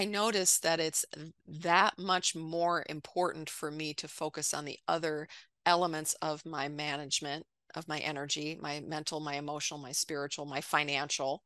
I 0.00 0.06
noticed 0.06 0.62
that 0.62 0.80
it's 0.80 1.04
that 1.46 1.98
much 1.98 2.34
more 2.34 2.86
important 2.88 3.50
for 3.50 3.70
me 3.70 3.92
to 3.92 4.08
focus 4.08 4.54
on 4.54 4.64
the 4.64 4.78
other 4.88 5.28
elements 5.66 6.14
of 6.22 6.46
my 6.46 6.68
management 6.68 7.44
of 7.74 7.86
my 7.86 7.98
energy, 7.98 8.58
my 8.62 8.80
mental, 8.80 9.20
my 9.20 9.34
emotional, 9.34 9.78
my 9.78 9.92
spiritual, 9.92 10.46
my 10.46 10.62
financial, 10.62 11.42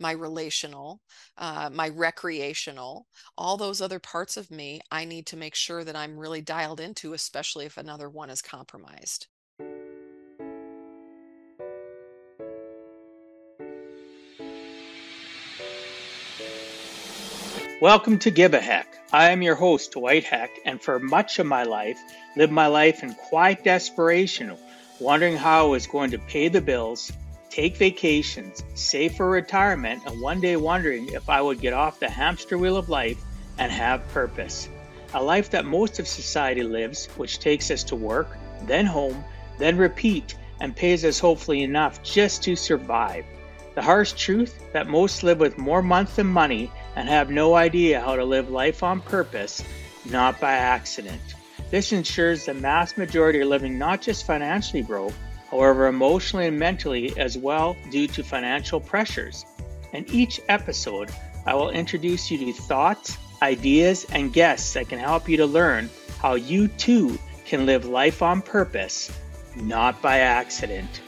my 0.00 0.12
relational, 0.12 1.02
uh, 1.36 1.68
my 1.70 1.90
recreational, 1.90 3.06
all 3.36 3.58
those 3.58 3.82
other 3.82 3.98
parts 3.98 4.38
of 4.38 4.50
me, 4.50 4.80
I 4.90 5.04
need 5.04 5.26
to 5.26 5.36
make 5.36 5.54
sure 5.54 5.84
that 5.84 5.94
I'm 5.94 6.18
really 6.18 6.40
dialed 6.40 6.80
into, 6.80 7.12
especially 7.12 7.66
if 7.66 7.76
another 7.76 8.08
one 8.08 8.30
is 8.30 8.40
compromised. 8.40 9.26
Welcome 17.80 18.18
to 18.20 18.32
Give 18.32 18.54
a 18.54 18.60
Heck. 18.60 18.88
I 19.12 19.30
am 19.30 19.40
your 19.40 19.54
host, 19.54 19.92
Dwight 19.92 20.24
Heck, 20.24 20.50
and 20.64 20.82
for 20.82 20.98
much 20.98 21.38
of 21.38 21.46
my 21.46 21.62
life, 21.62 21.96
lived 22.34 22.50
my 22.50 22.66
life 22.66 23.04
in 23.04 23.14
quiet 23.14 23.62
desperation, 23.62 24.56
wondering 24.98 25.36
how 25.36 25.66
I 25.66 25.68
was 25.68 25.86
going 25.86 26.10
to 26.10 26.18
pay 26.18 26.48
the 26.48 26.60
bills, 26.60 27.12
take 27.50 27.76
vacations, 27.76 28.64
save 28.74 29.14
for 29.14 29.30
retirement, 29.30 30.02
and 30.06 30.20
one 30.20 30.40
day 30.40 30.56
wondering 30.56 31.08
if 31.10 31.28
I 31.28 31.40
would 31.40 31.60
get 31.60 31.72
off 31.72 32.00
the 32.00 32.08
hamster 32.08 32.58
wheel 32.58 32.76
of 32.76 32.88
life 32.88 33.22
and 33.58 33.70
have 33.70 34.08
purpose. 34.08 34.68
A 35.14 35.22
life 35.22 35.48
that 35.50 35.64
most 35.64 36.00
of 36.00 36.08
society 36.08 36.64
lives, 36.64 37.06
which 37.16 37.38
takes 37.38 37.70
us 37.70 37.84
to 37.84 37.94
work, 37.94 38.36
then 38.62 38.86
home, 38.86 39.22
then 39.56 39.76
repeat, 39.76 40.34
and 40.58 40.74
pays 40.74 41.04
us 41.04 41.20
hopefully 41.20 41.62
enough 41.62 42.02
just 42.02 42.42
to 42.42 42.56
survive. 42.56 43.24
The 43.76 43.82
harsh 43.82 44.14
truth 44.14 44.60
that 44.72 44.88
most 44.88 45.22
live 45.22 45.38
with 45.38 45.58
more 45.58 45.80
months 45.80 46.16
than 46.16 46.26
money 46.26 46.72
and 46.98 47.08
have 47.08 47.30
no 47.30 47.54
idea 47.54 48.00
how 48.00 48.16
to 48.16 48.24
live 48.24 48.50
life 48.50 48.82
on 48.82 49.00
purpose, 49.00 49.62
not 50.10 50.40
by 50.40 50.54
accident. 50.54 51.22
This 51.70 51.92
ensures 51.92 52.44
the 52.44 52.54
mass 52.54 52.96
majority 52.96 53.38
are 53.38 53.46
living 53.46 53.78
not 53.78 54.02
just 54.02 54.26
financially 54.26 54.82
broke, 54.82 55.12
however, 55.48 55.86
emotionally 55.86 56.48
and 56.48 56.58
mentally 56.58 57.16
as 57.16 57.38
well 57.38 57.76
due 57.92 58.08
to 58.08 58.24
financial 58.24 58.80
pressures. 58.80 59.46
In 59.92 60.06
each 60.08 60.40
episode, 60.48 61.12
I 61.46 61.54
will 61.54 61.70
introduce 61.70 62.32
you 62.32 62.38
to 62.38 62.52
thoughts, 62.52 63.16
ideas, 63.42 64.04
and 64.10 64.32
guests 64.32 64.72
that 64.72 64.88
can 64.88 64.98
help 64.98 65.28
you 65.28 65.36
to 65.36 65.46
learn 65.46 65.88
how 66.18 66.34
you 66.34 66.66
too 66.66 67.16
can 67.44 67.64
live 67.64 67.84
life 67.84 68.22
on 68.22 68.42
purpose, 68.42 69.08
not 69.54 70.02
by 70.02 70.18
accident. 70.18 71.00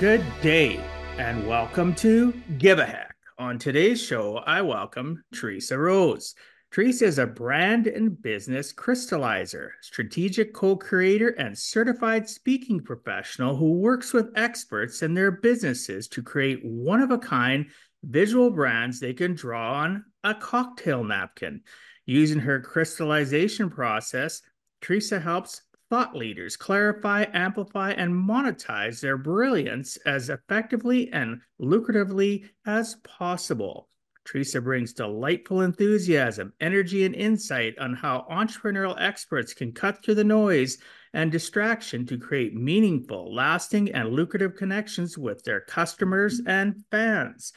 Good 0.00 0.24
day, 0.40 0.80
and 1.18 1.46
welcome 1.46 1.94
to 1.96 2.32
Give 2.56 2.78
a 2.78 2.86
Heck. 2.86 3.07
On 3.40 3.56
today's 3.56 4.02
show, 4.02 4.38
I 4.38 4.62
welcome 4.62 5.22
Theresa 5.32 5.78
Rose. 5.78 6.34
Theresa 6.72 7.04
is 7.04 7.20
a 7.20 7.26
brand 7.26 7.86
and 7.86 8.20
business 8.20 8.72
crystallizer, 8.72 9.68
strategic 9.80 10.52
co 10.52 10.74
creator, 10.74 11.28
and 11.28 11.56
certified 11.56 12.28
speaking 12.28 12.80
professional 12.80 13.54
who 13.54 13.74
works 13.74 14.12
with 14.12 14.32
experts 14.34 15.04
in 15.04 15.14
their 15.14 15.30
businesses 15.30 16.08
to 16.08 16.22
create 16.22 16.64
one 16.64 17.00
of 17.00 17.12
a 17.12 17.18
kind 17.18 17.66
visual 18.02 18.50
brands 18.50 18.98
they 18.98 19.14
can 19.14 19.34
draw 19.34 19.82
on 19.84 20.04
a 20.24 20.34
cocktail 20.34 21.04
napkin. 21.04 21.60
Using 22.06 22.40
her 22.40 22.58
crystallization 22.58 23.70
process, 23.70 24.42
Theresa 24.82 25.20
helps 25.20 25.62
thought 25.90 26.16
leaders 26.16 26.56
clarify, 26.56 27.24
amplify, 27.32 27.92
and 27.92 28.12
monetize 28.12 29.00
their 29.00 29.16
brilliance 29.16 29.96
as 30.06 30.28
effectively 30.28 31.10
and 31.12 31.40
lucratively 31.60 32.48
as 32.66 32.96
possible. 32.96 33.88
Theresa 34.26 34.60
brings 34.60 34.92
delightful 34.92 35.62
enthusiasm, 35.62 36.52
energy, 36.60 37.04
and 37.04 37.14
insight 37.14 37.78
on 37.78 37.94
how 37.94 38.26
entrepreneurial 38.30 39.00
experts 39.00 39.54
can 39.54 39.72
cut 39.72 40.04
through 40.04 40.16
the 40.16 40.24
noise 40.24 40.76
and 41.14 41.32
distraction 41.32 42.04
to 42.06 42.18
create 42.18 42.54
meaningful, 42.54 43.34
lasting, 43.34 43.90
and 43.92 44.10
lucrative 44.10 44.54
connections 44.54 45.16
with 45.16 45.42
their 45.44 45.62
customers 45.62 46.42
and 46.46 46.84
fans. 46.90 47.54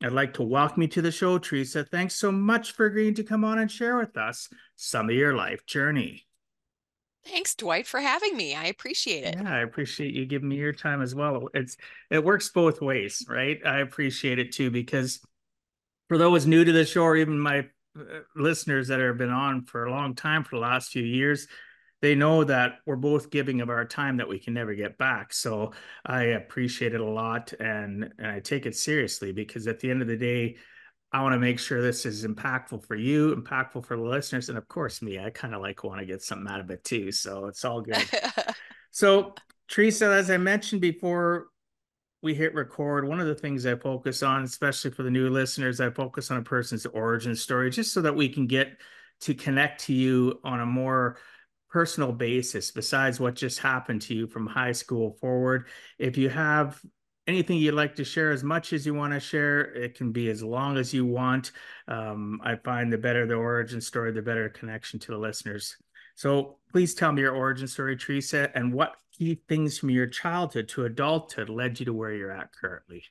I'd 0.00 0.12
like 0.12 0.34
to 0.34 0.44
welcome 0.44 0.82
you 0.82 0.88
to 0.88 1.02
the 1.02 1.10
show, 1.10 1.38
Theresa. 1.38 1.84
Thanks 1.84 2.14
so 2.14 2.30
much 2.30 2.72
for 2.72 2.86
agreeing 2.86 3.14
to 3.14 3.24
come 3.24 3.44
on 3.44 3.58
and 3.58 3.70
share 3.70 3.98
with 3.98 4.16
us 4.16 4.48
some 4.76 5.08
of 5.08 5.16
your 5.16 5.34
life 5.34 5.66
journey. 5.66 6.26
Thanks, 7.24 7.54
Dwight, 7.54 7.86
for 7.86 8.00
having 8.00 8.36
me. 8.36 8.54
I 8.54 8.64
appreciate 8.64 9.24
it. 9.24 9.36
Yeah, 9.40 9.54
I 9.54 9.60
appreciate 9.60 10.14
you 10.14 10.26
giving 10.26 10.48
me 10.48 10.56
your 10.56 10.72
time 10.72 11.02
as 11.02 11.14
well. 11.14 11.48
It's 11.54 11.76
it 12.10 12.24
works 12.24 12.48
both 12.48 12.80
ways, 12.80 13.24
right? 13.28 13.58
I 13.64 13.78
appreciate 13.78 14.38
it 14.38 14.52
too 14.52 14.70
because 14.70 15.20
for 16.08 16.18
those 16.18 16.46
new 16.46 16.64
to 16.64 16.72
the 16.72 16.84
show, 16.84 17.02
or 17.04 17.16
even 17.16 17.38
my 17.38 17.66
uh, 17.98 18.20
listeners 18.34 18.88
that 18.88 19.00
have 19.00 19.18
been 19.18 19.30
on 19.30 19.64
for 19.64 19.84
a 19.84 19.90
long 19.90 20.14
time 20.14 20.44
for 20.44 20.56
the 20.56 20.62
last 20.62 20.90
few 20.90 21.04
years, 21.04 21.46
they 22.00 22.14
know 22.16 22.42
that 22.42 22.78
we're 22.84 22.96
both 22.96 23.30
giving 23.30 23.60
of 23.60 23.70
our 23.70 23.84
time 23.84 24.16
that 24.16 24.28
we 24.28 24.38
can 24.38 24.54
never 24.54 24.74
get 24.74 24.98
back. 24.98 25.32
So 25.32 25.72
I 26.04 26.24
appreciate 26.24 26.94
it 26.94 27.00
a 27.00 27.04
lot 27.04 27.52
and, 27.60 28.12
and 28.18 28.26
I 28.26 28.40
take 28.40 28.66
it 28.66 28.76
seriously 28.76 29.32
because 29.32 29.68
at 29.68 29.78
the 29.78 29.90
end 29.90 30.02
of 30.02 30.08
the 30.08 30.16
day, 30.16 30.56
I 31.12 31.22
want 31.22 31.34
to 31.34 31.38
make 31.38 31.58
sure 31.58 31.82
this 31.82 32.06
is 32.06 32.24
impactful 32.24 32.86
for 32.86 32.94
you, 32.94 33.36
impactful 33.36 33.84
for 33.84 33.96
the 33.96 34.02
listeners, 34.02 34.48
and 34.48 34.56
of 34.56 34.66
course 34.68 35.02
me. 35.02 35.18
I 35.18 35.28
kind 35.30 35.54
of 35.54 35.60
like 35.60 35.84
want 35.84 36.00
to 36.00 36.06
get 36.06 36.22
something 36.22 36.50
out 36.50 36.60
of 36.60 36.70
it 36.70 36.84
too, 36.84 37.12
so 37.12 37.46
it's 37.46 37.64
all 37.64 37.82
good. 37.82 38.02
so, 38.90 39.34
Theresa, 39.68 40.06
as 40.06 40.30
I 40.30 40.38
mentioned 40.38 40.80
before 40.80 41.48
we 42.22 42.34
hit 42.34 42.54
record, 42.54 43.06
one 43.06 43.20
of 43.20 43.26
the 43.26 43.34
things 43.34 43.66
I 43.66 43.76
focus 43.76 44.22
on, 44.22 44.44
especially 44.44 44.92
for 44.92 45.02
the 45.02 45.10
new 45.10 45.28
listeners, 45.28 45.80
I 45.80 45.90
focus 45.90 46.30
on 46.30 46.38
a 46.38 46.42
person's 46.42 46.86
origin 46.86 47.34
story, 47.36 47.70
just 47.70 47.92
so 47.92 48.00
that 48.02 48.16
we 48.16 48.30
can 48.30 48.46
get 48.46 48.78
to 49.22 49.34
connect 49.34 49.84
to 49.84 49.92
you 49.92 50.40
on 50.44 50.60
a 50.60 50.66
more 50.66 51.18
personal 51.70 52.12
basis 52.12 52.70
besides 52.70 53.18
what 53.18 53.34
just 53.34 53.58
happened 53.58 54.02
to 54.02 54.14
you 54.14 54.26
from 54.26 54.46
high 54.46 54.72
school 54.72 55.16
forward 55.22 55.68
if 55.98 56.18
you 56.18 56.28
have 56.28 56.78
anything 57.32 57.56
you'd 57.56 57.74
like 57.74 57.96
to 57.96 58.04
share 58.04 58.30
as 58.30 58.44
much 58.44 58.72
as 58.72 58.84
you 58.84 58.94
want 58.94 59.12
to 59.12 59.20
share 59.20 59.74
it 59.74 59.94
can 59.94 60.12
be 60.12 60.28
as 60.30 60.42
long 60.42 60.76
as 60.76 60.92
you 60.92 61.06
want. 61.06 61.52
Um, 61.88 62.40
i 62.44 62.56
find 62.56 62.92
the 62.92 62.98
better 62.98 63.26
the 63.26 63.34
origin 63.34 63.80
story 63.80 64.12
the 64.12 64.22
better 64.22 64.48
connection 64.48 65.00
to 65.00 65.12
the 65.12 65.18
listeners. 65.18 65.76
So 66.14 66.58
please 66.70 66.94
tell 66.94 67.12
me 67.12 67.22
your 67.22 67.34
origin 67.34 67.66
story 67.66 67.96
theresa 67.96 68.50
and 68.54 68.72
what 68.72 68.96
key 69.16 69.40
things 69.48 69.78
from 69.78 69.90
your 69.90 70.06
childhood 70.06 70.68
to 70.68 70.84
adulthood 70.84 71.48
led 71.48 71.80
you 71.80 71.86
to 71.86 71.92
where 71.92 72.12
you're 72.12 72.30
at 72.30 72.52
currently? 72.52 73.04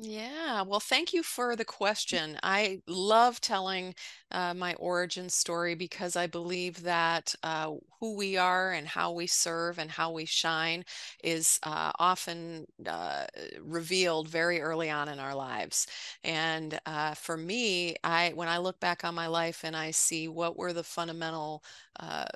Yeah, 0.00 0.62
well, 0.62 0.78
thank 0.80 1.12
you 1.12 1.24
for 1.24 1.56
the 1.56 1.64
question. 1.64 2.38
I 2.42 2.82
love 2.86 3.40
telling 3.40 3.96
uh, 4.30 4.54
my 4.54 4.74
origin 4.74 5.28
story 5.28 5.74
because 5.74 6.16
I 6.16 6.26
believe 6.26 6.82
that 6.82 7.34
uh, 7.42 7.72
who 8.00 8.16
we 8.16 8.36
are 8.36 8.72
and 8.72 8.86
how 8.86 9.12
we 9.12 9.26
serve 9.26 9.78
and 9.78 9.90
how 9.90 10.12
we 10.12 10.24
shine 10.24 10.84
is 11.24 11.58
uh, 11.62 11.92
often 11.98 12.66
uh, 12.86 13.26
revealed 13.60 14.28
very 14.28 14.60
early 14.60 14.90
on 14.90 15.08
in 15.08 15.18
our 15.18 15.34
lives. 15.34 15.86
And 16.24 16.78
uh, 16.86 17.14
for 17.14 17.36
me, 17.36 17.96
I 18.04 18.32
when 18.34 18.48
I 18.48 18.58
look 18.58 18.80
back 18.80 19.04
on 19.04 19.14
my 19.14 19.26
life 19.26 19.64
and 19.64 19.76
I 19.76 19.90
see 19.90 20.28
what 20.28 20.56
were 20.56 20.72
the 20.72 20.84
fundamental 20.84 21.62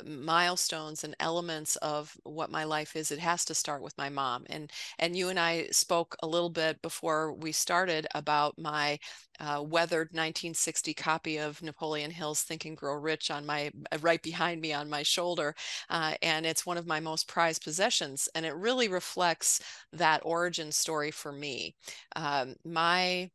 milestones 0.04 1.04
and 1.04 1.14
elements 1.20 1.76
of 1.76 2.16
what 2.24 2.50
my 2.50 2.64
life 2.64 2.96
is, 2.96 3.10
it 3.10 3.18
has 3.18 3.44
to 3.44 3.54
start 3.54 3.82
with 3.82 3.96
my 3.96 4.08
mom. 4.08 4.44
And 4.48 4.70
and 4.98 5.16
you 5.16 5.28
and 5.28 5.38
I 5.38 5.68
spoke 5.70 6.16
a 6.22 6.26
little 6.26 6.50
bit 6.50 6.82
before 6.82 7.32
we 7.32 7.52
started 7.52 8.06
about 8.14 8.58
my 8.58 8.98
uh, 9.40 9.62
weathered 9.62 10.08
1960 10.12 10.94
copy 10.94 11.38
of 11.38 11.62
Napoleon 11.62 12.10
Hill's 12.10 12.42
Think 12.42 12.64
and 12.64 12.76
Grow 12.76 12.94
Rich 12.94 13.30
on 13.30 13.46
my 13.46 13.70
uh, 13.90 13.98
right 14.00 14.22
behind 14.22 14.60
me 14.60 14.72
on 14.72 14.90
my 14.90 15.02
shoulder, 15.02 15.54
uh, 15.90 16.14
and 16.22 16.46
it's 16.46 16.66
one 16.66 16.78
of 16.78 16.86
my 16.86 17.00
most 17.00 17.28
prized 17.28 17.62
possessions, 17.64 18.28
and 18.34 18.46
it 18.46 18.54
really 18.54 18.88
reflects 18.88 19.60
that 19.92 20.22
origin 20.24 20.72
story 20.72 21.10
for 21.10 21.32
me. 21.32 21.74
Um, 22.16 22.56
my 22.64 23.30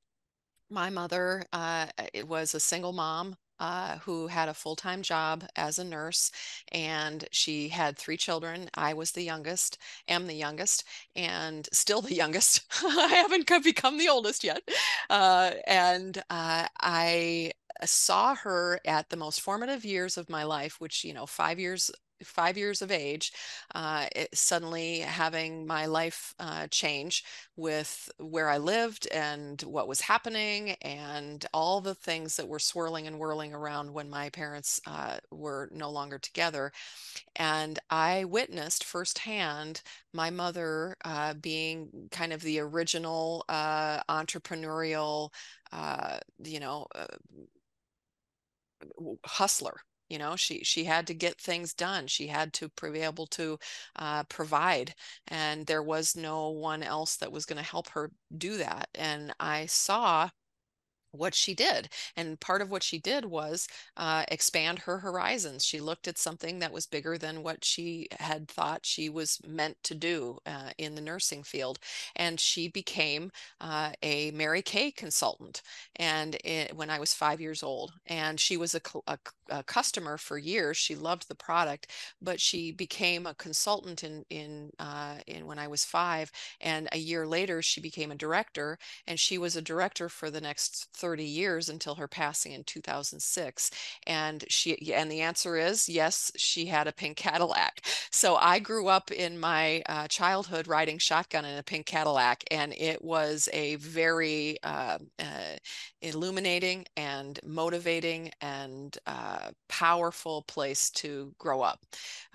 my 0.69 0.89
mother 0.89 1.43
uh, 1.53 1.87
it 2.13 2.27
was 2.27 2.53
a 2.53 2.59
single 2.59 2.93
mom 2.93 3.35
uh, 3.59 3.97
who 3.99 4.27
had 4.27 4.49
a 4.49 4.53
full 4.53 4.75
time 4.75 5.01
job 5.01 5.45
as 5.55 5.79
a 5.79 5.83
nurse, 5.83 6.31
and 6.71 7.25
she 7.31 7.69
had 7.69 7.97
three 7.97 8.17
children. 8.17 8.69
I 8.75 8.93
was 8.93 9.11
the 9.11 9.23
youngest, 9.23 9.77
am 10.07 10.27
the 10.27 10.35
youngest, 10.35 10.83
and 11.15 11.67
still 11.71 12.01
the 12.01 12.13
youngest. 12.23 12.61
I 12.83 13.07
haven't 13.15 13.47
become 13.63 13.97
the 13.97 14.09
oldest 14.09 14.43
yet. 14.43 14.61
Uh, 15.09 15.51
and 15.65 16.17
uh, 16.29 16.67
I 16.79 17.51
saw 17.85 18.35
her 18.35 18.79
at 18.85 19.09
the 19.09 19.17
most 19.17 19.41
formative 19.41 19.85
years 19.85 20.17
of 20.17 20.29
my 20.29 20.43
life, 20.43 20.79
which, 20.79 21.03
you 21.03 21.13
know, 21.13 21.25
five 21.25 21.59
years 21.59 21.91
five 22.23 22.57
years 22.57 22.81
of 22.81 22.91
age, 22.91 23.31
uh, 23.75 24.07
it, 24.15 24.35
suddenly 24.35 24.99
having 24.99 25.65
my 25.67 25.85
life 25.85 26.33
uh, 26.39 26.67
change 26.67 27.23
with 27.55 28.09
where 28.17 28.49
I 28.49 28.57
lived 28.57 29.07
and 29.13 29.61
what 29.63 29.87
was 29.87 30.01
happening 30.01 30.71
and 30.81 31.45
all 31.53 31.81
the 31.81 31.95
things 31.95 32.37
that 32.37 32.47
were 32.47 32.59
swirling 32.59 33.07
and 33.07 33.19
whirling 33.19 33.53
around 33.53 33.93
when 33.93 34.09
my 34.09 34.29
parents 34.29 34.79
uh, 34.87 35.17
were 35.31 35.69
no 35.71 35.89
longer 35.89 36.17
together. 36.17 36.71
And 37.35 37.79
I 37.89 38.25
witnessed 38.25 38.83
firsthand 38.83 39.81
my 40.13 40.29
mother 40.29 40.95
uh, 41.05 41.33
being 41.35 42.09
kind 42.11 42.33
of 42.33 42.41
the 42.41 42.59
original 42.59 43.45
uh, 43.49 44.01
entrepreneurial, 44.09 45.29
uh, 45.71 46.19
you 46.43 46.59
know, 46.59 46.87
hustler 49.25 49.77
you 50.09 50.17
know 50.17 50.35
she 50.35 50.63
she 50.63 50.83
had 50.85 51.07
to 51.07 51.13
get 51.13 51.39
things 51.39 51.73
done 51.73 52.07
she 52.07 52.27
had 52.27 52.53
to 52.53 52.69
be 52.91 53.01
able 53.01 53.27
to 53.27 53.57
uh, 53.97 54.23
provide 54.25 54.93
and 55.27 55.65
there 55.65 55.83
was 55.83 56.15
no 56.15 56.49
one 56.49 56.83
else 56.83 57.17
that 57.17 57.31
was 57.31 57.45
going 57.45 57.57
to 57.61 57.69
help 57.69 57.89
her 57.89 58.11
do 58.37 58.57
that 58.57 58.87
and 58.95 59.33
i 59.39 59.65
saw 59.65 60.29
what 61.17 61.33
she 61.33 61.53
did. 61.53 61.89
And 62.15 62.39
part 62.39 62.61
of 62.61 62.69
what 62.69 62.83
she 62.83 62.99
did 62.99 63.25
was 63.25 63.67
uh, 63.95 64.23
expand 64.29 64.79
her 64.79 64.99
horizons. 64.99 65.65
She 65.65 65.79
looked 65.79 66.07
at 66.07 66.17
something 66.17 66.59
that 66.59 66.71
was 66.71 66.85
bigger 66.85 67.17
than 67.17 67.43
what 67.43 67.63
she 67.63 68.07
had 68.19 68.47
thought 68.47 68.85
she 68.85 69.09
was 69.09 69.39
meant 69.45 69.77
to 69.83 69.95
do 69.95 70.39
uh, 70.45 70.71
in 70.77 70.95
the 70.95 71.01
nursing 71.01 71.43
field. 71.43 71.79
And 72.15 72.39
she 72.39 72.67
became 72.67 73.31
uh, 73.61 73.91
a 74.03 74.31
Mary 74.31 74.61
Kay 74.61 74.91
consultant. 74.91 75.61
And 75.95 76.35
it, 76.43 76.75
when 76.75 76.89
I 76.89 76.99
was 76.99 77.13
five 77.13 77.41
years 77.41 77.63
old, 77.63 77.93
and 78.05 78.39
she 78.39 78.57
was 78.57 78.75
a, 78.75 78.81
a, 79.07 79.17
a, 79.49 79.63
customer 79.63 80.17
for 80.17 80.37
years, 80.37 80.77
she 80.77 80.95
loved 80.95 81.27
the 81.27 81.35
product, 81.35 81.91
but 82.21 82.39
she 82.39 82.71
became 82.71 83.25
a 83.25 83.33
consultant 83.35 84.03
in 84.03 84.23
in 84.29 84.71
uh, 84.79 85.15
in 85.27 85.45
when 85.45 85.59
I 85.59 85.67
was 85.67 85.85
five. 85.85 86.31
And 86.61 86.87
a 86.91 86.97
year 86.97 87.25
later, 87.27 87.61
she 87.61 87.81
became 87.81 88.11
a 88.11 88.15
director, 88.15 88.77
and 89.07 89.19
she 89.19 89.37
was 89.37 89.55
a 89.55 89.61
director 89.61 90.09
for 90.09 90.29
the 90.29 90.41
next 90.41 90.87
30 90.93 91.06
years 91.15 91.69
until 91.69 91.95
her 91.95 92.07
passing 92.07 92.51
in 92.51 92.63
2006 92.63 93.71
and 94.05 94.43
she 94.49 94.93
and 94.93 95.11
the 95.11 95.21
answer 95.21 95.57
is 95.57 95.87
yes 95.89 96.31
she 96.35 96.65
had 96.65 96.87
a 96.87 96.91
pink 96.91 97.17
cadillac. 97.17 97.85
So 98.11 98.35
i 98.35 98.59
grew 98.59 98.87
up 98.87 99.11
in 99.11 99.39
my 99.39 99.81
uh, 99.87 100.07
childhood 100.07 100.67
riding 100.67 100.97
shotgun 100.97 101.45
in 101.45 101.57
a 101.57 101.63
pink 101.63 101.85
cadillac 101.85 102.43
and 102.51 102.73
it 102.73 103.03
was 103.03 103.49
a 103.53 103.75
very 103.75 104.57
uh, 104.63 104.97
uh, 105.19 105.57
illuminating 106.07 106.85
and 106.95 107.39
motivating 107.45 108.31
and 108.41 108.97
uh, 109.07 109.51
powerful 109.69 110.43
place 110.43 110.89
to 110.91 111.33
grow 111.37 111.61
up 111.61 111.79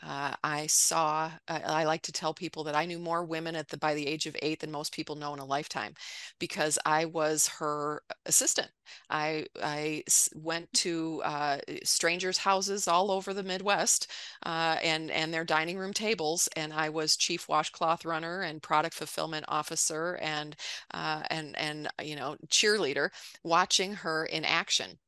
uh, 0.03 0.35
i 0.45 0.67
saw 0.67 1.31
i 1.49 1.85
like 1.85 2.03
to 2.03 2.13
tell 2.13 2.35
people 2.35 2.65
that 2.65 2.77
i 2.77 2.85
knew 2.85 2.99
more 2.99 3.25
women 3.25 3.55
at 3.57 3.69
the 3.69 3.77
by 3.77 3.95
the 3.95 4.07
age 4.07 4.27
of 4.27 4.37
eight 4.43 4.61
than 4.61 4.71
most 4.71 4.93
people 4.95 5.17
know 5.17 5.33
in 5.35 5.41
a 5.41 5.45
lifetime 5.45 5.95
because 6.39 6.79
i 6.87 7.05
was 7.05 7.49
her 7.49 8.03
assistant. 8.27 8.71
I 9.11 9.47
I 9.63 10.05
went 10.35 10.73
to 10.75 11.23
uh, 11.25 11.59
strangers' 11.85 12.39
houses 12.39 12.89
all 12.89 13.11
over 13.11 13.33
the 13.35 13.43
Midwest 13.43 14.11
uh, 14.45 14.77
and 14.83 15.11
and 15.11 15.33
their 15.33 15.45
dining 15.45 15.79
room 15.79 15.93
tables, 15.93 16.49
and 16.57 16.73
I 16.73 16.89
was 16.91 17.17
chief 17.17 17.49
washcloth 17.49 18.05
runner 18.05 18.43
and 18.43 18.63
product 18.63 18.95
fulfillment 18.95 19.45
officer 19.49 20.19
and 20.23 20.57
uh, 20.93 21.23
and 21.31 21.57
and 21.59 21.89
you 22.03 22.17
know 22.17 22.37
cheerleader, 22.49 23.11
watching 23.43 23.95
her 23.95 24.25
in 24.27 24.45
action 24.45 24.99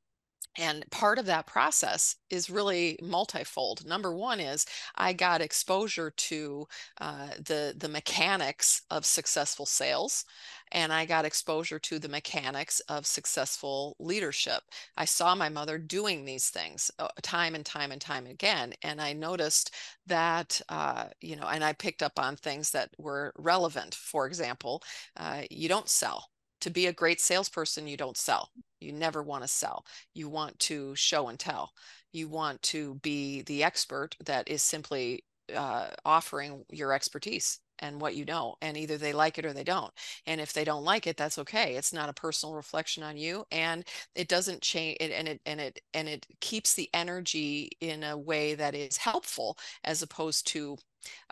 and 0.56 0.84
part 0.90 1.18
of 1.18 1.26
that 1.26 1.46
process 1.46 2.16
is 2.30 2.48
really 2.50 2.98
multifold. 3.02 3.84
Number 3.86 4.14
one 4.14 4.38
is 4.40 4.66
I 4.94 5.12
got 5.12 5.40
exposure 5.40 6.10
to 6.10 6.66
uh, 7.00 7.28
the 7.38 7.74
the 7.76 7.88
mechanics 7.88 8.82
of 8.90 9.04
successful 9.04 9.66
sales, 9.66 10.24
and 10.72 10.92
I 10.92 11.06
got 11.06 11.24
exposure 11.24 11.78
to 11.80 11.98
the 11.98 12.08
mechanics 12.08 12.80
of 12.88 13.06
successful 13.06 13.96
leadership. 13.98 14.62
I 14.96 15.04
saw 15.06 15.34
my 15.34 15.48
mother 15.48 15.78
doing 15.78 16.24
these 16.24 16.48
things 16.50 16.90
uh, 16.98 17.08
time 17.22 17.54
and 17.54 17.66
time 17.66 17.90
and 17.92 18.00
time 18.00 18.26
again, 18.26 18.74
and 18.82 19.00
I 19.00 19.12
noticed 19.12 19.72
that 20.06 20.60
uh, 20.68 21.06
you 21.20 21.36
know, 21.36 21.46
and 21.48 21.64
I 21.64 21.72
picked 21.72 22.02
up 22.02 22.18
on 22.18 22.36
things 22.36 22.70
that 22.72 22.90
were 22.98 23.32
relevant. 23.36 23.94
For 23.94 24.26
example, 24.26 24.82
uh, 25.16 25.42
you 25.50 25.68
don't 25.68 25.88
sell 25.88 26.28
to 26.64 26.70
be 26.70 26.86
a 26.86 26.94
great 26.94 27.20
salesperson, 27.20 27.86
you 27.86 27.98
don't 27.98 28.16
sell. 28.16 28.48
You 28.80 28.90
never 28.90 29.22
want 29.22 29.44
to 29.44 29.48
sell. 29.48 29.84
You 30.14 30.30
want 30.30 30.58
to 30.60 30.94
show 30.96 31.28
and 31.28 31.38
tell. 31.38 31.72
You 32.10 32.26
want 32.26 32.62
to 32.62 32.94
be 33.02 33.42
the 33.42 33.62
expert 33.62 34.16
that 34.24 34.48
is 34.48 34.62
simply 34.62 35.24
uh, 35.54 35.88
offering 36.06 36.64
your 36.70 36.94
expertise 36.94 37.60
and 37.80 38.00
what 38.00 38.14
you 38.14 38.24
know 38.24 38.54
and 38.62 38.78
either 38.78 38.96
they 38.96 39.12
like 39.12 39.36
it 39.36 39.44
or 39.44 39.52
they 39.52 39.64
don't 39.64 39.92
and 40.26 40.40
if 40.40 40.52
they 40.54 40.64
don't 40.64 40.84
like 40.84 41.06
it 41.06 41.16
that's 41.16 41.38
okay 41.38 41.74
it's 41.74 41.92
not 41.92 42.08
a 42.08 42.14
personal 42.14 42.54
reflection 42.54 43.02
on 43.02 43.16
you 43.16 43.44
and 43.50 43.84
it 44.14 44.28
doesn't 44.28 44.62
change 44.62 44.96
it 45.00 45.10
and 45.10 45.26
it 45.26 45.40
and 45.44 45.60
it 45.60 45.80
and 45.92 46.08
it 46.08 46.24
keeps 46.40 46.74
the 46.74 46.88
energy 46.94 47.68
in 47.80 48.04
a 48.04 48.16
way 48.16 48.54
that 48.54 48.76
is 48.76 48.96
helpful 48.96 49.58
as 49.82 50.02
opposed 50.02 50.46
to 50.46 50.76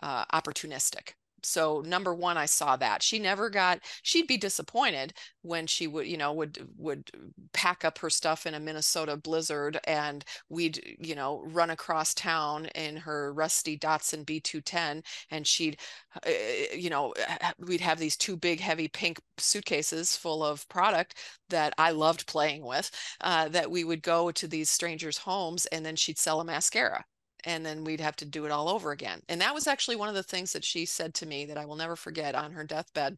uh, 0.01 0.25
opportunistic 0.33 1.13
so 1.43 1.81
number 1.85 2.13
one 2.13 2.37
i 2.37 2.45
saw 2.45 2.75
that. 2.77 3.03
She 3.03 3.19
never 3.19 3.49
got 3.49 3.79
she'd 4.01 4.27
be 4.27 4.37
disappointed 4.37 5.13
when 5.41 5.67
she 5.67 5.87
would 5.87 6.07
you 6.07 6.17
know 6.17 6.33
would 6.33 6.67
would 6.77 7.09
pack 7.53 7.85
up 7.85 7.97
her 7.99 8.09
stuff 8.09 8.45
in 8.45 8.53
a 8.53 8.59
minnesota 8.59 9.17
blizzard 9.17 9.79
and 9.85 10.23
we'd 10.49 10.97
you 10.99 11.15
know 11.15 11.43
run 11.45 11.69
across 11.69 12.13
town 12.13 12.65
in 12.75 12.95
her 12.97 13.33
rusty 13.33 13.77
datsun 13.77 14.25
b210 14.25 15.03
and 15.31 15.45
she'd 15.45 15.77
uh, 16.25 16.29
you 16.75 16.89
know 16.89 17.13
we'd 17.59 17.81
have 17.81 17.99
these 17.99 18.17
two 18.17 18.35
big 18.37 18.59
heavy 18.59 18.87
pink 18.87 19.19
suitcases 19.37 20.15
full 20.15 20.43
of 20.43 20.67
product 20.69 21.15
that 21.49 21.73
i 21.77 21.91
loved 21.91 22.25
playing 22.27 22.63
with 22.65 22.89
uh, 23.21 23.47
that 23.49 23.69
we 23.69 23.83
would 23.83 24.01
go 24.01 24.31
to 24.31 24.47
these 24.47 24.69
strangers 24.69 25.17
homes 25.17 25.65
and 25.67 25.85
then 25.85 25.95
she'd 25.95 26.17
sell 26.17 26.39
a 26.41 26.45
mascara 26.45 27.03
and 27.43 27.65
then 27.65 27.83
we'd 27.83 27.99
have 27.99 28.15
to 28.17 28.25
do 28.25 28.45
it 28.45 28.51
all 28.51 28.69
over 28.69 28.91
again. 28.91 29.21
And 29.29 29.41
that 29.41 29.53
was 29.53 29.67
actually 29.67 29.95
one 29.95 30.09
of 30.09 30.15
the 30.15 30.23
things 30.23 30.53
that 30.53 30.63
she 30.63 30.85
said 30.85 31.13
to 31.15 31.25
me 31.25 31.45
that 31.45 31.57
I 31.57 31.65
will 31.65 31.75
never 31.75 31.95
forget 31.95 32.35
on 32.35 32.51
her 32.53 32.63
deathbed. 32.63 33.17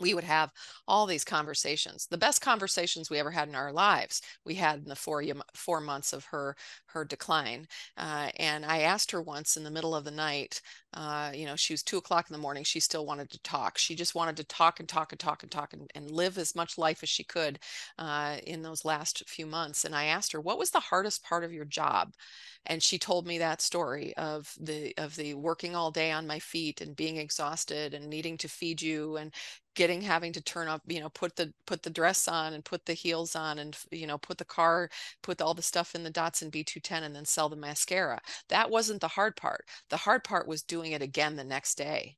We 0.00 0.14
would 0.14 0.24
have 0.24 0.50
all 0.88 1.06
these 1.06 1.24
conversations, 1.24 2.06
the 2.10 2.18
best 2.18 2.40
conversations 2.40 3.08
we 3.08 3.18
ever 3.18 3.30
had 3.30 3.48
in 3.48 3.54
our 3.54 3.72
lives. 3.72 4.20
We 4.44 4.54
had 4.56 4.80
in 4.80 4.84
the 4.86 4.96
four 4.96 5.22
four 5.54 5.80
months 5.80 6.12
of 6.12 6.24
her 6.26 6.56
her 6.86 7.04
decline, 7.04 7.68
uh, 7.96 8.30
and 8.36 8.64
I 8.66 8.80
asked 8.80 9.12
her 9.12 9.22
once 9.22 9.56
in 9.56 9.62
the 9.62 9.70
middle 9.70 9.94
of 9.94 10.04
the 10.04 10.10
night. 10.10 10.60
Uh, 10.94 11.30
you 11.34 11.46
know, 11.46 11.56
she 11.56 11.72
was 11.72 11.82
two 11.82 11.98
o'clock 11.98 12.26
in 12.28 12.34
the 12.34 12.38
morning. 12.38 12.64
She 12.64 12.80
still 12.80 13.06
wanted 13.06 13.30
to 13.30 13.42
talk. 13.42 13.78
She 13.78 13.94
just 13.94 14.14
wanted 14.14 14.36
to 14.38 14.44
talk 14.44 14.80
and 14.80 14.88
talk 14.88 15.12
and 15.12 15.20
talk 15.20 15.42
and 15.42 15.50
talk 15.50 15.72
and, 15.72 15.90
and 15.94 16.10
live 16.10 16.38
as 16.38 16.54
much 16.54 16.78
life 16.78 17.02
as 17.02 17.08
she 17.08 17.24
could 17.24 17.58
uh, 17.98 18.36
in 18.46 18.62
those 18.62 18.84
last 18.84 19.22
few 19.28 19.46
months. 19.46 19.84
And 19.84 19.94
I 19.94 20.04
asked 20.04 20.32
her, 20.32 20.40
"What 20.40 20.58
was 20.58 20.70
the 20.70 20.80
hardest 20.80 21.22
part 21.24 21.44
of 21.44 21.52
your 21.52 21.64
job?" 21.64 22.12
and 22.66 22.82
she 22.82 22.98
told 22.98 23.26
me 23.26 23.38
that 23.38 23.60
story 23.60 24.14
of 24.16 24.52
the 24.60 24.94
of 24.98 25.16
the 25.16 25.34
working 25.34 25.74
all 25.74 25.90
day 25.90 26.10
on 26.12 26.26
my 26.26 26.38
feet 26.38 26.80
and 26.80 26.94
being 26.96 27.16
exhausted 27.16 27.94
and 27.94 28.06
needing 28.08 28.36
to 28.38 28.48
feed 28.48 28.80
you 28.80 29.16
and 29.16 29.32
getting 29.74 30.02
having 30.02 30.32
to 30.34 30.40
turn 30.42 30.68
up 30.68 30.82
you 30.86 31.00
know 31.00 31.08
put 31.08 31.34
the 31.36 31.52
put 31.66 31.82
the 31.82 31.90
dress 31.90 32.28
on 32.28 32.52
and 32.52 32.64
put 32.64 32.84
the 32.84 32.92
heels 32.92 33.34
on 33.34 33.58
and 33.58 33.76
you 33.90 34.06
know 34.06 34.18
put 34.18 34.38
the 34.38 34.44
car 34.44 34.88
put 35.22 35.40
all 35.40 35.54
the 35.54 35.62
stuff 35.62 35.94
in 35.94 36.02
the 36.02 36.10
Datsun 36.10 36.50
B210 36.50 37.02
and 37.02 37.14
then 37.16 37.24
sell 37.24 37.48
the 37.48 37.56
mascara 37.56 38.20
that 38.48 38.70
wasn't 38.70 39.00
the 39.00 39.08
hard 39.08 39.34
part 39.36 39.64
the 39.88 39.96
hard 39.96 40.24
part 40.24 40.46
was 40.46 40.62
doing 40.62 40.81
it 40.90 41.02
again 41.02 41.36
the 41.36 41.44
next 41.44 41.76
day. 41.76 42.16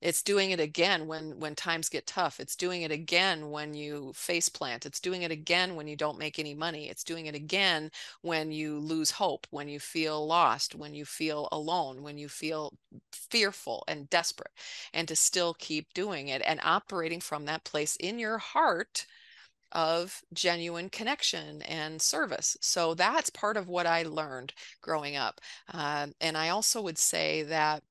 It's 0.00 0.22
doing 0.22 0.50
it 0.50 0.60
again 0.60 1.06
when 1.06 1.38
when 1.40 1.54
times 1.54 1.88
get 1.90 2.06
tough. 2.06 2.40
It's 2.40 2.56
doing 2.56 2.82
it 2.82 2.90
again 2.90 3.50
when 3.50 3.74
you 3.74 4.12
face 4.14 4.48
plant. 4.48 4.86
It's 4.86 4.98
doing 5.00 5.22
it 5.22 5.30
again 5.30 5.76
when 5.76 5.86
you 5.88 5.96
don't 5.96 6.18
make 6.18 6.38
any 6.38 6.54
money. 6.54 6.88
It's 6.88 7.04
doing 7.04 7.26
it 7.26 7.34
again 7.34 7.90
when 8.22 8.50
you 8.50 8.78
lose 8.78 9.10
hope 9.10 9.46
when 9.50 9.68
you 9.68 9.78
feel 9.78 10.26
lost 10.26 10.74
when 10.74 10.94
you 10.94 11.04
feel 11.04 11.48
alone 11.52 12.02
when 12.02 12.16
you 12.18 12.28
feel 12.28 12.72
fearful 13.12 13.84
and 13.88 14.08
desperate 14.10 14.52
and 14.94 15.06
to 15.08 15.16
still 15.16 15.54
keep 15.54 15.92
doing 15.94 16.28
it 16.28 16.42
and 16.46 16.60
operating 16.62 17.20
from 17.20 17.44
that 17.44 17.64
place 17.64 17.96
in 17.96 18.18
your 18.18 18.38
heart 18.38 19.06
of 19.72 20.22
genuine 20.32 20.88
connection 20.90 21.62
and 21.62 22.00
service. 22.00 22.56
So 22.60 22.94
that's 22.94 23.30
part 23.30 23.56
of 23.56 23.68
what 23.68 23.86
I 23.86 24.02
learned 24.02 24.52
growing 24.80 25.16
up. 25.16 25.40
Uh, 25.72 26.08
and 26.20 26.36
I 26.36 26.48
also 26.50 26.80
would 26.82 26.98
say 26.98 27.42
that 27.44 27.82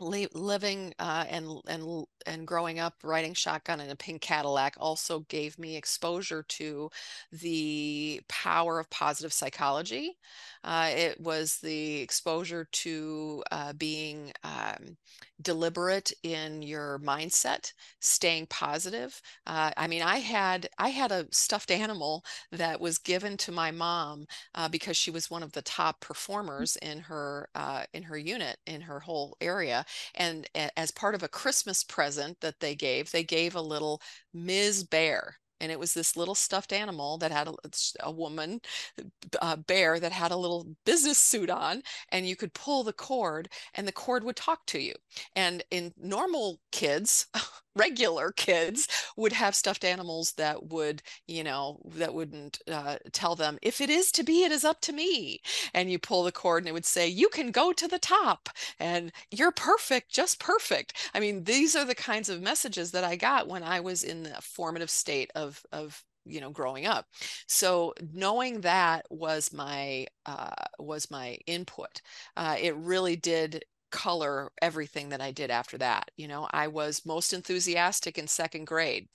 living 0.00 0.92
uh, 0.98 1.24
and 1.28 1.48
and 1.68 2.04
and 2.26 2.46
growing 2.46 2.78
up 2.78 2.94
riding 3.02 3.34
shotgun 3.34 3.80
in 3.80 3.90
a 3.90 3.96
pink 3.96 4.20
Cadillac 4.20 4.76
also 4.78 5.20
gave 5.28 5.58
me 5.58 5.76
exposure 5.76 6.44
to 6.48 6.90
the 7.32 8.20
power 8.28 8.78
of 8.78 8.90
positive 8.90 9.32
psychology. 9.32 10.16
Uh, 10.64 10.90
it 10.94 11.20
was 11.20 11.58
the 11.62 12.00
exposure 12.00 12.68
to 12.72 13.42
uh, 13.52 13.72
being 13.74 14.32
um, 14.44 14.96
deliberate 15.40 16.12
in 16.22 16.62
your 16.62 16.98
mindset, 17.00 17.72
staying 18.00 18.46
positive. 18.46 19.20
Uh, 19.46 19.70
I 19.76 19.86
mean, 19.86 20.02
I 20.02 20.18
had 20.18 20.68
I 20.78 20.88
had 20.88 21.12
a 21.12 21.26
stuffed 21.30 21.70
animal 21.70 22.24
that 22.52 22.80
was 22.80 22.98
given 22.98 23.36
to 23.38 23.52
my 23.52 23.70
mom 23.70 24.26
uh, 24.54 24.68
because 24.68 24.96
she 24.96 25.10
was 25.10 25.30
one 25.30 25.42
of 25.42 25.52
the 25.52 25.62
top 25.62 26.00
performers 26.00 26.76
in 26.82 26.98
her 27.00 27.48
uh, 27.54 27.84
in 27.94 28.02
her 28.04 28.18
unit 28.18 28.58
in 28.66 28.82
her 28.82 29.00
whole 29.00 29.36
area, 29.40 29.84
and 30.14 30.48
as 30.76 30.90
part 30.90 31.14
of 31.14 31.22
a 31.22 31.28
Christmas 31.28 31.84
present 31.84 32.40
that 32.40 32.60
they 32.60 32.74
gave, 32.74 33.10
they 33.10 33.24
gave 33.24 33.54
a 33.54 33.60
little 33.60 34.00
Ms. 34.32 34.84
Bear 34.84 35.36
and 35.60 35.72
it 35.72 35.78
was 35.78 35.94
this 35.94 36.16
little 36.16 36.34
stuffed 36.34 36.72
animal 36.72 37.18
that 37.18 37.32
had 37.32 37.48
a, 37.48 37.54
a 38.00 38.10
woman 38.10 38.60
a 38.98 39.44
uh, 39.44 39.56
bear 39.56 39.98
that 39.98 40.12
had 40.12 40.30
a 40.30 40.36
little 40.36 40.66
business 40.84 41.18
suit 41.18 41.50
on 41.50 41.82
and 42.10 42.28
you 42.28 42.36
could 42.36 42.52
pull 42.54 42.84
the 42.84 42.92
cord 42.92 43.48
and 43.74 43.86
the 43.86 43.92
cord 43.92 44.24
would 44.24 44.36
talk 44.36 44.64
to 44.66 44.78
you 44.78 44.94
and 45.34 45.62
in 45.70 45.92
normal 45.96 46.60
kids 46.72 47.26
regular 47.76 48.32
kids 48.32 48.88
would 49.16 49.32
have 49.32 49.54
stuffed 49.54 49.84
animals 49.84 50.32
that 50.32 50.66
would 50.70 51.02
you 51.26 51.44
know 51.44 51.80
that 51.84 52.14
wouldn't 52.14 52.58
uh, 52.70 52.96
tell 53.12 53.34
them 53.36 53.58
if 53.62 53.80
it 53.80 53.90
is 53.90 54.10
to 54.12 54.22
be 54.24 54.42
it 54.44 54.52
is 54.52 54.64
up 54.64 54.80
to 54.82 54.92
me. 54.92 55.40
And 55.74 55.90
you 55.90 55.98
pull 55.98 56.24
the 56.24 56.32
cord 56.32 56.62
and 56.62 56.68
it 56.68 56.72
would 56.72 56.86
say 56.86 57.06
you 57.08 57.28
can 57.28 57.50
go 57.50 57.72
to 57.72 57.88
the 57.88 57.98
top 57.98 58.48
and 58.78 59.12
you're 59.30 59.52
perfect 59.52 60.10
just 60.12 60.40
perfect. 60.40 60.94
I 61.14 61.20
mean 61.20 61.44
these 61.44 61.76
are 61.76 61.84
the 61.84 61.94
kinds 61.94 62.28
of 62.28 62.40
messages 62.42 62.90
that 62.92 63.04
i 63.04 63.16
got 63.16 63.48
when 63.48 63.62
i 63.62 63.80
was 63.80 64.02
in 64.02 64.22
the 64.22 64.34
formative 64.40 64.90
state 64.90 65.30
of 65.34 65.62
of 65.72 66.02
you 66.24 66.40
know 66.40 66.50
growing 66.50 66.86
up. 66.86 67.06
So 67.46 67.94
knowing 68.12 68.60
that 68.62 69.06
was 69.10 69.52
my 69.52 70.06
uh, 70.26 70.50
was 70.78 71.10
my 71.10 71.38
input. 71.46 72.00
Uh, 72.36 72.56
it 72.60 72.74
really 72.76 73.16
did 73.16 73.64
color 73.96 74.52
everything 74.60 75.08
that 75.08 75.22
I 75.22 75.30
did 75.32 75.50
after 75.50 75.78
that. 75.78 76.10
You 76.16 76.28
know, 76.28 76.46
I 76.50 76.68
was 76.68 77.06
most 77.06 77.32
enthusiastic 77.32 78.18
in 78.18 78.28
second 78.28 78.66
grade 78.66 79.08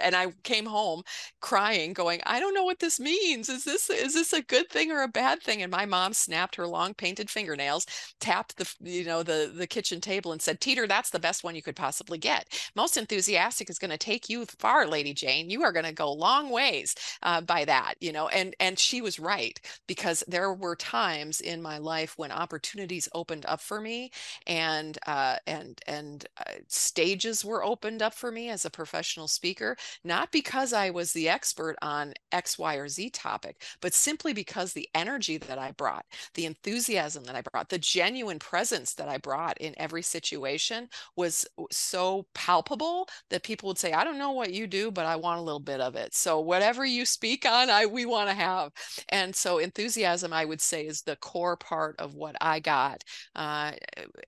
and 0.00 0.14
I 0.14 0.32
came 0.44 0.66
home 0.66 1.02
crying, 1.40 1.92
going, 1.92 2.20
I 2.26 2.40
don't 2.40 2.54
know 2.54 2.64
what 2.64 2.78
this 2.78 3.00
means. 3.00 3.48
Is 3.48 3.64
this 3.64 3.90
is 3.90 4.14
this 4.14 4.32
a 4.32 4.42
good 4.42 4.68
thing 4.70 4.90
or 4.90 5.02
a 5.02 5.08
bad 5.08 5.42
thing? 5.42 5.62
And 5.62 5.70
my 5.70 5.86
mom 5.86 6.12
snapped 6.14 6.56
her 6.56 6.66
long 6.66 6.94
painted 6.94 7.30
fingernails, 7.30 7.86
tapped 8.20 8.56
the 8.56 8.72
you 8.80 9.04
know 9.04 9.22
the 9.22 9.52
the 9.54 9.66
kitchen 9.66 10.00
table, 10.00 10.32
and 10.32 10.40
said, 10.40 10.60
Teeter, 10.60 10.86
that's 10.86 11.10
the 11.10 11.18
best 11.18 11.44
one 11.44 11.54
you 11.54 11.62
could 11.62 11.76
possibly 11.76 12.18
get. 12.18 12.48
Most 12.76 12.96
enthusiastic 12.96 13.70
is 13.70 13.78
going 13.78 13.90
to 13.90 13.98
take 13.98 14.28
you 14.28 14.46
far, 14.58 14.86
Lady 14.86 15.14
Jane. 15.14 15.50
You 15.50 15.62
are 15.62 15.72
going 15.72 15.84
to 15.84 15.92
go 15.92 16.12
long 16.12 16.50
ways 16.50 16.94
uh, 17.22 17.40
by 17.40 17.64
that, 17.64 17.94
you 18.00 18.12
know. 18.12 18.28
And 18.28 18.54
and 18.60 18.78
she 18.78 19.00
was 19.00 19.18
right 19.18 19.58
because 19.86 20.24
there 20.28 20.52
were 20.54 20.76
times 20.76 21.40
in 21.40 21.62
my 21.62 21.78
life 21.78 22.14
when 22.16 22.32
opportunities 22.32 23.08
opened 23.14 23.44
up 23.46 23.60
for 23.60 23.80
me, 23.80 24.10
and 24.46 24.98
uh, 25.06 25.36
and 25.46 25.80
and 25.86 26.26
uh, 26.38 26.52
stages 26.68 27.44
were 27.44 27.64
opened 27.64 28.02
up 28.02 28.14
for 28.14 28.30
me 28.30 28.48
as 28.48 28.64
a 28.64 28.70
professional 28.70 29.28
speaker 29.28 29.76
not 30.04 30.32
because 30.32 30.72
I 30.72 30.90
was 30.90 31.12
the 31.12 31.28
expert 31.28 31.76
on 31.82 32.12
X, 32.32 32.58
Y, 32.58 32.76
or 32.76 32.88
Z 32.88 33.10
topic, 33.10 33.62
but 33.80 33.94
simply 33.94 34.32
because 34.32 34.72
the 34.72 34.88
energy 34.94 35.38
that 35.38 35.58
I 35.58 35.72
brought, 35.72 36.04
the 36.34 36.46
enthusiasm 36.46 37.24
that 37.24 37.36
I 37.36 37.42
brought, 37.42 37.68
the 37.68 37.78
genuine 37.78 38.38
presence 38.38 38.94
that 38.94 39.08
I 39.08 39.18
brought 39.18 39.58
in 39.58 39.74
every 39.78 40.02
situation 40.02 40.88
was 41.16 41.46
so 41.70 42.26
palpable 42.34 43.08
that 43.30 43.42
people 43.42 43.68
would 43.68 43.78
say, 43.78 43.92
I 43.92 44.04
don't 44.04 44.18
know 44.18 44.32
what 44.32 44.52
you 44.52 44.66
do, 44.66 44.90
but 44.90 45.06
I 45.06 45.16
want 45.16 45.40
a 45.40 45.42
little 45.42 45.60
bit 45.60 45.80
of 45.80 45.94
it. 45.96 46.14
So 46.14 46.40
whatever 46.40 46.84
you 46.84 47.04
speak 47.04 47.46
on, 47.46 47.70
I 47.70 47.86
we 47.86 48.06
want 48.06 48.28
to 48.28 48.34
have. 48.34 48.72
And 49.08 49.34
so 49.34 49.58
enthusiasm, 49.58 50.32
I 50.32 50.44
would 50.44 50.60
say, 50.60 50.86
is 50.86 51.02
the 51.02 51.16
core 51.16 51.56
part 51.56 51.96
of 51.98 52.14
what 52.14 52.36
I 52.40 52.60
got 52.60 53.02
uh, 53.34 53.72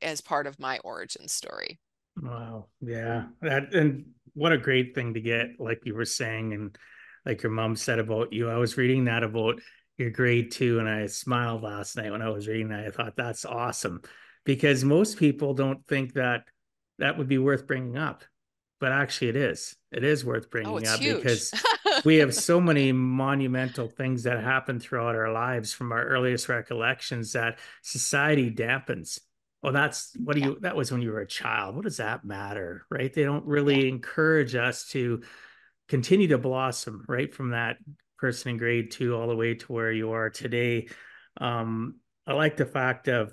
as 0.03 0.21
part 0.21 0.47
of 0.47 0.59
my 0.59 0.79
origin 0.79 1.29
story. 1.29 1.79
Wow. 2.21 2.67
Yeah. 2.81 3.25
That 3.43 3.75
and 3.75 4.05
what 4.35 4.53
a 4.53 4.59
great 4.59 4.95
thing 4.95 5.15
to 5.15 5.21
get, 5.21 5.59
like 5.59 5.83
you 5.85 5.95
were 5.95 6.05
saying, 6.05 6.53
and 6.53 6.77
like 7.25 7.43
your 7.43 7.53
mom 7.53 7.77
said 7.77 7.99
about 7.99 8.33
you. 8.33 8.49
I 8.49 8.57
was 8.57 8.77
reading 8.77 9.05
that 9.05 9.23
about 9.23 9.61
your 9.97 10.11
grade 10.11 10.51
two, 10.51 10.79
and 10.81 10.89
I 10.89 11.07
smiled 11.07 11.63
last 11.63 11.97
night 11.97 12.11
when 12.11 12.23
I 12.23 12.29
was 12.31 12.49
reading 12.49 12.69
that. 12.69 12.85
I 12.85 12.91
thought 12.91 13.17
that's 13.17 13.45
awesome 13.45 14.03
because 14.45 14.85
most 14.85 15.19
people 15.19 15.55
don't 15.55 15.87
think 15.87 16.15
that 16.15 16.45
that 16.99 17.17
would 17.17 17.29
be 17.29 17.39
worth 17.39 17.67
bringing 17.67 17.97
up, 17.97 18.25
but 18.81 18.93
actually, 18.93 19.29
it 19.29 19.37
is. 19.37 19.77
It 19.93 20.05
is 20.05 20.25
worth 20.25 20.45
oh, 20.47 20.51
bringing 20.51 20.87
oh, 20.87 20.93
up 20.93 21.01
huge. 21.01 21.23
because 21.23 21.53
we 22.05 22.17
have 22.17 22.35
so 22.35 22.61
many 22.61 22.93
monumental 22.93 23.89
things 23.89 24.25
that 24.25 24.43
happen 24.43 24.81
throughout 24.81 25.15
our 25.15 25.33
lives 25.33 25.73
from 25.73 25.93
our 25.93 26.05
earliest 26.05 26.49
recollections 26.49 27.33
that 27.33 27.59
society 27.83 28.51
dampens 28.51 29.21
well 29.65 29.73
that's 29.73 30.15
what 30.23 30.35
do 30.35 30.41
yeah. 30.41 30.47
you 30.49 30.59
that 30.61 30.77
was 30.77 30.93
when 30.93 31.01
you 31.01 31.11
were 31.11 31.23
a 31.23 31.27
child 31.27 31.75
what 31.75 31.85
does 31.85 31.97
that 31.97 32.23
matter 32.23 32.85
right 32.91 33.15
they 33.15 33.25
don't 33.25 33.47
really 33.47 33.83
yeah. 33.83 33.89
encourage 33.89 34.55
us 34.55 34.87
to 34.89 35.23
continue 35.89 36.29
to 36.29 36.39
blossom 36.39 37.03
right 37.09 37.35
from 37.35 37.51
that 37.51 37.79
person 38.19 38.51
in 38.51 38.59
grade 38.59 38.91
two 38.91 39.17
all 39.17 39.27
the 39.27 39.35
way 39.35 39.55
to 39.55 39.73
where 39.73 39.91
you 39.91 40.13
are 40.13 40.29
today 40.29 40.87
um 41.41 41.97
i 42.27 42.35
like 42.35 42.59
the 42.59 42.67
fact 42.67 43.09
of 43.09 43.33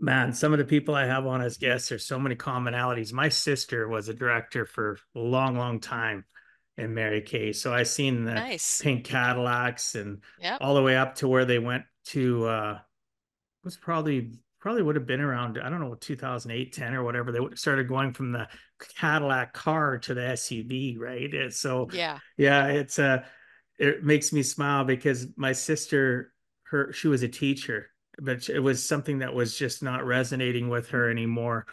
man 0.00 0.32
some 0.32 0.52
of 0.52 0.58
the 0.58 0.64
people 0.64 0.96
i 0.96 1.06
have 1.06 1.26
on 1.26 1.40
as 1.40 1.58
guests 1.58 1.88
there's 1.88 2.04
so 2.04 2.18
many 2.18 2.34
commonalities 2.34 3.12
my 3.12 3.28
sister 3.28 3.88
was 3.88 4.08
a 4.08 4.14
director 4.14 4.66
for 4.66 4.98
a 5.14 5.20
long 5.20 5.56
long 5.56 5.78
time 5.78 6.24
in 6.76 6.92
mary 6.92 7.22
kay 7.22 7.52
so 7.52 7.72
i 7.72 7.84
seen 7.84 8.24
the 8.24 8.34
nice. 8.34 8.80
pink 8.82 9.04
cadillacs 9.04 9.94
and 9.94 10.22
yep. 10.40 10.58
all 10.60 10.74
the 10.74 10.82
way 10.82 10.96
up 10.96 11.14
to 11.14 11.28
where 11.28 11.44
they 11.44 11.60
went 11.60 11.84
to 12.04 12.44
uh 12.46 12.78
was 13.62 13.76
probably 13.76 14.32
probably 14.64 14.82
would 14.82 14.96
have 14.96 15.06
been 15.06 15.20
around 15.20 15.60
i 15.62 15.68
don't 15.68 15.80
know 15.80 15.94
2008 15.94 16.72
10 16.72 16.94
or 16.94 17.04
whatever 17.04 17.30
they 17.30 17.38
started 17.54 17.86
going 17.86 18.14
from 18.14 18.32
the 18.32 18.48
cadillac 18.96 19.52
car 19.52 19.98
to 19.98 20.14
the 20.14 20.22
suv 20.22 20.98
right? 20.98 21.34
And 21.34 21.52
so 21.52 21.90
yeah. 21.92 22.18
yeah 22.38 22.68
it's 22.68 22.98
a 22.98 23.04
uh, 23.04 23.22
it 23.78 24.02
makes 24.02 24.32
me 24.32 24.42
smile 24.42 24.84
because 24.84 25.26
my 25.36 25.52
sister 25.52 26.32
her 26.62 26.94
she 26.94 27.08
was 27.08 27.22
a 27.22 27.28
teacher 27.28 27.90
but 28.18 28.48
it 28.48 28.60
was 28.60 28.86
something 28.88 29.18
that 29.18 29.34
was 29.34 29.58
just 29.58 29.82
not 29.82 30.06
resonating 30.06 30.70
with 30.70 30.88
her 30.90 31.10
anymore. 31.10 31.66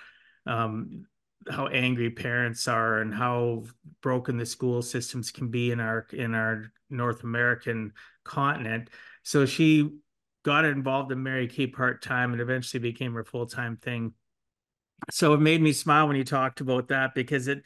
Um, 0.46 1.06
how 1.50 1.68
angry 1.68 2.10
parents 2.10 2.68
are 2.68 3.00
and 3.00 3.14
how 3.14 3.64
broken 4.02 4.38
the 4.38 4.46
school 4.46 4.82
systems 4.82 5.32
can 5.32 5.48
be 5.48 5.72
in 5.72 5.80
our 5.80 6.08
in 6.12 6.36
our 6.36 6.72
north 6.90 7.24
american 7.24 7.94
continent. 8.26 8.90
So 9.24 9.46
she 9.46 9.90
got 10.44 10.66
involved 10.66 11.12
in 11.12 11.22
Mary 11.22 11.48
Kay 11.48 11.68
part 11.68 12.02
time 12.02 12.32
and 12.32 12.42
eventually 12.42 12.80
became 12.80 13.14
her 13.14 13.24
full 13.24 13.46
time 13.46 13.78
thing. 13.78 14.14
So 15.10 15.34
it 15.34 15.40
made 15.40 15.62
me 15.62 15.74
smile 15.74 16.08
when 16.08 16.18
you 16.18 16.24
talked 16.24 16.62
about 16.62 16.90
that 16.90 17.16
because 17.16 17.48
it 17.48 17.64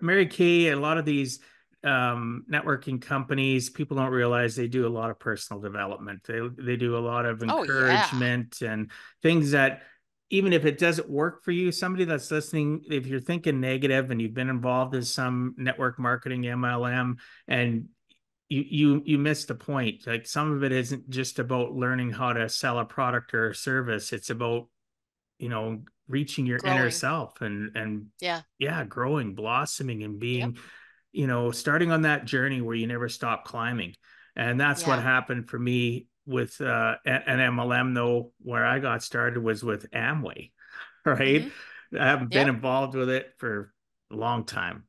Mary 0.00 0.26
Kay, 0.26 0.68
and 0.68 0.78
a 0.78 0.82
lot 0.82 0.98
of 0.98 1.04
these 1.04 1.40
um, 1.84 2.44
networking 2.50 3.00
companies, 3.00 3.70
people 3.70 3.96
don't 3.96 4.10
realize 4.10 4.56
they 4.56 4.68
do 4.68 4.86
a 4.86 4.90
lot 4.90 5.10
of 5.10 5.18
personal 5.18 5.62
development. 5.62 6.24
They 6.26 6.40
they 6.58 6.76
do 6.76 6.96
a 6.96 7.00
lot 7.00 7.24
of 7.24 7.42
encouragement 7.42 8.58
oh, 8.60 8.64
yeah. 8.64 8.72
and 8.72 8.90
things 9.22 9.52
that 9.52 9.82
even 10.30 10.52
if 10.52 10.66
it 10.66 10.78
doesn't 10.78 11.08
work 11.08 11.42
for 11.42 11.52
you, 11.52 11.72
somebody 11.72 12.04
that's 12.04 12.30
listening, 12.30 12.84
if 12.90 13.06
you're 13.06 13.20
thinking 13.20 13.60
negative 13.60 14.10
and 14.10 14.20
you've 14.20 14.34
been 14.34 14.50
involved 14.50 14.94
in 14.94 15.02
some 15.02 15.54
network 15.56 15.98
marketing 15.98 16.42
MLM 16.42 17.14
and 17.46 17.88
you 18.48 18.64
you 18.68 19.02
you 19.04 19.18
missed 19.18 19.48
the 19.48 19.54
point 19.54 20.06
like 20.06 20.26
some 20.26 20.52
of 20.52 20.64
it 20.64 20.72
isn't 20.72 21.08
just 21.10 21.38
about 21.38 21.74
learning 21.74 22.10
how 22.10 22.32
to 22.32 22.48
sell 22.48 22.78
a 22.78 22.84
product 22.84 23.34
or 23.34 23.50
a 23.50 23.54
service 23.54 24.12
it's 24.12 24.30
about 24.30 24.66
you 25.38 25.48
know 25.48 25.82
reaching 26.08 26.46
your 26.46 26.58
growing. 26.58 26.76
inner 26.76 26.90
self 26.90 27.40
and 27.42 27.76
and 27.76 28.06
yeah 28.20 28.40
yeah 28.58 28.84
growing 28.84 29.34
blossoming 29.34 30.02
and 30.02 30.18
being 30.18 30.54
yep. 30.54 30.64
you 31.12 31.26
know 31.26 31.50
starting 31.50 31.92
on 31.92 32.02
that 32.02 32.24
journey 32.24 32.60
where 32.60 32.76
you 32.76 32.86
never 32.86 33.08
stop 33.08 33.44
climbing 33.44 33.94
and 34.34 34.58
that's 34.58 34.82
yeah. 34.82 34.88
what 34.88 35.02
happened 35.02 35.48
for 35.48 35.58
me 35.58 36.06
with 36.26 36.60
uh, 36.60 36.96
an 37.04 37.38
mlm 37.54 37.94
though 37.94 38.32
where 38.40 38.64
i 38.64 38.78
got 38.78 39.02
started 39.02 39.42
was 39.42 39.62
with 39.62 39.90
amway 39.90 40.50
right 41.04 41.42
mm-hmm. 41.42 42.00
i 42.00 42.06
haven't 42.06 42.32
yep. 42.32 42.46
been 42.46 42.54
involved 42.54 42.94
with 42.94 43.10
it 43.10 43.32
for 43.36 43.72
a 44.10 44.16
long 44.16 44.44
time 44.44 44.84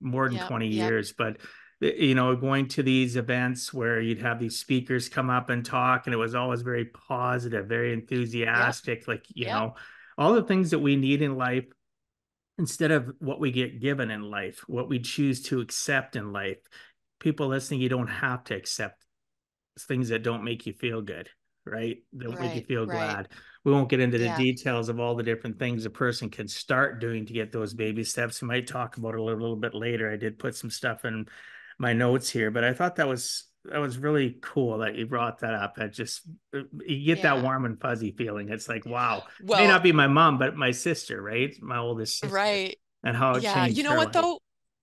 more 0.00 0.28
than 0.28 0.38
yep. 0.38 0.48
20 0.48 0.66
years 0.68 1.12
but 1.16 1.36
Eh, 1.84 1.92
you 1.98 2.14
know, 2.14 2.34
going 2.34 2.68
to 2.68 2.82
these 2.82 3.16
events 3.16 3.72
where 3.72 4.00
you'd 4.00 4.22
have 4.22 4.38
these 4.40 4.58
speakers 4.58 5.08
come 5.08 5.30
up 5.30 5.50
and 5.50 5.64
talk, 5.64 6.06
and 6.06 6.14
it 6.14 6.18
was 6.18 6.34
always 6.34 6.62
very 6.62 6.86
positive, 6.86 7.66
very 7.66 7.92
enthusiastic, 7.92 9.00
yep. 9.00 9.08
like, 9.08 9.26
you 9.34 9.46
yep. 9.46 9.54
know, 9.54 9.74
all 10.16 10.34
the 10.34 10.42
things 10.42 10.70
that 10.70 10.78
we 10.78 10.96
need 10.96 11.20
in 11.22 11.36
life 11.36 11.66
instead 12.56 12.92
of 12.92 13.10
what 13.18 13.40
we 13.40 13.50
get 13.50 13.80
given 13.80 14.10
in 14.10 14.22
life, 14.22 14.64
what 14.68 14.88
we 14.88 15.00
choose 15.00 15.42
to 15.42 15.60
accept 15.60 16.16
in 16.16 16.32
life. 16.32 16.58
People 17.18 17.48
listening, 17.48 17.80
you 17.80 17.88
don't 17.88 18.06
have 18.06 18.44
to 18.44 18.54
accept 18.54 19.04
things 19.78 20.10
that 20.10 20.22
don't 20.22 20.44
make 20.44 20.66
you 20.66 20.72
feel 20.72 21.02
good. 21.02 21.28
right? 21.66 21.98
That 22.14 22.28
right, 22.30 22.40
make 22.40 22.54
you 22.54 22.62
feel 22.62 22.86
right. 22.86 22.96
glad. 22.96 23.28
We 23.64 23.72
won't 23.72 23.88
get 23.88 24.00
into 24.00 24.18
the 24.18 24.26
yeah. 24.26 24.36
details 24.36 24.88
of 24.88 25.00
all 25.00 25.14
the 25.14 25.22
different 25.22 25.58
things 25.58 25.86
a 25.86 25.90
person 25.90 26.28
can 26.28 26.46
start 26.46 27.00
doing 27.00 27.26
to 27.26 27.32
get 27.32 27.52
those 27.52 27.72
baby 27.72 28.04
steps. 28.04 28.42
We 28.42 28.48
might 28.48 28.66
talk 28.66 28.96
about 28.98 29.14
it 29.14 29.20
a 29.20 29.22
little, 29.22 29.40
little 29.40 29.56
bit 29.56 29.74
later. 29.74 30.10
I 30.10 30.16
did 30.16 30.38
put 30.38 30.54
some 30.54 30.70
stuff 30.70 31.04
in 31.04 31.26
my 31.78 31.92
notes 31.92 32.30
here, 32.30 32.50
but 32.50 32.64
I 32.64 32.72
thought 32.72 32.96
that 32.96 33.08
was 33.08 33.44
that 33.64 33.78
was 33.78 33.96
really 33.96 34.38
cool 34.42 34.78
that 34.78 34.94
you 34.94 35.06
brought 35.06 35.40
that 35.40 35.54
up. 35.54 35.74
I 35.78 35.86
just 35.86 36.22
you 36.52 37.04
get 37.04 37.18
yeah. 37.18 37.34
that 37.34 37.42
warm 37.42 37.64
and 37.64 37.80
fuzzy 37.80 38.12
feeling. 38.16 38.50
It's 38.50 38.68
like 38.68 38.84
wow, 38.84 39.24
well, 39.42 39.60
may 39.60 39.66
not 39.66 39.82
be 39.82 39.92
my 39.92 40.06
mom, 40.06 40.38
but 40.38 40.56
my 40.56 40.70
sister, 40.70 41.20
right? 41.20 41.54
My 41.60 41.78
oldest 41.78 42.20
sister, 42.20 42.34
right? 42.34 42.76
And 43.02 43.16
how 43.16 43.34
it 43.34 43.42
yeah, 43.42 43.66
you 43.66 43.82
know 43.82 43.94
what 43.94 44.14
life. 44.14 44.22
though. 44.22 44.40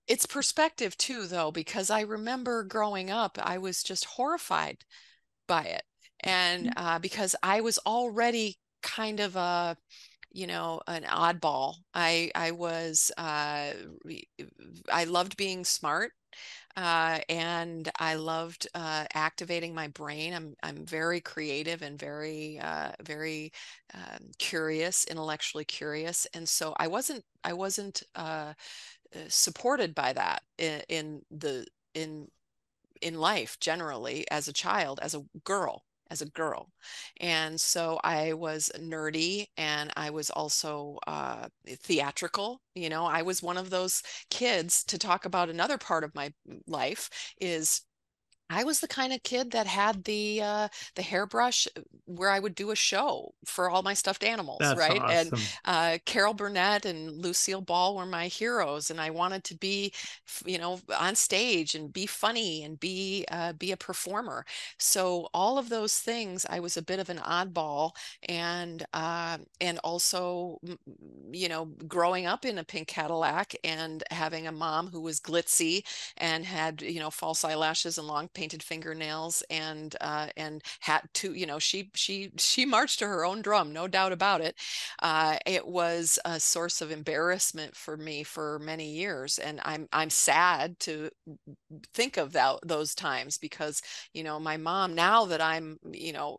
It's 0.08 0.26
perspective 0.26 0.96
too, 0.96 1.26
though, 1.26 1.52
because 1.52 1.88
I 1.88 2.00
remember 2.00 2.64
growing 2.64 3.08
up, 3.08 3.38
I 3.40 3.58
was 3.58 3.84
just 3.84 4.04
horrified 4.04 4.78
by 5.46 5.62
it, 5.62 5.84
and 6.20 6.66
mm. 6.66 6.72
uh, 6.76 6.98
because 6.98 7.36
I 7.42 7.60
was 7.60 7.78
already 7.86 8.58
kind 8.82 9.20
of 9.20 9.36
a 9.36 9.76
you 10.32 10.46
know 10.46 10.80
an 10.86 11.04
oddball 11.04 11.74
i 11.94 12.30
i 12.34 12.50
was 12.50 13.12
uh 13.18 13.70
i 14.92 15.04
loved 15.04 15.36
being 15.36 15.64
smart 15.64 16.12
uh, 16.76 17.18
and 17.28 17.90
I 17.98 18.14
loved 18.14 18.68
uh, 18.74 19.04
activating 19.14 19.74
my 19.74 19.88
brain. 19.88 20.34
I'm 20.34 20.54
I'm 20.62 20.86
very 20.86 21.20
creative 21.20 21.82
and 21.82 21.98
very 21.98 22.58
uh, 22.60 22.92
very 23.02 23.52
um, 23.94 24.30
curious, 24.38 25.04
intellectually 25.04 25.64
curious, 25.64 26.26
and 26.34 26.48
so 26.48 26.74
I 26.78 26.88
wasn't 26.88 27.24
I 27.44 27.52
wasn't 27.52 28.02
uh, 28.14 28.54
uh, 29.14 29.18
supported 29.28 29.94
by 29.94 30.12
that 30.14 30.42
in, 30.58 30.82
in 30.88 31.22
the 31.30 31.66
in 31.94 32.28
in 33.02 33.14
life 33.18 33.58
generally 33.60 34.26
as 34.30 34.48
a 34.48 34.52
child 34.52 35.00
as 35.02 35.14
a 35.14 35.24
girl 35.44 35.84
as 36.12 36.20
a 36.22 36.26
girl. 36.30 36.68
And 37.20 37.60
so 37.60 37.98
I 38.04 38.34
was 38.34 38.70
nerdy 38.78 39.46
and 39.56 39.90
I 39.96 40.10
was 40.10 40.30
also 40.30 40.98
uh, 41.06 41.48
theatrical. 41.66 42.60
You 42.74 42.90
know, 42.90 43.06
I 43.06 43.22
was 43.22 43.42
one 43.42 43.56
of 43.56 43.70
those 43.70 44.02
kids 44.30 44.84
to 44.84 44.98
talk 44.98 45.24
about 45.24 45.48
another 45.50 45.78
part 45.78 46.04
of 46.04 46.14
my 46.14 46.32
life 46.66 47.08
is 47.40 47.82
I 48.52 48.64
was 48.64 48.80
the 48.80 48.88
kind 48.88 49.12
of 49.12 49.22
kid 49.22 49.50
that 49.52 49.66
had 49.66 50.04
the 50.04 50.42
uh, 50.42 50.68
the 50.94 51.02
hairbrush 51.02 51.66
uh, 51.76 51.80
where 52.06 52.30
I 52.30 52.38
would 52.38 52.54
do 52.54 52.70
a 52.70 52.76
show 52.76 53.32
for 53.44 53.70
all 53.70 53.82
my 53.82 53.94
stuffed 53.94 54.24
animals, 54.24 54.58
That's 54.60 54.78
right? 54.78 55.00
Awesome. 55.00 55.38
And 55.38 55.50
uh, 55.64 55.98
Carol 56.04 56.34
Burnett 56.34 56.84
and 56.84 57.10
Lucille 57.22 57.62
Ball 57.62 57.96
were 57.96 58.06
my 58.06 58.26
heroes, 58.26 58.90
and 58.90 59.00
I 59.00 59.10
wanted 59.10 59.44
to 59.44 59.56
be, 59.56 59.92
you 60.44 60.58
know, 60.58 60.80
on 60.98 61.14
stage 61.14 61.74
and 61.74 61.92
be 61.92 62.06
funny 62.06 62.64
and 62.64 62.78
be 62.78 63.24
uh, 63.30 63.54
be 63.54 63.72
a 63.72 63.76
performer. 63.76 64.44
So 64.78 65.28
all 65.32 65.58
of 65.58 65.68
those 65.68 65.98
things, 65.98 66.44
I 66.48 66.60
was 66.60 66.76
a 66.76 66.82
bit 66.82 66.98
of 66.98 67.08
an 67.08 67.18
oddball, 67.18 67.92
and 68.28 68.84
uh, 68.92 69.38
and 69.60 69.78
also, 69.78 70.58
you 71.32 71.48
know, 71.48 71.66
growing 71.88 72.26
up 72.26 72.44
in 72.44 72.58
a 72.58 72.64
pink 72.64 72.88
Cadillac 72.88 73.54
and 73.64 74.02
having 74.10 74.46
a 74.46 74.52
mom 74.52 74.88
who 74.88 75.00
was 75.00 75.20
glitzy 75.20 75.84
and 76.18 76.44
had 76.44 76.82
you 76.82 77.00
know 77.00 77.10
false 77.10 77.44
eyelashes 77.44 77.98
and 77.98 78.06
long 78.06 78.28
painted 78.42 78.62
fingernails 78.62 79.42
and 79.50 79.96
uh, 80.00 80.28
and 80.36 80.62
had 80.80 81.02
to 81.14 81.32
you 81.34 81.46
know 81.46 81.58
she 81.58 81.90
she 81.94 82.30
she 82.38 82.66
marched 82.66 82.98
to 82.98 83.06
her 83.06 83.24
own 83.24 83.42
drum 83.42 83.72
no 83.72 83.86
doubt 83.88 84.12
about 84.12 84.40
it. 84.40 84.56
Uh, 85.00 85.36
it 85.46 85.66
was 85.66 86.18
a 86.24 86.40
source 86.40 86.80
of 86.80 86.90
embarrassment 86.90 87.76
for 87.76 87.96
me 87.96 88.22
for 88.24 88.58
many 88.58 88.90
years 88.92 89.38
and 89.38 89.60
i'm 89.64 89.88
i'm 89.92 90.10
sad 90.10 90.78
to 90.80 91.10
think 91.94 92.16
of 92.16 92.32
that 92.32 92.56
those 92.64 92.94
times 92.94 93.38
because 93.38 93.80
you 94.14 94.22
know 94.22 94.38
my 94.38 94.56
mom 94.56 94.94
now 94.94 95.24
that 95.24 95.40
i'm 95.40 95.78
you 95.92 96.12
know 96.12 96.36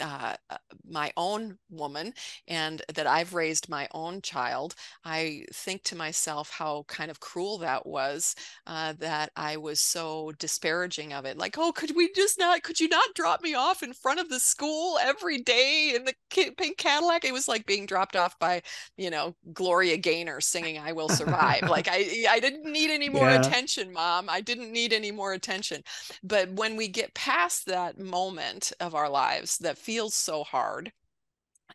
uh, 0.00 0.34
uh, 0.50 0.56
my 0.88 1.12
own 1.16 1.56
woman 1.70 2.12
and 2.48 2.82
that 2.94 3.06
i've 3.06 3.34
raised 3.34 3.68
my 3.68 3.88
own 3.92 4.20
child 4.22 4.74
i 5.04 5.44
think 5.52 5.82
to 5.82 5.96
myself 5.96 6.50
how 6.50 6.84
kind 6.88 7.10
of 7.10 7.20
cruel 7.20 7.58
that 7.58 7.86
was 7.86 8.34
uh, 8.66 8.92
that 8.98 9.30
i 9.36 9.56
was 9.56 9.80
so 9.80 10.32
disparaging 10.38 11.12
of 11.12 11.24
it 11.24 11.33
like 11.36 11.56
oh 11.58 11.72
could 11.72 11.94
we 11.94 12.10
just 12.12 12.38
not 12.38 12.62
could 12.62 12.80
you 12.80 12.88
not 12.88 13.14
drop 13.14 13.42
me 13.42 13.54
off 13.54 13.82
in 13.82 13.92
front 13.92 14.20
of 14.20 14.28
the 14.28 14.40
school 14.40 14.98
every 15.02 15.38
day 15.38 15.92
in 15.94 16.04
the 16.04 16.14
pink 16.56 16.76
cadillac 16.76 17.24
it 17.24 17.32
was 17.32 17.48
like 17.48 17.66
being 17.66 17.86
dropped 17.86 18.16
off 18.16 18.38
by 18.38 18.62
you 18.96 19.10
know 19.10 19.34
gloria 19.52 19.96
gaynor 19.96 20.40
singing 20.40 20.78
i 20.78 20.92
will 20.92 21.08
survive 21.08 21.62
like 21.68 21.88
i 21.88 22.24
i 22.28 22.40
didn't 22.40 22.70
need 22.70 22.90
any 22.90 23.08
more 23.08 23.28
yeah. 23.28 23.40
attention 23.40 23.92
mom 23.92 24.28
i 24.28 24.40
didn't 24.40 24.72
need 24.72 24.92
any 24.92 25.10
more 25.10 25.32
attention 25.32 25.82
but 26.22 26.50
when 26.52 26.76
we 26.76 26.88
get 26.88 27.12
past 27.14 27.66
that 27.66 27.98
moment 27.98 28.72
of 28.80 28.94
our 28.94 29.08
lives 29.08 29.58
that 29.58 29.78
feels 29.78 30.14
so 30.14 30.44
hard 30.44 30.92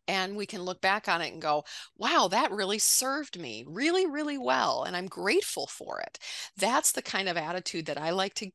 and 0.09 0.35
we 0.35 0.47
can 0.47 0.63
look 0.63 0.81
back 0.81 1.07
on 1.07 1.21
it 1.21 1.31
and 1.31 1.41
go, 1.41 1.63
wow, 1.95 2.27
that 2.31 2.51
really 2.51 2.79
served 2.79 3.39
me 3.39 3.63
really, 3.67 4.07
really 4.07 4.39
well. 4.39 4.83
And 4.83 4.97
I'm 4.97 5.05
grateful 5.05 5.67
for 5.67 5.99
it. 5.99 6.17
That's 6.57 6.91
the 6.91 7.03
kind 7.03 7.29
of 7.29 7.37
attitude 7.37 7.85
that 7.85 8.01
I 8.01 8.09
like 8.09 8.33
to 8.35 8.49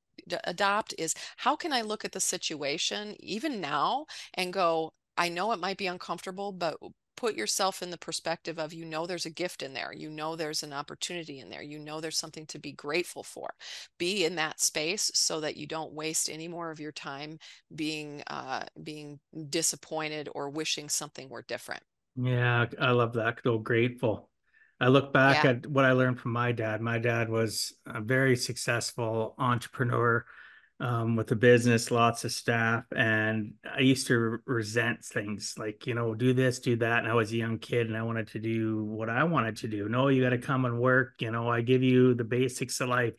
adopt 0.45 0.95
is 0.99 1.15
how 1.39 1.57
can 1.57 1.73
I 1.73 1.83
look 1.83 2.05
at 2.05 2.13
the 2.13 2.21
situation 2.21 3.17
even 3.21 3.61
now 3.61 4.07
and 4.35 4.53
go, 4.53 4.93
I 5.17 5.29
know 5.29 5.53
it 5.53 5.61
might 5.61 5.79
be 5.79 5.87
uncomfortable, 5.87 6.53
but 6.53 6.77
put 7.17 7.37
yourself 7.37 7.83
in 7.83 7.91
the 7.91 7.99
perspective 7.99 8.59
of 8.59 8.73
you 8.75 8.85
know 8.85 9.07
there's 9.07 9.27
a 9.27 9.31
gift 9.31 9.63
in 9.63 9.73
there. 9.73 9.93
You 9.93 10.11
know 10.11 10.35
there's 10.37 10.63
an 10.63 10.73
opportunity 10.73 11.39
in 11.41 11.49
there. 11.49 11.63
You 11.63 11.79
know 11.79 12.01
there's 12.01 12.19
something 12.19 12.47
to 12.47 12.59
be 12.59 12.73
grateful 12.73 13.23
for 13.23 13.51
be 13.99 14.25
in 14.25 14.35
that 14.37 14.61
space 14.61 15.11
so 15.15 15.41
that 15.41 15.57
you 15.57 15.67
don't 15.67 15.93
waste 15.93 16.29
any 16.29 16.49
more 16.49 16.71
of 16.71 16.81
your 16.81 16.93
time 16.93 17.39
being 17.75 18.23
uh 18.27 18.65
being 18.83 19.21
disappointed 19.49 20.29
or 20.35 20.51
wishing 20.51 20.89
something 20.89 21.29
were 21.29 21.45
different. 21.47 21.83
Yeah 22.17 22.67
i 22.81 22.91
love 22.93 23.13
that. 23.15 23.41
Though 23.43 23.59
grateful 23.59 24.31
I 24.81 24.89
look 24.89 25.13
back 25.13 25.45
yeah. 25.45 25.51
at 25.51 25.67
what 25.67 25.85
I 25.85 25.93
learned 25.93 26.21
from 26.21 26.33
my 26.33 26.53
dad. 26.53 26.81
My 26.81 26.99
dad 26.99 27.29
was 27.29 27.73
a 27.87 28.01
very 28.01 28.37
successful 28.37 29.35
entrepreneur 29.39 30.25
um, 30.81 31.15
with 31.17 31.31
a 31.31 31.37
business, 31.37 31.91
lots 31.91 32.25
of 32.25 32.33
staff, 32.33 32.85
and 32.95 33.55
I 33.65 33.81
used 33.81 34.09
to 34.09 34.39
resent 34.45 35.05
things 35.05 35.55
like 35.57 35.87
you 35.87 35.95
know 35.95 36.15
do 36.15 36.33
this, 36.33 36.59
do 36.59 36.77
that. 36.77 36.99
And 36.99 37.09
I 37.09 37.15
was 37.15 37.33
a 37.33 37.37
young 37.37 37.59
kid, 37.59 37.87
and 37.87 37.97
I 37.97 38.03
wanted 38.03 38.29
to 38.29 38.41
do 38.41 38.85
what 38.85 39.09
I 39.09 39.23
wanted 39.25 39.57
to 39.59 39.69
do. 39.69 39.89
No, 39.89 40.09
you 40.09 40.23
got 40.23 40.31
to 40.31 40.39
come 40.39 40.65
and 40.65 40.81
work. 40.81 41.15
You 41.21 41.31
know, 41.31 41.49
I 41.49 41.61
give 41.61 41.83
you 41.83 42.15
the 42.15 42.25
basics 42.25 42.81
of 42.81 42.89
life. 42.89 43.15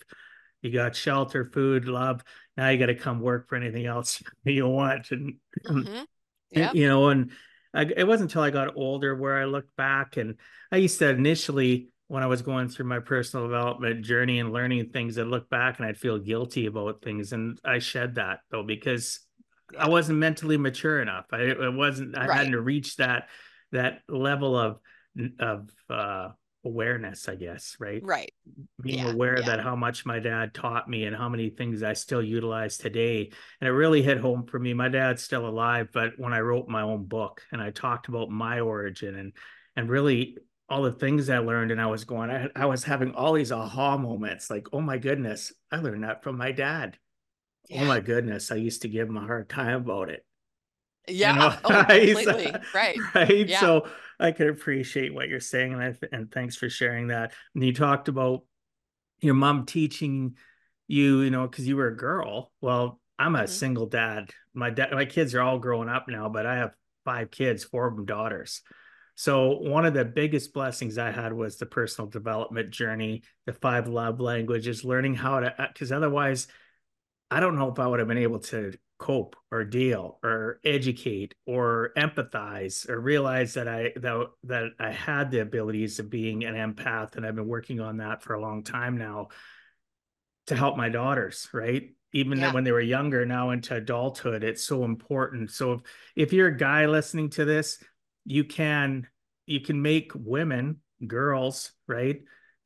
You 0.62 0.72
got 0.72 0.96
shelter, 0.96 1.46
food, 1.46 1.88
love. 1.88 2.24
Now 2.58 2.70
you 2.70 2.78
got 2.78 2.88
to 2.88 2.96
come 2.96 3.22
work 3.22 3.48
for 3.48 3.56
anything 3.56 3.86
else 3.86 4.22
you 4.44 4.68
want, 4.68 5.12
and, 5.12 5.36
mm-hmm. 5.66 6.04
yep. 6.52 6.72
and 6.72 6.78
you 6.78 6.88
know, 6.90 7.08
and 7.08 7.32
I, 7.76 7.86
it 7.96 8.08
wasn't 8.08 8.32
until 8.32 8.44
I 8.44 8.50
got 8.50 8.76
older 8.76 9.16
where 9.16 9.38
I 9.38 9.46
looked 9.46 9.76
back 9.76 10.18
and 10.18 10.36
I 10.72 10.78
used 10.78 11.00
to 11.00 11.10
initially 11.10 11.90
when 12.08 12.24
I 12.24 12.28
was 12.28 12.42
going 12.42 12.70
through 12.70 12.86
my 12.86 13.00
personal 13.00 13.48
development 13.48 14.06
journey 14.06 14.40
and 14.40 14.54
learning 14.54 14.90
things, 14.90 15.18
I'd 15.18 15.28
look 15.28 15.50
back 15.50 15.80
and 15.80 15.88
I'd 15.88 15.98
feel 15.98 16.20
guilty 16.20 16.68
about 16.68 17.02
things. 17.02 17.34
And 17.34 17.60
I 17.66 17.80
shed 17.80 18.16
that 18.16 18.40
though, 18.50 18.64
because. 18.64 19.20
I 19.78 19.90
wasn't 19.90 20.20
mentally 20.20 20.58
mature 20.58 21.02
enough. 21.02 21.26
I 21.34 21.40
it 21.40 21.74
wasn't, 21.74 22.16
I 22.16 22.28
right. 22.28 22.38
hadn't 22.38 22.56
reached 22.56 23.00
that, 23.00 23.30
that 23.72 24.02
level 24.08 24.56
of, 24.56 24.80
of, 25.40 25.70
uh, 25.90 26.30
awareness, 26.66 27.30
I 27.30 27.36
guess, 27.36 27.78
right? 27.80 28.02
Right. 28.04 28.34
Being 28.82 29.06
yeah, 29.06 29.12
aware 29.12 29.40
yeah. 29.40 29.46
that 29.46 29.60
how 29.62 29.76
much 29.76 30.06
my 30.06 30.20
dad 30.20 30.54
taught 30.54 30.90
me 30.90 31.06
and 31.06 31.16
how 31.16 31.30
many 31.30 31.50
things 31.50 31.84
I 31.84 31.94
still 31.94 32.24
utilize 32.24 32.78
today. 32.78 33.32
And 33.62 33.68
it 33.68 33.72
really 33.72 34.02
hit 34.02 34.18
home 34.18 34.46
for 34.46 34.60
me. 34.60 34.74
My 34.74 34.90
dad's 34.90 35.24
still 35.24 35.48
alive, 35.48 35.90
but 35.94 36.14
when 36.18 36.34
I 36.34 36.40
wrote 36.40 36.68
my 36.68 36.82
own 36.82 37.06
book 37.06 37.42
and 37.52 37.62
I 37.62 37.72
talked 37.72 38.08
about 38.08 38.30
my 38.30 38.60
origin 38.60 39.16
and 39.16 39.34
and 39.78 39.90
really 39.90 40.38
all 40.68 40.82
the 40.82 40.92
things 40.92 41.30
I 41.30 41.38
learned 41.40 41.72
and 41.72 41.82
I 41.82 41.86
was 41.86 42.06
going, 42.06 42.32
I, 42.32 42.50
I 42.56 42.66
was 42.66 42.84
having 42.84 43.14
all 43.14 43.34
these 43.34 43.52
aha 43.52 43.98
moments 43.98 44.50
like, 44.50 44.68
oh 44.74 44.82
my 44.82 44.98
goodness, 44.98 45.54
I 45.72 45.78
learned 45.78 46.04
that 46.04 46.24
from 46.24 46.38
my 46.38 46.52
dad. 46.52 46.98
Oh 47.72 47.76
yeah. 47.76 47.84
Oh 47.84 47.86
my 47.86 48.00
goodness, 48.00 48.52
I 48.52 48.56
used 48.56 48.82
to 48.82 48.90
give 48.90 49.08
him 49.08 49.18
a 49.18 49.26
hard 49.26 49.50
time 49.50 49.76
about 49.76 50.10
it. 50.10 50.26
Yeah, 51.08 51.34
you 51.34 51.40
know? 51.40 51.58
oh, 51.64 51.84
completely. 51.86 52.54
right. 52.74 52.98
Right. 53.14 53.48
Yeah. 53.48 53.60
So 53.60 53.88
I 54.20 54.32
could 54.32 54.48
appreciate 54.48 55.14
what 55.14 55.28
you're 55.28 55.40
saying, 55.40 55.74
and 55.74 55.84
I 55.84 55.96
and 56.12 56.32
thanks 56.32 56.56
for 56.56 56.70
sharing 56.70 57.08
that. 57.08 57.34
And 57.54 57.64
you 57.64 57.74
talked 57.74 58.08
about 58.08 58.44
your 59.22 59.34
mom 59.34 59.66
teaching 59.66 60.36
you, 60.88 61.22
you 61.22 61.32
know, 61.32 61.48
because 61.48 61.68
you 61.68 61.78
were 61.78 61.88
a 61.88 61.98
girl. 61.98 62.52
Well, 62.62 63.00
I'm 63.18 63.36
a 63.36 63.40
mm-hmm. 63.40 63.48
single 63.48 63.88
dad. 63.88 64.32
My 64.54 64.70
dad, 64.70 64.92
my 64.92 65.06
kids 65.06 65.34
are 65.34 65.42
all 65.42 65.60
growing 65.60 65.90
up 65.90 66.08
now, 66.08 66.30
but 66.30 66.46
I 66.46 66.58
have 66.58 66.74
five 67.04 67.32
kids, 67.32 67.64
four 67.64 67.88
of 67.88 67.96
them 67.96 68.06
daughters. 68.06 68.62
So 69.16 69.58
one 69.60 69.86
of 69.86 69.94
the 69.94 70.04
biggest 70.04 70.54
blessings 70.54 70.98
I 70.98 71.12
had 71.12 71.32
was 71.32 71.58
the 71.58 71.66
personal 71.66 72.10
development 72.10 72.72
journey, 72.72 73.24
the 73.46 73.54
five 73.54 73.88
love 73.88 74.20
languages, 74.20 74.84
learning 74.84 75.16
how 75.16 75.40
to, 75.40 75.56
because 75.72 75.92
otherwise, 75.92 76.48
I 77.32 77.40
don't 77.40 77.58
know 77.58 77.72
if 77.72 77.80
I 77.80 77.88
would 77.88 78.00
have 78.00 78.10
been 78.10 78.18
able 78.18 78.40
to 78.40 78.74
cope 78.98 79.36
or 79.52 79.64
deal 79.66 80.20
or 80.24 80.60
educate 80.64 81.36
or 81.46 81.92
empathize 81.98 82.90
or 82.90 83.00
realize 83.00 83.54
that 83.56 83.68
I 83.68 83.92
that 83.98 84.28
that 84.44 84.72
I 84.80 84.92
had 84.92 85.32
the 85.32 85.40
abilities 85.40 86.00
of 86.00 86.10
being 86.10 86.46
an 86.46 86.56
empath 86.56 87.16
and 87.16 87.26
I've 87.26 87.36
been 87.36 87.48
working 87.48 87.80
on 87.80 87.98
that 87.98 88.24
for 88.24 88.34
a 88.34 88.42
long 88.42 88.64
time 88.64 88.98
now 88.98 89.30
to 90.48 90.56
help 90.56 90.78
my 90.78 90.90
daughters, 90.90 91.50
right? 91.54 91.92
even 92.14 92.40
Yeah. 92.40 92.54
when 92.54 92.64
they 92.64 92.72
were 92.72 92.80
younger, 92.80 93.26
now 93.26 93.50
into 93.50 93.76
adulthood. 93.76 94.42
It's 94.42 94.64
so 94.64 94.86
important. 94.86 95.52
So 95.52 95.74
if, 95.74 95.82
if 96.16 96.34
you're 96.34 96.48
a 96.48 96.58
guy 96.58 96.86
listening 96.86 97.30
to 97.32 97.44
this, 97.44 97.84
you 98.24 98.46
can 98.46 99.08
you 99.46 99.60
can 99.60 99.82
make 99.82 100.14
women, 100.16 100.78
girls, 101.06 101.74
right, 101.88 102.22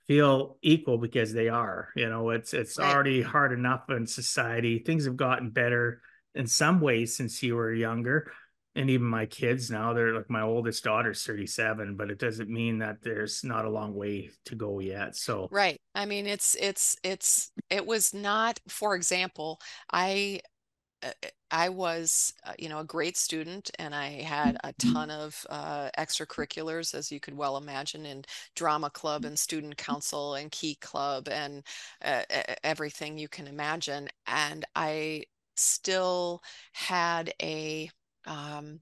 feel 0.05 0.59
equal 0.61 0.99
because 0.99 1.33
they 1.33 1.49
are. 1.49 1.89
You 1.95 2.09
know, 2.09 2.29
it's 2.29 2.53
it's 2.53 2.77
Right. 2.77 2.93
already 2.93 3.23
hard 3.23 3.51
enough 3.51 3.89
in 3.89 4.05
society. 4.05 4.79
Things 4.79 5.05
have 5.05 5.17
gotten 5.17 5.49
better 5.49 6.03
in 6.35 6.47
some 6.47 6.79
ways 6.79 7.15
since 7.15 7.41
you 7.43 7.55
were 7.55 7.73
younger. 7.73 8.31
And 8.75 8.89
even 8.89 9.07
my 9.07 9.25
kids 9.25 9.71
now, 9.71 9.93
they're 9.93 10.13
like 10.13 10.29
my 10.29 10.41
oldest 10.41 10.83
daughter's 10.83 11.23
37, 11.23 11.95
but 11.95 12.11
it 12.11 12.19
doesn't 12.19 12.49
mean 12.49 12.79
that 12.79 13.01
there's 13.01 13.43
not 13.43 13.65
a 13.65 13.69
long 13.69 13.93
way 13.93 14.29
to 14.45 14.55
go 14.55 14.79
yet. 14.79 15.15
So 15.15 15.49
Right. 15.51 15.81
I 15.95 16.05
mean, 16.05 16.27
it's 16.27 16.55
it's 16.55 16.95
it's 17.03 17.51
it 17.69 17.85
was 17.85 18.13
not, 18.13 18.59
for 18.67 18.95
example, 18.95 19.59
I 19.91 20.41
uh, 21.01 21.11
I 21.51 21.69
was, 21.69 22.33
uh, 22.45 22.53
you 22.59 22.69
know, 22.69 22.79
a 22.79 22.83
great 22.83 23.17
student 23.17 23.71
and 23.79 23.95
I 23.95 24.21
had 24.21 24.57
a 24.63 24.73
ton 24.73 25.09
of 25.09 25.45
uh, 25.49 25.89
extracurriculars, 25.97 26.93
as 26.93 27.11
you 27.11 27.19
could 27.19 27.35
well 27.35 27.57
imagine, 27.57 28.05
in 28.05 28.23
drama 28.55 28.89
club 28.91 29.25
and 29.25 29.37
student 29.39 29.77
council 29.77 30.35
and 30.35 30.51
key 30.51 30.75
club 30.75 31.27
and 31.29 31.65
uh, 32.03 32.23
everything 32.63 33.17
you 33.17 33.27
can 33.27 33.47
imagine. 33.47 34.09
And 34.27 34.65
I 34.75 35.23
still 35.59 36.41
had 36.73 37.33
a, 37.41 37.89
um, 38.25 38.79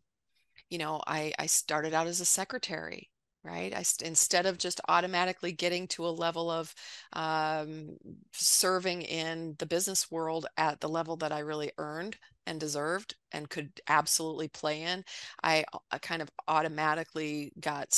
you 0.69 0.77
know, 0.77 1.01
I, 1.07 1.33
I 1.39 1.45
started 1.47 1.93
out 1.93 2.07
as 2.07 2.19
a 2.21 2.25
secretary, 2.25 3.09
right? 3.43 3.73
I 3.73 3.83
instead 4.03 4.45
of 4.45 4.57
just 4.57 4.81
automatically 4.89 5.51
getting 5.51 5.87
to 5.89 6.05
a 6.05 6.09
level 6.09 6.49
of 6.51 6.73
um, 7.13 7.97
serving 8.33 9.03
in 9.03 9.55
the 9.59 9.65
business 9.65 10.11
world 10.11 10.47
at 10.57 10.81
the 10.81 10.89
level 10.89 11.15
that 11.17 11.31
I 11.31 11.39
really 11.39 11.71
earned 11.77 12.17
and 12.45 12.59
deserved 12.59 13.15
and 13.31 13.49
could 13.49 13.71
absolutely 13.87 14.47
play 14.49 14.83
in, 14.83 15.03
I, 15.43 15.65
I 15.91 15.97
kind 15.99 16.21
of 16.21 16.29
automatically 16.47 17.51
got 17.59 17.93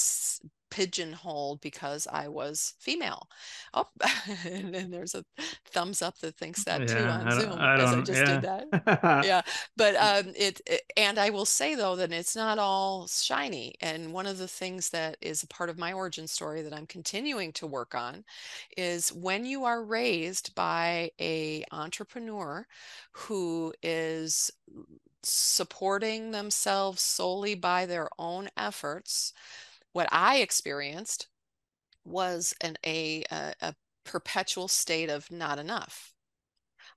pigeonholed 0.69 1.61
because 1.61 2.07
I 2.11 2.27
was 2.27 2.73
female. 2.79 3.27
Oh, 3.73 3.87
and 4.45 4.73
then 4.73 4.91
there's 4.91 5.15
a 5.15 5.23
thumbs 5.65 6.01
up 6.01 6.19
that 6.19 6.35
thinks 6.35 6.63
that 6.63 6.87
too 6.87 6.99
on 6.99 7.27
I 7.27 7.31
Zoom 7.31 7.59
I 7.59 7.75
as 7.75 7.93
I 7.93 8.01
just 8.01 8.25
did 8.25 8.41
that. 8.41 9.23
Yeah 9.25 9.41
but 9.75 9.95
um 9.95 10.33
it, 10.35 10.61
it 10.67 10.81
and 10.97 11.17
i 11.17 11.29
will 11.29 11.45
say 11.45 11.73
though 11.75 11.95
that 11.95 12.11
it's 12.11 12.35
not 12.35 12.59
all 12.59 13.07
shiny 13.07 13.73
and 13.81 14.13
one 14.13 14.25
of 14.25 14.37
the 14.37 14.47
things 14.47 14.89
that 14.89 15.17
is 15.21 15.41
a 15.41 15.47
part 15.47 15.69
of 15.69 15.77
my 15.79 15.93
origin 15.93 16.27
story 16.27 16.61
that 16.61 16.73
i'm 16.73 16.85
continuing 16.85 17.51
to 17.53 17.65
work 17.65 17.95
on 17.95 18.23
is 18.77 19.13
when 19.13 19.45
you 19.45 19.65
are 19.65 19.83
raised 19.83 20.53
by 20.55 21.09
a 21.19 21.63
entrepreneur 21.71 22.67
who 23.11 23.73
is 23.81 24.51
supporting 25.23 26.31
themselves 26.31 27.01
solely 27.01 27.55
by 27.55 27.85
their 27.85 28.09
own 28.17 28.49
efforts 28.57 29.33
what 29.93 30.07
i 30.11 30.37
experienced 30.37 31.27
was 32.05 32.53
an 32.61 32.77
a 32.85 33.23
a, 33.31 33.53
a 33.61 33.75
perpetual 34.05 34.67
state 34.67 35.09
of 35.09 35.29
not 35.31 35.59
enough 35.59 36.13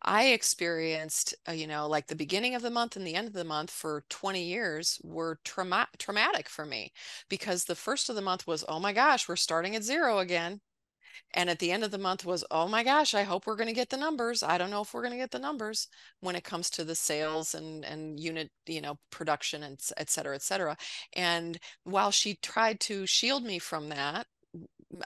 I 0.05 0.27
experienced, 0.29 1.35
uh, 1.49 1.53
you 1.53 1.67
know, 1.69 1.87
like 1.87 2.09
the 2.09 2.17
beginning 2.17 2.55
of 2.57 2.63
the 2.63 2.71
month 2.71 2.97
and 2.97 3.07
the 3.07 3.15
end 3.15 3.29
of 3.29 3.35
the 3.35 3.45
month 3.45 3.71
for 3.71 4.05
20 4.09 4.43
years 4.43 5.01
were 5.05 5.39
trauma 5.45 5.87
traumatic 5.99 6.49
for 6.49 6.67
me 6.67 6.93
because 7.29 7.65
the 7.65 7.77
first 7.77 8.09
of 8.09 8.17
the 8.17 8.23
month 8.23 8.47
was, 8.47 8.65
oh 8.69 8.81
my 8.81 8.93
gosh, 8.93 9.29
we're 9.29 9.37
starting 9.37 9.77
at 9.77 9.85
zero 9.85 10.19
again. 10.19 10.61
And 11.35 11.51
at 11.51 11.59
the 11.59 11.73
end 11.73 11.85
of 11.85 11.91
the 11.91 11.99
month 11.99 12.25
was, 12.25 12.45
oh 12.51 12.69
my 12.69 12.85
gosh, 12.85 13.15
I 13.15 13.23
hope 13.23 13.47
we're 13.47 13.57
going 13.57 13.69
to 13.69 13.75
get 13.75 13.91
the 13.91 13.97
numbers. 13.97 14.43
I 14.43 14.59
don't 14.59 14.71
know 14.71 14.83
if 14.83 14.93
we're 14.95 15.03
going 15.03 15.13
to 15.13 15.19
get 15.19 15.31
the 15.31 15.39
numbers 15.39 15.89
when 16.21 16.37
it 16.37 16.45
comes 16.45 16.71
to 16.71 16.85
the 16.85 16.95
sales 16.95 17.55
and 17.55 17.85
and 17.85 18.19
unit, 18.21 18.51
you 18.67 18.81
know, 18.81 18.99
production 19.11 19.63
and 19.63 19.81
et 19.97 20.11
cetera, 20.11 20.35
et 20.35 20.43
cetera. 20.43 20.77
And 21.15 21.59
while 21.85 22.11
she 22.11 22.35
tried 22.37 22.81
to 22.81 23.07
shield 23.07 23.45
me 23.45 23.59
from 23.59 23.89
that, 23.91 24.27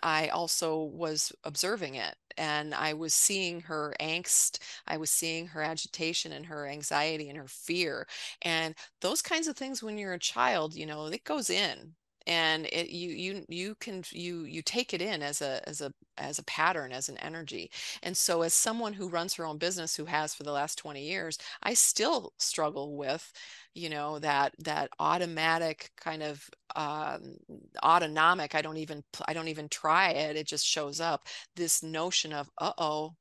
I 0.02 0.28
also 0.28 0.82
was 0.82 1.32
observing 1.44 1.94
it 1.94 2.16
and 2.36 2.74
I 2.74 2.92
was 2.94 3.14
seeing 3.14 3.60
her 3.62 3.94
angst. 4.00 4.58
I 4.86 4.96
was 4.96 5.10
seeing 5.10 5.46
her 5.48 5.62
agitation 5.62 6.32
and 6.32 6.46
her 6.46 6.66
anxiety 6.66 7.28
and 7.28 7.38
her 7.38 7.48
fear. 7.48 8.06
And 8.42 8.74
those 9.00 9.22
kinds 9.22 9.46
of 9.48 9.56
things 9.56 9.82
when 9.82 9.98
you're 9.98 10.12
a 10.14 10.18
child, 10.18 10.74
you 10.74 10.86
know, 10.86 11.06
it 11.06 11.24
goes 11.24 11.50
in 11.50 11.94
and 12.26 12.66
it 12.66 12.90
you 12.90 13.10
you 13.10 13.44
you 13.48 13.74
can 13.76 14.02
you 14.10 14.44
you 14.44 14.62
take 14.62 14.92
it 14.94 15.02
in 15.02 15.22
as 15.22 15.40
a 15.42 15.66
as 15.68 15.80
a 15.80 15.92
as 16.18 16.38
a 16.38 16.44
pattern 16.44 16.92
as 16.92 17.08
an 17.08 17.18
energy. 17.18 17.70
And 18.02 18.16
so 18.16 18.42
as 18.42 18.54
someone 18.54 18.92
who 18.94 19.08
runs 19.08 19.34
her 19.34 19.44
own 19.46 19.58
business 19.58 19.94
who 19.96 20.06
has 20.06 20.34
for 20.34 20.42
the 20.42 20.52
last 20.52 20.78
20 20.78 21.02
years 21.02 21.38
i 21.62 21.74
still 21.74 22.32
struggle 22.38 22.96
with 22.96 23.32
you 23.74 23.88
know 23.90 24.18
that 24.18 24.54
that 24.58 24.90
automatic 24.98 25.90
kind 25.96 26.22
of 26.22 26.48
um, 26.74 27.36
autonomic 27.82 28.54
i 28.54 28.62
don't 28.62 28.76
even 28.78 29.02
i 29.28 29.32
don't 29.32 29.48
even 29.48 29.68
try 29.68 30.10
it 30.10 30.36
it 30.36 30.46
just 30.46 30.66
shows 30.66 31.00
up. 31.00 31.26
This 31.54 31.82
notion 31.82 32.32
of 32.32 32.48
uh-oh 32.58 33.14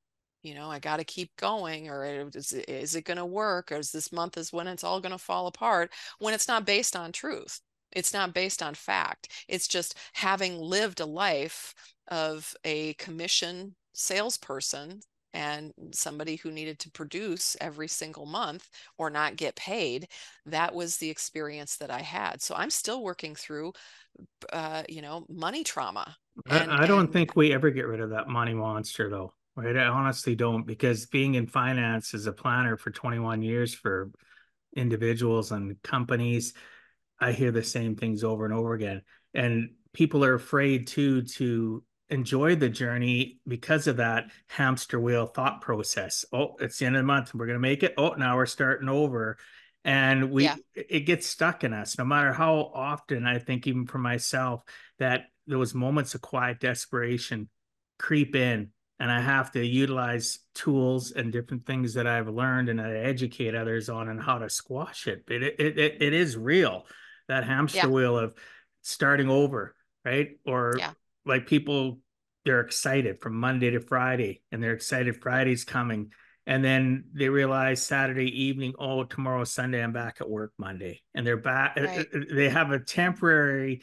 you 0.44 0.54
know 0.56 0.70
i 0.70 0.80
got 0.80 0.98
to 0.98 1.04
keep 1.04 1.36
going 1.38 1.90
or 1.90 2.06
is, 2.34 2.54
is 2.54 2.96
it 2.96 3.06
going 3.06 3.18
to 3.18 3.26
work? 3.26 3.72
Or 3.72 3.78
is 3.78 3.92
this 3.92 4.12
month 4.12 4.38
is 4.38 4.54
when 4.54 4.68
it's 4.68 4.84
all 4.84 5.02
going 5.02 5.12
to 5.12 5.18
fall 5.18 5.48
apart? 5.48 5.92
when 6.20 6.34
it's 6.34 6.48
not 6.48 6.66
based 6.66 6.96
on 6.96 7.12
truth 7.12 7.62
it's 7.96 8.14
not 8.14 8.34
based 8.34 8.62
on 8.62 8.74
fact 8.74 9.46
it's 9.48 9.68
just 9.68 9.96
having 10.14 10.60
lived 10.60 11.00
a 11.00 11.06
life 11.06 11.74
of 12.10 12.54
a 12.64 12.94
commission 12.94 13.76
salesperson 13.94 15.00
and 15.34 15.74
somebody 15.92 16.38
who 16.38 16.52
needed 16.52 16.80
to 16.80 16.92
produce 16.92 17.58
every 17.60 17.88
single 17.88 18.26
month 18.26 18.70
or 18.98 19.10
not 19.10 19.36
get 19.36 19.56
paid 19.56 20.08
that 20.46 20.74
was 20.74 20.98
the 20.98 21.10
experience 21.10 21.78
that 21.78 21.90
i 21.90 22.02
had 22.02 22.42
so 22.42 22.54
i'm 22.56 22.70
still 22.70 23.04
working 23.04 23.36
through 23.36 23.74
uh, 24.54 24.84
you 24.88 25.02
know 25.02 25.26
money 25.30 25.64
trauma 25.64 26.16
and 26.50 26.72
I, 26.72 26.86
don't 26.86 27.06
and 27.06 27.14
think 27.14 27.36
we 27.36 27.54
ever 27.54 27.70
get 27.70 27.88
rid 27.88 28.02
of 28.02 28.10
that 28.10 28.28
money 28.28 28.54
monster 28.54 29.10
though. 29.10 29.34
Right? 29.56 29.78
I 29.78 29.86
honestly 29.86 30.36
don't 30.36 30.66
because 30.66 31.06
being 31.06 31.36
in 31.36 31.48
finance 31.48 32.14
as 32.14 32.28
a 32.28 32.34
planner 32.34 32.76
for 32.76 32.92
21 32.92 33.42
years 33.42 33.74
for 33.74 34.12
individuals 34.76 35.54
and 35.54 35.82
companies, 35.82 36.54
I 37.20 37.32
hear 37.32 37.52
the 37.52 37.64
same 37.64 37.96
things 37.96 38.24
over 38.24 38.46
and 38.46 38.54
over 38.54 38.74
again. 38.74 39.02
And 39.34 39.72
people 39.94 40.24
are 40.26 40.34
afraid 40.34 40.88
too 40.88 41.24
to 41.24 41.84
enjoy 42.10 42.56
the 42.56 42.70
journey 42.70 43.40
because 43.48 43.88
of 43.88 43.98
that 43.98 44.26
hamster 44.48 45.00
wheel 45.00 45.26
thought 45.26 45.62
process. 45.62 46.26
Oh, 46.32 46.56
it's 46.60 46.78
the 46.78 46.86
end 46.86 46.96
of 46.96 47.00
the 47.00 47.08
month. 47.08 47.34
We're 47.34 47.48
going 47.48 47.56
to 47.56 47.60
make 47.60 47.84
it. 47.84 47.94
Oh, 47.98 48.14
now 48.14 48.36
we're 48.36 48.46
starting 48.46 48.90
over. 48.90 49.38
And 49.84 50.32
we, 50.32 50.46
yeah 50.46 50.56
it 50.74 51.02
gets 51.02 51.26
stuck 51.28 51.64
in 51.64 51.74
us 51.74 51.98
no 51.98 52.06
matter 52.06 52.34
how 52.34 52.72
often 52.74 53.26
I 53.26 53.40
think, 53.40 53.68
even 53.68 53.86
for 53.86 53.98
myself, 53.98 54.64
that 55.00 55.28
those 55.48 55.74
moments 55.74 56.16
of 56.16 56.22
quiet 56.22 56.60
desperation 56.60 57.50
creep 57.98 58.36
in 58.36 58.72
and 59.00 59.12
I 59.12 59.22
have 59.22 59.52
to 59.52 59.66
utilize 59.66 60.40
tools 60.54 61.12
and 61.12 61.32
different 61.32 61.66
things 61.66 61.94
that 61.96 62.08
I've 62.08 62.30
learned 62.30 62.70
and 62.70 62.80
I 62.80 62.92
educate 62.92 63.54
others 63.54 63.90
on 63.90 64.10
and 64.10 64.22
how 64.22 64.38
to 64.40 64.50
squash 64.50 65.08
it. 65.08 65.26
But 65.26 65.44
it, 65.44 65.56
it, 65.60 65.78
it, 65.78 66.02
it 66.02 66.14
is 66.14 66.38
real 66.38 66.86
that 67.28 67.44
hamster 67.44 67.80
yeah 67.80 67.88
wheel 67.88 68.18
of 68.18 68.36
starting 68.82 69.30
over, 69.30 69.76
right? 70.04 70.38
Or 70.46 70.76
yeah 70.78 70.94
like 71.26 71.48
people, 71.48 72.00
they're 72.46 72.62
excited 72.62 73.20
from 73.20 73.36
Monday 73.36 73.72
to 73.72 73.80
Friday 73.80 74.42
and 74.52 74.62
they're 74.62 74.74
excited 74.74 75.22
Friday's 75.22 75.64
coming. 75.64 76.12
And 76.48 76.64
then 76.64 77.06
they 77.12 77.28
realize 77.30 77.82
Saturday 77.82 78.44
evening, 78.44 78.76
oh, 78.78 79.04
tomorrow 79.04 79.44
Sunday, 79.46 79.84
I'm 79.84 79.94
back 79.94 80.18
at 80.22 80.30
work 80.30 80.54
Monday. 80.60 81.02
And 81.16 81.26
they're 81.26 81.38
back, 81.38 81.74
uh, 81.76 81.86
right 81.86 82.08
uh, 82.14 82.20
uh, 82.20 82.24
they 82.32 82.50
have 82.50 82.70
a 82.70 82.80
temporary 82.80 83.82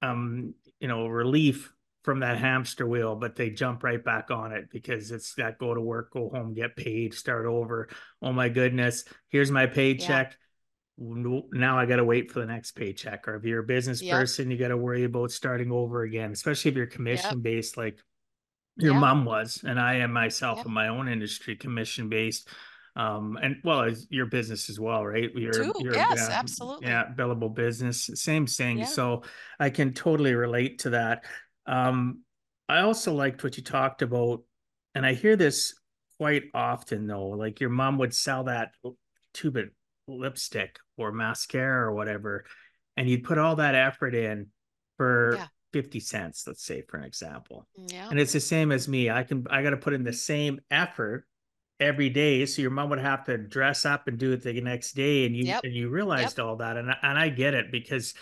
um, 0.00 0.54
you 0.80 0.88
know, 0.88 1.06
relief 1.06 1.72
from 2.04 2.20
that 2.20 2.38
hamster 2.38 2.86
wheel, 2.86 3.14
but 3.14 3.36
they 3.36 3.50
jump 3.50 3.84
right 3.84 4.02
back 4.04 4.30
on 4.30 4.52
it 4.52 4.68
because 4.70 5.10
it's 5.12 5.34
that 5.36 5.58
go 5.58 5.72
to 5.72 5.80
work, 5.80 6.12
go 6.12 6.28
home, 6.28 6.54
get 6.54 6.76
paid, 6.76 7.14
start 7.14 7.46
over. 7.46 7.88
Oh 8.20 8.32
my 8.32 8.48
goodness, 8.48 9.04
here's 9.28 9.50
my 9.50 9.66
paycheck. 9.66 10.36
Now 10.98 11.78
I 11.78 11.86
got 11.86 11.96
to 11.96 12.04
wait 12.04 12.30
for 12.30 12.40
the 12.40 12.46
next 12.46 12.72
paycheck. 12.72 13.26
Or 13.26 13.36
if 13.36 13.44
you're 13.44 13.60
a 13.60 13.64
business 13.64 14.02
yep 14.02 14.18
person, 14.18 14.50
you 14.50 14.58
got 14.58 14.68
to 14.68 14.76
worry 14.76 15.04
about 15.04 15.30
starting 15.30 15.72
over 15.72 16.02
again, 16.02 16.32
especially 16.32 16.70
if 16.70 16.76
you're 16.76 16.86
yep 16.86 16.94
commission 16.94 17.40
based, 17.40 17.76
like 17.76 17.98
your 18.76 18.94
yeah 18.94 19.00
mom 19.00 19.24
was, 19.24 19.62
and 19.66 19.80
I 19.80 19.94
am 19.96 20.12
myself 20.12 20.58
yep 20.58 20.66
in 20.66 20.72
my 20.72 20.88
own 20.88 21.08
industry, 21.08 21.56
commission 21.56 22.08
based. 22.08 22.48
Um, 22.94 23.38
and 23.40 23.56
well, 23.64 23.82
as 23.82 24.06
your 24.10 24.26
business 24.26 24.68
as 24.68 24.78
well, 24.78 25.04
right? 25.04 25.30
You're 25.34 25.52
too 25.52 25.72
you're 25.78 25.94
yes 25.94 26.28
yeah, 26.28 26.38
absolutely 26.38 26.88
yeah, 26.88 27.04
billable 27.16 27.54
business, 27.54 28.10
same 28.14 28.46
thing. 28.46 28.78
yeah 28.78 28.84
So 28.84 29.22
I 29.58 29.70
can 29.70 29.94
totally 29.94 30.34
relate 30.34 30.80
to 30.80 30.90
that. 30.90 31.24
Um, 31.66 32.20
I 32.68 32.80
also 32.80 33.14
liked 33.14 33.42
what 33.44 33.56
you 33.56 33.62
talked 33.62 34.02
about, 34.02 34.42
and 34.94 35.06
I 35.06 35.14
hear 35.14 35.36
this 35.36 35.74
quite 36.18 36.44
often 36.54 37.06
though. 37.06 37.28
Like 37.28 37.60
your 37.60 37.70
mom 37.70 37.98
would 37.98 38.14
sell 38.14 38.44
that 38.44 38.72
tube 39.32 39.56
of 39.56 39.70
lipstick 40.06 40.78
or 40.96 41.12
mascara 41.12 41.88
or 41.88 41.94
whatever, 41.94 42.44
and 42.96 43.08
you'd 43.08 43.24
put 43.24 43.38
all 43.38 43.56
that 43.56 43.74
effort 43.74 44.14
in 44.14 44.48
for 44.96 45.36
yeah 45.36 45.48
50 45.72 46.00
cents, 46.00 46.44
let's 46.46 46.64
say, 46.64 46.82
for 46.82 46.98
an 46.98 47.04
example. 47.04 47.66
yeah 47.76 48.10
And 48.10 48.18
it's 48.20 48.32
the 48.32 48.40
same 48.40 48.72
as 48.72 48.88
me. 48.88 49.10
I 49.10 49.22
can 49.22 49.46
I 49.50 49.62
got 49.62 49.70
to 49.70 49.76
put 49.76 49.94
in 49.94 50.04
the 50.04 50.12
same 50.12 50.60
effort 50.70 51.26
every 51.80 52.10
day. 52.10 52.44
So 52.46 52.62
your 52.62 52.70
mom 52.70 52.90
would 52.90 52.98
have 52.98 53.24
to 53.24 53.38
dress 53.38 53.84
up 53.86 54.06
and 54.06 54.18
do 54.18 54.32
it 54.32 54.42
the 54.42 54.60
next 54.60 54.92
day. 54.92 55.26
And 55.26 55.34
you 55.36 55.44
Yep. 55.46 55.64
and 55.64 55.72
you 55.74 55.88
realized 55.88 56.38
all 56.38 56.56
that. 56.56 56.76
And 56.76 56.90
I, 56.90 56.96
and 57.02 57.18
I 57.18 57.28
get 57.30 57.54
it 57.54 57.72
because 57.72 58.14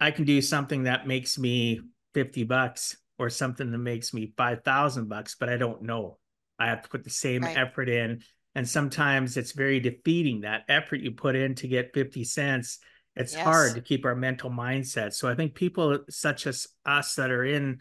I 0.00 0.10
can 0.10 0.24
do 0.24 0.40
something 0.40 0.84
that 0.84 1.06
makes 1.06 1.38
me 1.38 1.80
50 2.14 2.44
bucks 2.44 2.96
or 3.18 3.30
something 3.30 3.70
that 3.70 3.78
makes 3.78 4.12
me 4.12 4.32
5,000 4.36 5.08
bucks, 5.08 5.36
but 5.38 5.48
I 5.48 5.56
don't 5.56 5.82
know. 5.82 6.18
I 6.58 6.66
have 6.68 6.82
to 6.82 6.88
put 6.88 7.04
the 7.04 7.10
same 7.10 7.42
Right. 7.42 7.56
effort 7.56 7.88
in. 7.88 8.22
And 8.54 8.68
sometimes 8.68 9.36
it's 9.36 9.52
very 9.52 9.80
defeating 9.80 10.42
that 10.42 10.64
effort 10.68 11.00
you 11.00 11.12
put 11.12 11.36
in 11.36 11.54
to 11.56 11.68
get 11.68 11.94
50 11.94 12.24
cents. 12.24 12.78
It's 13.16 13.32
Yes. 13.34 13.44
hard 13.44 13.74
to 13.74 13.80
keep 13.80 14.04
our 14.04 14.14
mental 14.14 14.50
mindset. 14.50 15.14
So 15.14 15.28
I 15.28 15.34
think 15.34 15.54
people 15.54 15.98
such 16.08 16.46
as 16.46 16.68
us 16.84 17.14
that 17.16 17.30
are 17.30 17.44
in 17.44 17.80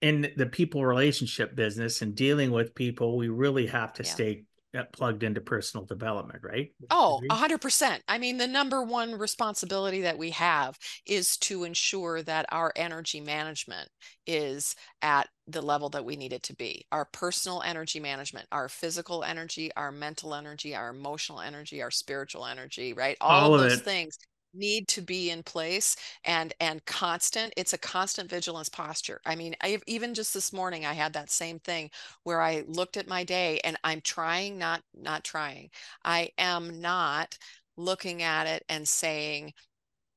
in 0.00 0.30
the 0.36 0.46
people 0.46 0.86
relationship 0.86 1.56
business 1.56 2.02
and 2.02 2.14
dealing 2.14 2.52
with 2.52 2.74
people, 2.74 3.16
we 3.16 3.28
really 3.28 3.66
have 3.66 3.92
to 3.94 4.04
Yeah. 4.04 4.10
stay 4.10 4.44
plugged 4.92 5.22
into 5.22 5.40
personal 5.40 5.84
development, 5.86 6.40
right? 6.42 6.72
Oh, 6.90 7.20
a 7.30 7.34
hundred 7.34 7.60
percent. 7.60 8.02
I 8.08 8.18
mean, 8.18 8.38
the 8.38 8.46
number 8.46 8.82
one 8.82 9.14
responsibility 9.14 10.02
that 10.02 10.16
we 10.16 10.30
have 10.30 10.78
is 11.06 11.36
to 11.38 11.64
ensure 11.64 12.22
that 12.22 12.46
our 12.50 12.72
energy 12.76 13.20
management 13.20 13.88
is 14.26 14.74
at 15.02 15.28
the 15.46 15.60
level 15.62 15.90
that 15.90 16.04
we 16.04 16.16
need 16.16 16.32
it 16.32 16.42
to 16.44 16.56
be. 16.56 16.86
Our 16.90 17.04
personal 17.06 17.62
energy 17.62 18.00
management, 18.00 18.46
our 18.52 18.68
physical 18.68 19.22
energy, 19.22 19.70
our 19.76 19.92
mental 19.92 20.34
energy, 20.34 20.74
our 20.74 20.90
emotional 20.90 21.40
energy, 21.40 21.82
our 21.82 21.90
spiritual 21.90 22.46
energy, 22.46 22.92
right? 22.94 23.16
All, 23.20 23.50
All 23.50 23.54
of 23.54 23.60
of 23.60 23.70
those 23.70 23.80
it. 23.80 23.84
things 23.84 24.18
need 24.54 24.88
to 24.88 25.02
be 25.02 25.30
in 25.30 25.42
place 25.42 25.96
and 26.24 26.54
and 26.60 26.84
constant 26.86 27.52
it's 27.56 27.72
a 27.72 27.78
constant 27.78 28.28
vigilance 28.30 28.68
posture. 28.68 29.20
I 29.26 29.36
mean 29.36 29.54
i 29.62 29.78
even 29.86 30.14
just 30.14 30.34
this 30.34 30.52
morning 30.52 30.86
i 30.86 30.92
had 30.94 31.12
that 31.12 31.30
same 31.30 31.58
thing 31.60 31.90
where 32.24 32.40
i 32.40 32.64
looked 32.66 32.96
at 32.96 33.06
my 33.08 33.24
day 33.24 33.60
and 33.64 33.76
i'm 33.84 34.00
trying 34.00 34.58
not 34.58 34.82
not 34.94 35.24
trying. 35.24 35.70
I 36.04 36.30
am 36.38 36.80
not 36.80 37.36
looking 37.76 38.22
at 38.22 38.46
it 38.46 38.64
and 38.68 38.88
saying 38.88 39.52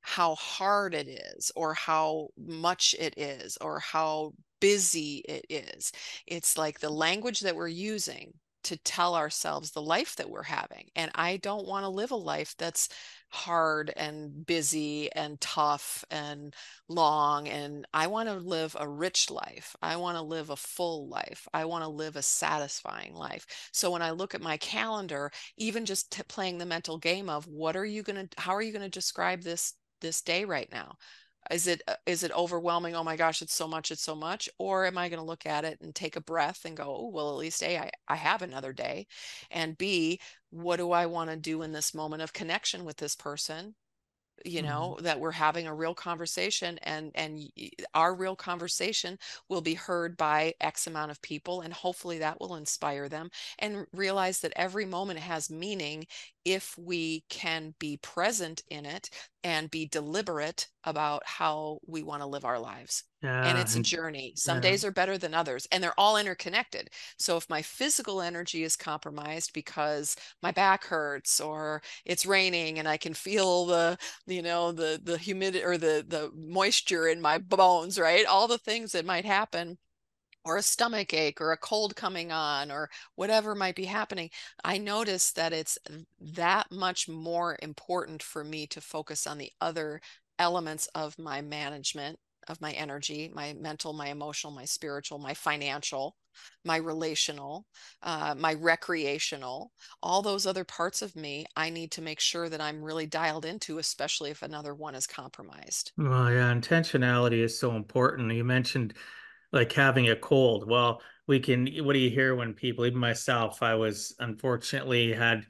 how 0.02 0.36
hard 0.36 0.94
it 0.94 1.08
is 1.08 1.52
or 1.56 1.74
how 1.74 2.30
much 2.38 2.96
it 3.00 3.14
is 3.18 3.58
or 3.62 3.80
how 3.80 4.34
busy 4.60 5.18
it 5.28 5.46
is. 5.50 5.92
It's 6.28 6.58
like 6.58 6.80
the 6.80 6.90
language 6.90 7.42
that 7.42 7.56
we're 7.56 7.68
using 7.68 8.34
to 8.64 8.78
tell 8.78 9.16
ourselves 9.16 9.72
the 9.72 9.82
life 9.82 10.16
that 10.18 10.30
we're 10.30 10.44
having 10.44 10.88
and 10.96 11.10
i 11.16 11.38
don't 11.38 11.66
want 11.68 11.84
to 11.84 11.90
live 11.90 12.12
a 12.12 12.16
life 12.16 12.54
that's 12.60 12.90
hard 13.32 13.92
and 13.96 14.46
busy 14.46 15.12
and 15.14 15.40
tough 15.42 16.04
and 16.12 16.54
long. 16.88 17.48
And 17.48 17.88
I 17.94 18.08
want 18.08 18.30
to 18.30 18.36
live 18.36 18.76
a 18.80 18.88
rich 18.88 19.30
life. 19.30 19.76
I 19.82 19.96
want 19.96 20.18
to 20.18 20.22
live 20.22 20.50
a 20.50 20.56
full 20.56 21.08
life. 21.08 21.48
I 21.54 21.66
want 21.66 21.84
to 21.84 21.90
live 21.90 22.16
a 22.16 22.22
satisfying 22.22 23.14
life. 23.14 23.46
So 23.72 23.92
when 23.92 24.02
I 24.02 24.12
look 24.12 24.36
at 24.36 24.42
my 24.42 24.58
calendar, 24.58 25.32
even 25.58 25.86
just 25.86 26.12
t- 26.12 26.24
playing 26.28 26.58
the 26.58 26.66
mental 26.66 26.98
game 26.98 27.30
of 27.30 27.48
what 27.48 27.76
are 27.76 27.86
you 27.86 28.04
going 28.04 28.28
to, 28.28 28.42
how 28.42 28.54
are 28.56 28.62
you 28.62 28.72
going 28.72 28.84
to 28.84 28.90
describe 28.90 29.42
this 29.42 29.74
this 30.02 30.22
day 30.22 30.46
right 30.46 30.70
now? 30.72 30.98
Is 31.50 31.68
it 31.68 31.82
uh, 31.88 31.96
it 32.06 32.32
overwhelming? 32.32 32.96
Oh 32.96 33.04
my 33.04 33.16
gosh, 33.16 33.42
it's 33.42 33.54
so 33.54 33.68
much, 33.68 33.92
it's 33.92 34.02
so 34.04 34.16
much. 34.16 34.48
Or 34.58 34.86
am 34.86 34.98
I 34.98 35.10
going 35.10 35.20
to 35.20 35.26
look 35.26 35.46
at 35.46 35.66
it 35.66 35.82
and 35.82 35.94
take 35.96 36.16
a 36.16 36.22
breath 36.22 36.66
and 36.66 36.78
go, 36.78 36.84
oh, 36.96 37.08
well, 37.10 37.30
at 37.32 37.38
least 37.38 37.64
A, 37.64 37.78
I, 37.78 37.92
I 38.08 38.16
have 38.16 38.42
another 38.42 38.74
day. 38.74 39.08
And 39.50 39.78
B, 39.78 40.20
what 40.50 40.78
do 40.78 40.92
I 40.92 41.06
want 41.08 41.30
to 41.32 41.38
do 41.38 41.62
in 41.64 41.72
this 41.72 41.94
moment 41.94 42.22
of 42.22 42.34
connection 42.34 42.86
with 42.86 42.98
this 42.98 43.16
person? 43.16 43.76
you 44.44 44.62
Mhm. 44.62 44.64
know 44.64 44.98
that 45.02 45.20
we're 45.20 45.32
having 45.32 45.68
a 45.68 45.76
real 45.76 45.94
conversation 45.94 46.80
and 46.80 47.12
and 47.14 47.44
our 47.94 48.16
real 48.16 48.36
conversation 48.36 49.20
will 49.50 49.62
be 49.62 49.76
heard 49.76 50.18
by 50.18 50.54
x 50.60 50.88
amount 50.88 51.12
of 51.12 51.22
people 51.22 51.62
and 51.62 51.74
hopefully 51.74 52.18
that 52.18 52.40
will 52.40 52.56
inspire 52.56 53.08
them 53.08 53.30
and 53.60 53.86
realize 53.94 54.40
that 54.40 54.54
every 54.56 54.86
moment 54.86 55.20
has 55.20 55.52
meaning 55.52 56.08
if 56.46 56.78
we 56.78 57.24
can 57.30 57.76
be 57.80 57.98
present 57.98 58.64
in 58.70 58.86
it 58.86 59.10
and 59.44 59.72
be 59.72 59.88
deliberate 59.88 60.68
about 60.84 61.24
how 61.26 61.80
we 61.88 62.04
want 62.04 62.22
to 62.22 62.28
live 62.28 62.46
our 62.46 62.60
lives. 62.60 63.04
And 63.44 63.58
Yeah, 63.58 63.62
it's 63.62 63.76
a 63.76 63.82
journey. 63.82 64.34
Some 64.36 64.58
yeah. 64.58 64.62
days 64.62 64.86
are 64.86 64.92
better 64.92 65.18
than 65.18 65.34
others 65.34 65.68
and 65.72 65.84
they're 65.84 66.00
all 66.00 66.18
interconnected. 66.18 66.90
So 67.18 67.38
if 67.38 67.50
my 67.50 67.62
physical 67.64 68.22
energy 68.22 68.64
is 68.64 68.76
compromised 68.76 69.52
because 69.54 70.16
my 70.44 70.52
back 70.52 70.86
hurts 70.86 71.40
or 71.42 71.82
it's 72.06 72.26
raining 72.26 72.78
and 72.80 72.88
i 72.88 72.98
can 72.98 73.14
feel 73.14 73.66
the 73.66 73.98
you 74.28 74.42
know 74.42 74.72
the 74.72 75.00
the 75.04 75.18
humidity 75.18 75.64
or 75.64 75.78
the 75.78 76.06
the 76.08 76.32
moisture 76.36 77.08
in 77.08 77.22
my 77.22 77.38
bones 77.40 78.00
right? 78.00 78.26
All 78.26 78.48
the 78.48 78.58
things 78.60 78.92
that 78.92 79.06
might 79.06 79.26
happen 79.26 79.78
or 80.44 80.58
a 80.58 80.62
stomach 80.62 81.14
ache 81.14 81.42
or 81.42 81.52
a 81.52 81.58
cold 81.58 81.96
coming 81.96 82.32
on 82.32 82.72
or 82.72 82.90
whatever 83.16 83.56
might 83.56 83.76
be 83.76 83.86
happening 83.86 84.30
i 84.64 84.78
notice 84.78 85.32
that 85.32 85.54
it's 85.54 85.78
that 86.20 86.68
much 86.72 87.08
more 87.08 87.58
important 87.62 88.22
for 88.22 88.44
me 88.44 88.68
to 88.68 88.82
focus 88.82 89.28
on 89.28 89.38
the 89.38 89.52
other 89.62 90.02
elements 90.40 90.88
of 90.96 91.18
my 91.20 91.42
management 91.42 92.18
of 92.48 92.60
my 92.62 92.72
energy 92.72 93.32
my 93.34 93.54
mental 93.54 93.94
my 93.94 94.08
emotional 94.08 94.52
my 94.52 94.66
spiritual 94.66 95.20
my 95.20 95.34
financial 95.34 96.16
my 96.66 96.78
relational 96.78 97.66
uh, 98.04 98.34
my 98.38 98.54
recreational 98.54 99.72
all 100.02 100.22
those 100.22 100.48
other 100.48 100.64
parts 100.64 101.02
of 101.02 101.16
me 101.16 101.46
i 101.56 101.70
need 101.70 101.92
to 101.92 102.02
make 102.02 102.20
sure 102.20 102.50
that 102.50 102.62
i'm 102.62 102.84
really 102.84 103.06
dialed 103.06 103.46
into 103.46 103.78
especially 103.78 104.32
if 104.32 104.42
another 104.42 104.74
one 104.74 104.96
is 104.96 105.06
compromised 105.06 105.92
Well, 105.98 106.32
yeah, 106.32 106.52
intentionality 106.52 107.44
is 107.44 107.58
so 107.58 107.76
important. 107.76 108.32
You 108.32 108.44
mentioned 108.44 108.94
like 109.52 109.72
having 109.74 110.10
a 110.10 110.16
cold. 110.16 110.70
Well, 110.70 111.02
we 111.28 111.40
can, 111.40 111.68
what 111.84 111.94
do 111.94 112.00
you 112.00 112.10
hear 112.10 112.36
when 112.36 112.54
people, 112.54 112.86
even 112.86 113.00
myself, 113.00 113.62
I 113.62 113.76
was 113.76 114.16
unfortunately 114.20 115.14
had 115.14 115.46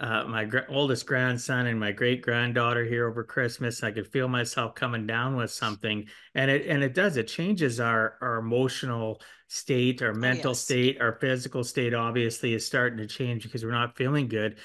uh, 0.00 0.24
my 0.24 0.44
gr 0.44 0.58
oldest 0.68 1.06
grandson 1.06 1.66
and 1.66 1.78
my 1.78 1.90
great 1.90 2.22
granddaughter 2.22 2.84
here 2.84 3.08
over 3.08 3.24
Christmas. 3.24 3.82
I 3.82 3.90
could 3.90 4.06
feel 4.06 4.28
myself 4.28 4.74
coming 4.74 5.06
down 5.06 5.34
with 5.34 5.50
something, 5.50 6.06
and 6.34 6.50
it 6.50 6.66
and 6.66 6.84
it 6.84 6.94
does. 6.94 7.16
It 7.16 7.26
changes 7.26 7.80
our 7.80 8.16
our 8.20 8.38
emotional 8.38 9.20
state, 9.48 10.00
our 10.02 10.10
oh 10.10 10.14
mental 10.14 10.52
yes 10.52 10.60
state, 10.60 11.00
our 11.00 11.18
physical 11.18 11.64
state. 11.64 11.94
Obviously, 11.94 12.54
is 12.54 12.64
starting 12.64 12.98
to 12.98 13.08
change 13.08 13.42
because 13.42 13.64
we're 13.64 13.72
not 13.72 13.96
feeling 13.96 14.28
good. 14.28 14.58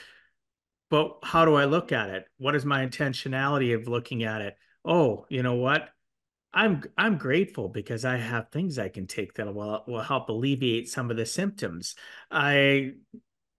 But 0.91 1.17
how 1.23 1.45
do 1.45 1.55
I 1.55 1.65
look 1.65 1.91
at 1.91 2.11
it? 2.11 2.27
What 2.37 2.55
is 2.55 2.65
my 2.65 2.85
intentionality 2.85 3.73
of 3.73 3.87
looking 3.87 4.23
at 4.23 4.41
it? 4.41 4.55
Oh, 4.85 5.25
you 5.29 5.41
know 5.41 5.55
what? 5.55 5.89
I'm 6.53 6.83
I'm 6.97 7.17
grateful 7.17 7.69
because 7.69 8.05
I 8.05 8.17
have 8.17 8.49
things 8.49 8.77
I 8.77 8.89
can 8.89 9.07
take 9.07 9.33
that 9.35 9.53
will 9.53 9.83
will 9.87 10.01
help 10.01 10.29
alleviate 10.29 10.89
some 10.89 11.09
of 11.09 11.17
the 11.17 11.25
symptoms. 11.25 11.95
I 12.29 12.93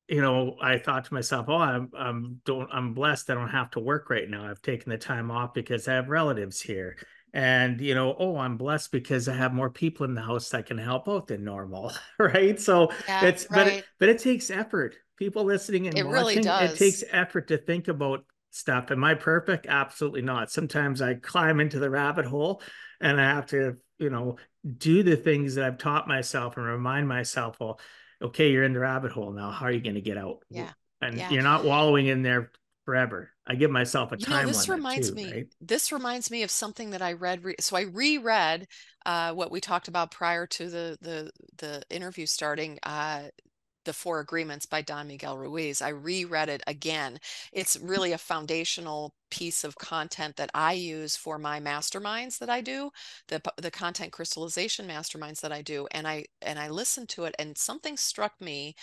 you 0.09 0.20
know, 0.20 0.57
I 0.61 0.78
thought 0.78 1.07
to 1.07 1.14
myself, 1.14 1.48
"Oh, 1.48 1.57
I'm 1.57 1.90
I'm 1.96 2.40
don't 2.44 2.68
I'm 2.72 2.94
blessed. 2.94 3.30
I 3.30 3.35
don't 3.35 3.48
have 3.48 3.70
to 3.72 3.80
work 3.80 4.11
right 4.11 4.28
now. 4.28 4.48
I've 4.48 4.62
taken 4.62 4.90
the 4.90 4.98
time 4.98 5.30
off 5.30 5.54
because 5.54 5.88
I 5.88 5.94
have 5.94 6.09
relatives 6.09 6.61
here." 6.61 6.98
And 7.33 7.80
you 7.80 7.94
know, 7.94 8.14
oh, 8.18 8.37
I'm 8.37 8.57
blessed 8.57 8.92
because 8.92 9.28
I 9.28 9.35
have 9.35 9.52
more 9.54 9.70
people 9.70 10.04
in 10.04 10.14
the 10.14 10.22
house 10.22 10.50
that 10.50 10.66
can 10.66 10.78
help 10.78 11.09
out 11.09 11.26
than 11.28 11.44
normal, 11.44 11.92
right? 12.18 12.61
So 12.61 12.92
yeah 13.20 13.28
it's 13.28 13.46
but 13.46 13.66
it 13.68 13.80
but 13.98 14.09
it 14.09 14.18
takes 14.18 14.50
effort. 14.50 14.96
People 15.16 15.44
listening 15.44 15.87
and 15.88 15.96
it 15.96 16.04
really 16.04 16.37
watching, 16.37 16.54
it 16.59 16.74
takes 16.74 17.02
effort 17.11 17.48
to 17.48 17.59
think 17.59 17.88
about 17.88 18.24
stuff. 18.54 18.90
Am 18.90 19.04
I 19.04 19.14
perfect? 19.14 19.66
Absolutely 19.68 20.22
not. 20.22 20.50
Sometimes 20.50 21.02
I 21.02 21.14
climb 21.14 21.60
into 21.60 21.78
the 21.78 21.90
rabbit 21.90 22.26
hole 22.26 22.62
and 23.00 23.20
I 23.20 23.24
have 23.24 23.46
to, 23.46 23.76
you 23.98 24.10
know, 24.10 24.36
do 24.78 25.02
the 25.02 25.16
things 25.16 25.54
that 25.56 25.64
I've 25.64 25.78
taught 25.78 26.08
myself 26.08 26.56
and 26.56 26.66
remind 26.66 27.08
myself, 27.08 27.56
well, 27.60 27.80
okay, 28.22 28.50
you're 28.50 28.64
in 28.64 28.72
the 28.72 28.80
rabbit 28.80 29.12
hole 29.12 29.32
now. 29.32 29.50
How 29.50 29.66
are 29.66 29.72
you 29.72 29.80
going 29.80 29.96
to 29.96 30.00
get 30.00 30.16
out? 30.18 30.38
yeah 30.50 30.72
And 31.00 31.18
yeah 31.18 31.30
you're 31.30 31.42
not 31.42 31.64
wallowing 31.64 32.06
in 32.06 32.22
there 32.22 32.50
forever. 32.84 33.30
I 33.46 33.56
give 33.56 33.70
myself 33.70 34.12
a 34.12 34.16
You 34.16 34.28
know, 34.28 34.42
time 34.42 34.46
this 34.46 34.68
reminds 34.68 35.12
too, 35.12 35.14
me, 35.14 35.34
right? 35.34 35.46
this 35.60 35.90
reminds 35.90 36.30
me 36.30 36.42
of 36.44 36.50
something 36.50 36.90
that 36.90 37.02
I 37.02 37.14
read. 37.14 37.42
Re 37.44 37.56
so 37.58 37.76
I 37.76 37.82
reread 37.82 38.68
uh, 39.04 39.32
what 39.32 39.50
we 39.50 39.60
talked 39.60 39.88
about 39.88 40.12
prior 40.12 40.46
to 40.46 40.70
the 40.70 40.98
the 41.00 41.32
the 41.56 41.82
interview 41.90 42.26
starting, 42.26 42.78
uh, 42.84 43.24
The 43.85 43.92
Four 43.92 44.20
Agreements 44.20 44.66
by 44.66 44.83
Don 44.83 45.09
Miguel 45.09 45.38
Ruiz. 45.38 45.83
I 45.83 45.88
reread 45.90 46.49
it 46.49 46.62
again. 46.66 47.18
It's 47.53 47.77
really 47.77 48.12
a 48.12 48.18
foundational 48.18 49.14
piece 49.31 49.64
of 49.64 49.77
content 49.77 50.37
that 50.37 50.51
I 50.55 50.73
use 50.73 51.16
for 51.16 51.38
my 51.38 51.61
masterminds 51.61 52.38
that 52.38 52.51
I 52.51 52.61
do, 52.61 52.90
the 53.29 53.40
the 53.57 53.70
content 53.70 54.12
crystallization 54.12 54.87
masterminds 54.88 55.40
that 55.40 55.53
I 55.53 55.62
do, 55.62 55.87
and 55.90 56.07
I 56.09 56.27
and 56.42 56.59
I 56.59 56.68
listened 56.68 57.09
to 57.11 57.25
it, 57.25 57.35
and 57.38 57.57
something 57.59 57.97
struck 57.97 58.40
me 58.40 58.75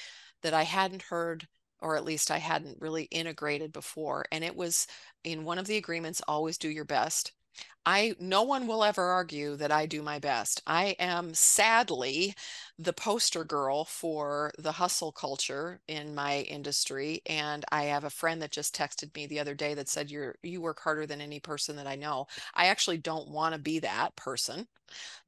that 0.43 0.53
I 0.53 0.63
hadn't 0.63 1.03
heard 1.03 1.47
or 1.81 1.95
at 1.95 2.05
least 2.05 2.29
I 2.31 2.37
hadn't 2.37 2.79
really 2.79 3.05
integrated 3.05 3.73
before. 3.73 4.25
And 4.31 4.43
it 4.43 4.55
was 4.55 4.87
in 5.23 5.43
one 5.43 5.57
of 5.57 5.67
the 5.67 5.77
agreements, 5.77 6.21
always 6.27 6.57
do 6.57 6.69
your 6.69 6.85
best. 6.85 7.33
I 7.85 8.15
no 8.19 8.43
one 8.43 8.67
will 8.67 8.83
ever 8.83 9.03
argue 9.03 9.55
that 9.55 9.71
I 9.71 9.85
do 9.87 10.03
my 10.03 10.19
best. 10.19 10.61
I 10.67 10.95
am 10.99 11.33
sadly 11.33 12.35
the 12.77 12.93
poster 12.93 13.43
girl 13.43 13.85
for 13.85 14.51
the 14.59 14.73
hustle 14.73 15.11
culture 15.11 15.81
in 15.87 16.13
my 16.13 16.41
industry 16.41 17.21
and 17.25 17.65
I 17.71 17.85
have 17.85 18.03
a 18.03 18.09
friend 18.09 18.41
that 18.41 18.51
just 18.51 18.75
texted 18.75 19.15
me 19.15 19.25
the 19.25 19.39
other 19.39 19.55
day 19.55 19.73
that 19.73 19.89
said 19.89 20.11
you're 20.11 20.35
you 20.43 20.61
work 20.61 20.79
harder 20.79 21.07
than 21.07 21.21
any 21.21 21.39
person 21.39 21.75
that 21.77 21.87
I 21.87 21.95
know. 21.95 22.27
I 22.53 22.67
actually 22.67 22.97
don't 22.97 23.29
want 23.29 23.55
to 23.55 23.59
be 23.59 23.79
that 23.79 24.15
person 24.15 24.67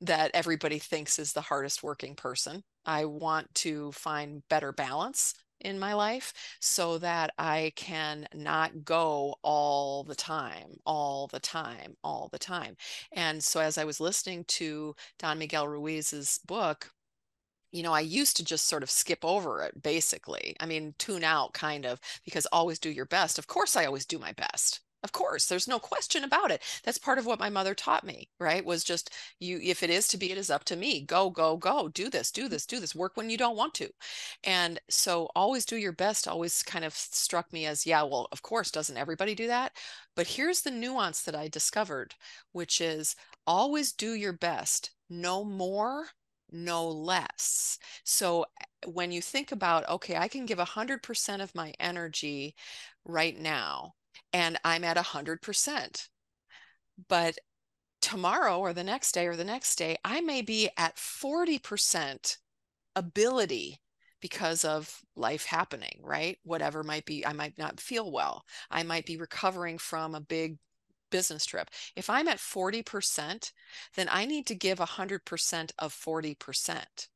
that 0.01 0.31
everybody 0.33 0.79
thinks 0.79 1.19
is 1.19 1.33
the 1.33 1.41
hardest 1.41 1.83
working 1.83 2.15
person. 2.15 2.63
I 2.85 3.05
want 3.05 3.53
to 3.55 3.91
find 3.93 4.47
better 4.49 4.71
balance 4.71 5.33
in 5.63 5.79
my 5.79 5.93
life 5.93 6.33
so 6.59 6.97
that 6.99 7.31
I 7.37 7.71
can 7.75 8.27
not 8.33 8.83
go 8.85 9.35
all 9.43 10.03
the 10.03 10.15
time, 10.15 10.77
all 10.85 11.27
the 11.27 11.39
time, 11.39 11.95
all 12.03 12.29
the 12.31 12.39
time. 12.39 12.75
And 13.13 13.43
so 13.43 13.59
as 13.59 13.77
I 13.77 13.85
was 13.85 13.99
listening 13.99 14.43
to 14.45 14.95
Don 15.19 15.39
Miguel 15.39 15.67
Ruiz's 15.67 16.39
book, 16.45 16.91
you 17.71 17.83
know, 17.83 17.93
I 17.93 18.01
used 18.01 18.37
to 18.37 18.45
just 18.45 18.67
sort 18.67 18.83
of 18.83 18.91
skip 18.91 19.25
over 19.25 19.61
it 19.63 19.81
basically. 19.81 20.55
I 20.59 20.65
mean, 20.65 20.93
tune 20.99 21.23
out 21.23 21.53
kind 21.53 21.85
of 21.85 21.99
because 22.23 22.45
always 22.47 22.79
do 22.79 22.89
your 22.91 23.05
best. 23.05 23.39
Of 23.39 23.47
course, 23.47 23.75
I 23.75 23.85
always 23.85 24.05
do 24.05 24.19
my 24.19 24.33
best. 24.33 24.81
Of 25.03 25.11
course, 25.11 25.47
there's 25.47 25.67
no 25.67 25.79
question 25.79 26.23
about 26.23 26.49
it. 26.49 26.61
That's 26.83 26.97
part 26.97 27.17
of 27.19 27.25
what 27.25 27.39
my 27.39 27.49
mother 27.49 27.75
taught 27.75 28.05
me, 28.05 28.29
right? 28.39 28.63
Was 28.63 28.83
just 28.85 29.11
you, 29.39 29.59
if 29.61 29.83
it 29.83 29.89
is 29.89 30.07
to 30.09 30.17
be, 30.17 30.31
it 30.31 30.37
is 30.37 30.49
up 30.49 30.63
to 30.65 30.75
me. 30.77 31.01
Go, 31.01 31.29
go, 31.29 31.57
go. 31.57 31.89
Do 31.89 32.09
this, 32.09 32.31
do 32.31 32.47
this, 32.47 32.65
do 32.65 32.79
this. 32.79 32.95
Work 32.95 33.17
when 33.17 33.29
you 33.29 33.37
don't 33.37 33.57
want 33.57 33.73
to. 33.75 33.89
And 34.45 34.79
so 34.89 35.29
always 35.35 35.65
do 35.65 35.75
your 35.75 35.91
best 35.91 36.27
always 36.27 36.63
kind 36.63 36.85
of 36.85 36.93
struck 36.93 37.51
me 37.51 37.65
as, 37.65 37.85
yeah, 37.85 38.03
well, 38.03 38.27
of 38.31 38.41
course, 38.41 38.71
doesn't 38.71 38.97
everybody 38.97 39.35
do 39.35 39.47
that? 39.47 39.73
But 40.15 40.27
here's 40.27 40.61
the 40.61 40.71
nuance 40.71 41.21
that 41.23 41.35
I 41.35 41.49
discovered, 41.49 42.15
which 42.53 42.79
is 42.79 43.15
always 43.45 43.91
do 43.91 44.13
your 44.13 44.33
best, 44.33 44.91
no 45.09 45.43
more, 45.43 46.07
no 46.51 46.87
less. 46.87 47.77
So 48.05 48.45
when 48.85 49.11
you 49.11 49.21
think 49.21 49.51
about, 49.51 49.87
okay, 49.89 50.15
I 50.15 50.27
can 50.29 50.45
give 50.45 50.59
100% 50.59 51.41
of 51.41 51.53
my 51.55 51.73
energy 51.79 52.55
right 53.05 53.37
now 53.37 53.95
and 54.31 54.59
I'm 54.63 54.83
at 54.83 54.97
100%. 54.97 56.07
But 57.07 57.37
tomorrow 58.01 58.59
or 58.59 58.73
the 58.73 58.83
next 58.83 59.13
day 59.13 59.27
or 59.27 59.35
the 59.35 59.43
next 59.43 59.75
day, 59.75 59.97
I 60.03 60.21
may 60.21 60.41
be 60.41 60.69
at 60.77 60.97
40% 60.97 62.37
ability 62.95 63.79
because 64.21 64.63
of 64.63 65.01
life 65.15 65.45
happening, 65.45 65.99
right? 66.01 66.37
Whatever 66.43 66.83
might 66.83 67.05
be, 67.05 67.25
I 67.25 67.33
might 67.33 67.57
not 67.57 67.79
feel 67.79 68.11
well. 68.11 68.45
I 68.71 68.83
might 68.83 69.05
be 69.05 69.17
recovering 69.17 69.77
from 69.77 70.15
a 70.15 70.21
big 70.21 70.57
business 71.11 71.45
trip. 71.45 71.69
If 71.95 72.09
I'm 72.09 72.27
at 72.27 72.37
40%, 72.37 73.51
then 73.95 74.07
I 74.09 74.25
need 74.25 74.47
to 74.47 74.55
give 74.55 74.79
100% 74.79 75.71
of 75.77 75.93
40%, 75.93 77.07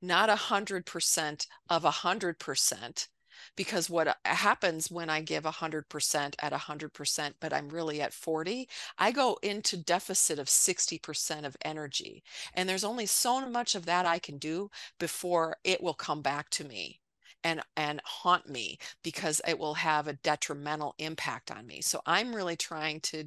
not 0.00 0.28
100% 0.28 1.46
of 1.68 1.84
100%, 1.84 3.08
because 3.56 3.90
what 3.90 4.08
uh, 4.08 4.14
happens 4.24 4.90
when 4.90 5.10
I 5.10 5.20
give 5.20 5.44
100% 5.44 6.34
at 6.40 6.52
100%, 6.52 7.32
but 7.40 7.52
I'm 7.52 7.68
really 7.68 8.00
at 8.00 8.12
40, 8.12 8.68
I 8.98 9.12
go 9.12 9.38
into 9.42 9.76
deficit 9.76 10.38
of 10.38 10.48
60% 10.48 11.44
of 11.44 11.56
energy. 11.64 12.22
And 12.54 12.68
there's 12.68 12.84
only 12.84 13.06
so 13.06 13.48
much 13.48 13.74
of 13.74 13.86
that 13.86 14.06
I 14.06 14.18
can 14.18 14.38
do 14.38 14.70
before 14.98 15.56
it 15.64 15.82
will 15.82 15.94
come 15.94 16.22
back 16.22 16.50
to 16.50 16.64
me 16.64 17.00
and 17.44 17.60
and 17.76 18.00
haunt 18.04 18.48
me 18.48 18.78
because 19.02 19.40
it 19.46 19.58
will 19.58 19.74
have 19.74 20.06
a 20.06 20.12
detrimental 20.12 20.94
impact 20.98 21.50
on 21.50 21.66
me. 21.66 21.80
So 21.80 22.00
I'm 22.06 22.34
really 22.34 22.56
trying 22.56 23.00
to 23.00 23.24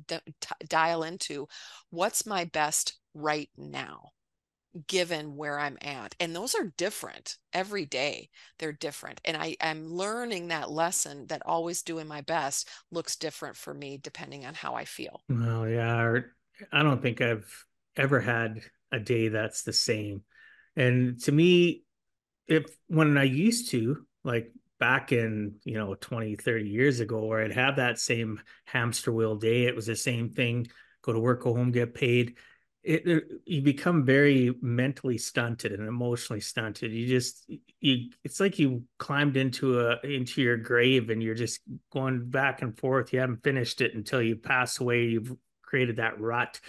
dial 0.68 1.04
into 1.04 1.48
what's 1.90 2.26
my 2.26 2.46
best 2.46 3.00
right 3.14 3.50
now 3.58 4.12
given 4.88 5.36
where 5.36 5.60
I'm 5.60 5.78
at. 5.82 6.16
And 6.20 6.36
those 6.36 6.56
are 6.56 6.74
different 6.78 7.38
every 7.54 7.86
day. 7.86 8.30
They're 8.60 8.74
different. 8.74 9.22
And 9.24 9.38
I, 9.38 9.56
I'm 9.62 9.88
learning 9.88 10.50
that 10.50 10.70
lesson 10.70 11.28
that 11.28 11.42
always 11.46 11.82
doing 11.82 12.08
my 12.08 12.22
best 12.22 12.70
looks 12.92 13.16
different 13.16 13.56
for 13.56 13.74
me 13.74 14.00
depending 14.02 14.46
on 14.46 14.54
how 14.54 14.76
I 14.76 14.86
feel. 14.86 15.22
Well, 15.30 15.68
yeah. 15.68 16.20
I 16.72 16.84
don't 16.84 17.02
think 17.02 17.22
I've 17.22 17.66
ever 17.96 18.20
had 18.20 18.62
a 18.92 19.00
day 19.00 19.30
that's 19.30 19.64
the 19.64 19.74
same. 19.74 20.24
And 20.76 21.22
to 21.24 21.32
me, 21.32 21.84
if 22.48 22.66
when 22.88 23.18
I 23.18 23.24
used 23.24 23.72
to, 23.72 24.06
like 24.24 24.52
back 24.80 25.12
in, 25.12 25.56
you 25.64 25.76
know, 25.76 25.96
20, 25.96 26.36
30 26.36 26.70
years 26.70 27.00
ago, 27.00 27.26
where 27.26 27.44
I'd 27.44 27.54
have 27.54 27.78
that 27.78 28.00
same 28.00 28.42
hamster 28.66 29.12
wheel 29.12 29.36
day, 29.36 29.66
it 29.66 29.76
was 29.76 29.86
the 29.86 29.96
same 29.96 30.30
thing 30.30 30.68
go 31.02 31.14
to 31.14 31.20
work, 31.20 31.44
go 31.44 31.54
home, 31.54 31.72
get 31.72 31.94
paid 31.94 32.36
it, 32.86 33.08
it, 33.08 33.24
you 33.46 33.62
become 33.64 34.06
very 34.06 34.54
mentally 34.62 35.18
stunted 35.18 35.72
and 35.72 35.88
emotionally 35.88 36.40
stunted. 36.40 36.92
You 36.92 37.08
just 37.08 37.50
you 37.80 38.12
it's 38.24 38.40
like 38.40 38.60
you 38.60 38.84
climbed 39.00 39.38
into 39.38 39.80
a 39.80 40.00
into 40.04 40.42
your 40.42 40.58
grave 40.58 41.10
and 41.10 41.22
you're 41.22 41.34
just 41.36 41.62
going 41.92 42.30
back 42.30 42.62
and 42.62 42.78
forth. 42.78 43.12
You 43.12 43.20
haven't 43.20 43.44
finished 43.44 43.82
it 43.82 43.96
until 43.96 44.22
you 44.22 44.36
pass 44.36 44.80
away. 44.80 45.06
You've 45.06 45.36
created 45.64 45.98
that 45.98 46.20
rut. 46.20 46.60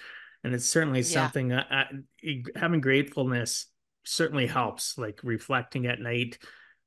And 0.43 0.55
it's 0.55 0.67
certainly 0.67 1.03
something 1.03 1.51
yeah. 1.51 1.65
I, 1.71 1.85
I, 2.25 2.43
having 2.55 2.81
gratefulness 2.81 3.67
certainly 4.05 4.47
helps 4.47 4.97
like 4.97 5.21
reflecting 5.23 5.87
at 5.87 6.01
night 6.01 6.39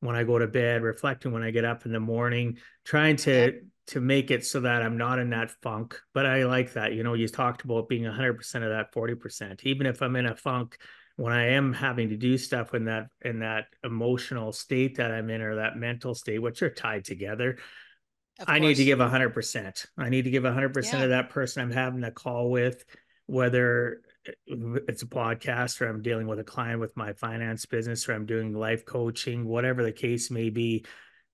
when 0.02 0.16
i 0.16 0.24
go 0.24 0.40
to 0.40 0.48
bed 0.48 0.82
reflecting 0.82 1.32
when 1.32 1.44
i 1.44 1.52
get 1.52 1.66
up 1.66 1.86
in 1.86 1.92
the 1.92 2.00
morning 2.00 2.58
trying 2.86 3.16
to 3.16 3.60
to 3.90 4.00
make 4.00 4.30
it 4.30 4.46
so 4.46 4.60
that 4.60 4.84
I'm 4.84 4.98
not 4.98 5.18
in 5.18 5.32
that 5.32 5.50
funk. 5.64 6.00
But 6.14 6.28
I 6.28 6.44
like 6.44 6.74
that. 6.74 6.94
You 6.94 7.02
know, 7.02 7.16
you 7.16 7.28
talked 7.28 7.64
about 7.64 7.90
being 7.90 8.04
100% 8.04 8.56
of 8.56 8.70
that 8.70 8.94
40%. 8.94 9.64
Even 9.64 9.88
if 9.88 10.04
I'm 10.04 10.16
in 10.16 10.28
a 10.28 10.36
funk, 10.36 10.78
when 11.16 11.34
I 11.34 11.54
am 11.54 11.74
having 11.74 12.10
to 12.10 12.16
do 12.16 12.38
stuff 12.38 12.76
in 12.76 12.86
that 12.86 13.08
in 13.22 13.40
that 13.40 13.66
emotional 13.84 14.54
state 14.54 14.98
that 14.98 15.12
I'm 15.12 15.30
in 15.30 15.42
or 15.42 15.56
that 15.56 15.76
mental 15.76 16.14
state, 16.14 16.40
which 16.40 16.62
are 16.62 16.70
tied 16.70 17.04
together, 17.04 17.58
I 18.48 18.60
need 18.60 18.76
to 18.76 18.86
give 18.86 19.00
100%. 19.00 19.86
I 19.98 20.10
need 20.10 20.26
to 20.26 20.32
give 20.32 20.44
100% 20.44 20.94
yeah. 20.94 21.02
of 21.02 21.10
that 21.10 21.32
person 21.32 21.64
I'm 21.64 21.72
having 21.72 22.04
a 22.04 22.12
call 22.12 22.52
with, 22.52 22.86
whether 23.26 24.02
it's 24.46 25.04
a 25.04 25.08
podcast 25.08 25.82
or 25.82 25.88
I'm 25.88 26.02
dealing 26.02 26.28
with 26.28 26.40
a 26.40 26.44
client 26.44 26.80
with 26.80 26.96
my 26.96 27.14
finance 27.14 27.66
business 27.66 28.08
or 28.08 28.14
I'm 28.14 28.26
doing 28.26 28.54
life 28.54 28.86
coaching, 28.86 29.46
whatever 29.46 29.84
the 29.84 29.92
case 29.92 30.32
may 30.32 30.50
be 30.50 30.86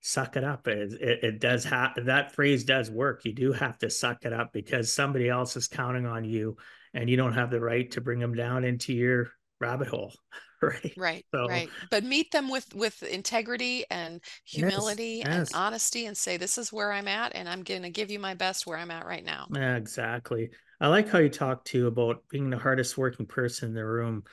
suck 0.05 0.38
it 0.38 0.43
up. 0.43 0.67
It, 0.67 0.93
it, 1.01 1.23
it 1.23 1.39
does 1.39 1.63
have 1.65 1.93
that 2.05 2.34
phrase 2.34 2.63
does 2.63 2.91
work. 2.91 3.25
You 3.25 3.34
do 3.34 3.51
have 3.53 3.79
to 3.79 3.89
suck 3.89 4.23
it 4.23 4.34
up 4.34 4.53
because 4.53 4.93
somebody 4.93 5.29
else 5.29 5.58
is 5.58 5.67
counting 5.67 6.05
on 6.05 6.23
you 6.23 6.58
and 6.93 7.10
you 7.10 7.17
don't 7.17 7.34
have 7.34 7.49
the 7.49 7.60
right 7.60 7.89
to 7.91 8.01
bring 8.01 8.19
them 8.19 8.36
down 8.36 8.63
into 8.63 8.93
your 8.93 9.31
rabbit 9.60 9.88
hole. 9.88 10.13
Right. 10.62 10.93
Right. 10.97 11.25
So, 11.36 11.47
right. 11.47 11.69
But 11.91 12.05
meet 12.05 12.31
them 12.31 12.49
with, 12.49 12.73
with 12.73 13.03
integrity 13.03 13.84
and 13.91 14.21
humility 14.45 15.17
yes, 15.17 15.27
yes. 15.27 15.51
and 15.51 15.62
honesty 15.62 16.05
and 16.05 16.17
say, 16.17 16.38
this 16.38 16.58
is 16.58 16.73
where 16.73 16.91
I'm 16.91 17.10
at 17.10 17.36
and 17.36 17.47
I'm 17.47 17.62
going 17.62 17.84
to 17.84 17.89
give 17.89 18.10
you 18.10 18.19
my 18.19 18.34
best 18.34 18.65
where 18.65 18.77
I'm 18.77 18.89
at 18.89 19.05
right 19.05 19.23
now. 19.23 19.47
Yeah, 19.53 19.75
exactly. 19.75 20.49
I 20.79 20.88
like 20.88 21.09
how 21.09 21.19
you 21.19 21.29
talk 21.29 21.63
too 21.63 21.88
about 21.88 22.23
being 22.29 22.49
the 22.49 22.57
hardest 22.57 22.97
working 22.97 23.25
person 23.25 23.69
in 23.69 23.75
the 23.75 23.85
room. 23.85 24.23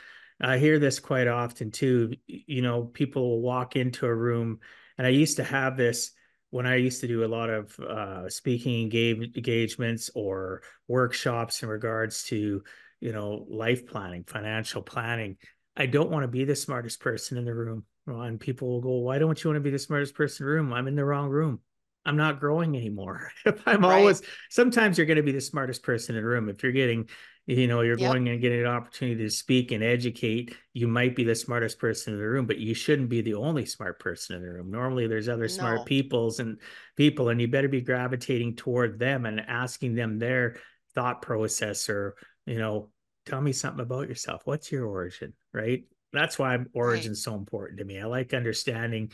I 0.40 0.58
hear 0.58 0.78
this 0.78 0.98
quite 0.98 1.28
often 1.28 1.70
too. 1.70 2.14
You 2.26 2.62
know, 2.62 2.84
people 2.84 3.28
will 3.28 3.40
walk 3.42 3.76
into 3.76 4.06
a 4.06 4.14
room 4.14 4.58
and 4.98 5.06
I 5.06 5.10
used 5.10 5.36
to 5.36 5.44
have 5.44 5.76
this 5.76 6.12
when 6.50 6.66
I 6.66 6.76
used 6.76 7.00
to 7.00 7.08
do 7.08 7.24
a 7.24 7.26
lot 7.26 7.48
of 7.48 7.78
uh, 7.80 8.28
speaking 8.28 8.82
engage- 8.82 9.36
engagements 9.36 10.10
or 10.14 10.62
workshops 10.88 11.62
in 11.62 11.68
regards 11.68 12.24
to, 12.24 12.62
you 13.00 13.12
know, 13.12 13.46
life 13.48 13.86
planning, 13.86 14.24
financial 14.24 14.82
planning. 14.82 15.36
I 15.76 15.86
don't 15.86 16.10
want 16.10 16.24
to 16.24 16.28
be 16.28 16.44
the 16.44 16.56
smartest 16.56 17.00
person 17.00 17.38
in 17.38 17.44
the 17.44 17.54
room. 17.54 17.84
And 18.06 18.38
people 18.38 18.68
will 18.68 18.80
go, 18.80 18.98
why 18.98 19.18
don't 19.18 19.42
you 19.42 19.48
want 19.48 19.56
to 19.56 19.62
be 19.62 19.70
the 19.70 19.78
smartest 19.78 20.14
person 20.14 20.44
in 20.44 20.48
the 20.48 20.54
room? 20.54 20.72
I'm 20.72 20.88
in 20.88 20.96
the 20.96 21.04
wrong 21.04 21.30
room. 21.30 21.60
I'm 22.04 22.16
not 22.16 22.40
growing 22.40 22.76
anymore. 22.76 23.30
If 23.46 23.66
I'm 23.66 23.82
right. 23.82 23.98
always, 23.98 24.22
sometimes 24.50 24.98
you're 24.98 25.06
going 25.06 25.16
to 25.16 25.22
be 25.22 25.32
the 25.32 25.40
smartest 25.40 25.82
person 25.82 26.16
in 26.16 26.22
the 26.22 26.28
room. 26.28 26.48
If 26.48 26.62
you're 26.62 26.72
getting 26.72 27.08
you 27.46 27.66
know 27.66 27.80
you're 27.80 27.98
yep. 27.98 28.12
going 28.12 28.28
and 28.28 28.40
getting 28.40 28.60
an 28.60 28.66
opportunity 28.66 29.22
to 29.22 29.30
speak 29.30 29.72
and 29.72 29.82
educate 29.82 30.56
you 30.74 30.86
might 30.86 31.16
be 31.16 31.24
the 31.24 31.34
smartest 31.34 31.78
person 31.78 32.12
in 32.12 32.18
the 32.18 32.26
room 32.26 32.46
but 32.46 32.58
you 32.58 32.74
shouldn't 32.74 33.08
be 33.08 33.20
the 33.20 33.34
only 33.34 33.66
smart 33.66 33.98
person 33.98 34.36
in 34.36 34.42
the 34.42 34.48
room 34.48 34.70
normally 34.70 35.06
there's 35.06 35.28
other 35.28 35.48
smart 35.48 35.78
no. 35.78 35.84
peoples 35.84 36.38
and 36.38 36.58
people 36.96 37.28
and 37.28 37.40
you 37.40 37.48
better 37.48 37.68
be 37.68 37.80
gravitating 37.80 38.54
toward 38.54 38.98
them 38.98 39.26
and 39.26 39.40
asking 39.40 39.94
them 39.94 40.18
their 40.18 40.56
thought 40.94 41.22
process 41.22 41.88
or 41.88 42.14
you 42.46 42.58
know 42.58 42.90
tell 43.26 43.40
me 43.40 43.52
something 43.52 43.82
about 43.82 44.08
yourself 44.08 44.42
what's 44.44 44.70
your 44.70 44.86
origin 44.86 45.32
right 45.52 45.84
that's 46.12 46.38
why 46.38 46.58
origin 46.74 47.12
right. 47.12 47.16
so 47.16 47.34
important 47.34 47.78
to 47.78 47.84
me 47.84 47.98
i 47.98 48.04
like 48.04 48.34
understanding 48.34 49.10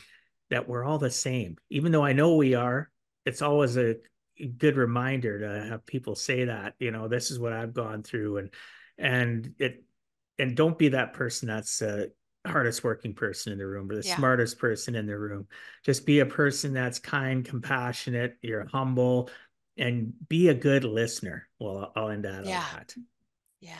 that 0.49 0.67
we're 0.67 0.83
all 0.83 0.97
the 0.97 1.09
same 1.09 1.57
even 1.69 1.91
though 1.91 2.03
i 2.03 2.13
know 2.13 2.35
we 2.35 2.53
are 2.53 2.89
it's 3.25 3.41
always 3.41 3.77
a 3.77 3.95
good 4.57 4.77
reminder 4.77 5.39
to 5.39 5.69
have 5.69 5.85
people 5.85 6.15
say 6.15 6.45
that 6.45 6.73
you 6.79 6.91
know 6.91 7.07
this 7.07 7.31
is 7.31 7.39
what 7.39 7.53
i've 7.53 7.73
gone 7.73 8.03
through 8.03 8.37
and 8.37 8.53
and 8.97 9.53
it 9.59 9.83
and 10.37 10.55
don't 10.55 10.77
be 10.77 10.89
that 10.89 11.13
person 11.13 11.47
that's 11.47 11.79
the 11.79 12.11
hardest 12.47 12.83
working 12.85 13.13
person 13.13 13.51
in 13.51 13.59
the 13.59 13.67
room 13.67 13.91
or 13.91 13.95
the 13.95 14.07
yeah. 14.07 14.15
smartest 14.15 14.57
person 14.57 14.95
in 14.95 15.05
the 15.05 15.17
room 15.17 15.45
just 15.83 16.05
be 16.05 16.19
a 16.19 16.25
person 16.25 16.73
that's 16.73 16.97
kind 16.97 17.43
compassionate 17.43 18.37
you're 18.41 18.65
humble 18.65 19.29
and 19.79 20.13
be 20.27 20.49
a 20.49 20.53
good 20.53 20.83
listener. 20.83 21.47
Well, 21.57 21.91
I'll 21.95 22.09
end 22.09 22.25
that 22.25 22.45
yeah. 22.45 22.59
on 22.59 22.65
that. 22.75 22.95
Yeah. 23.61 23.73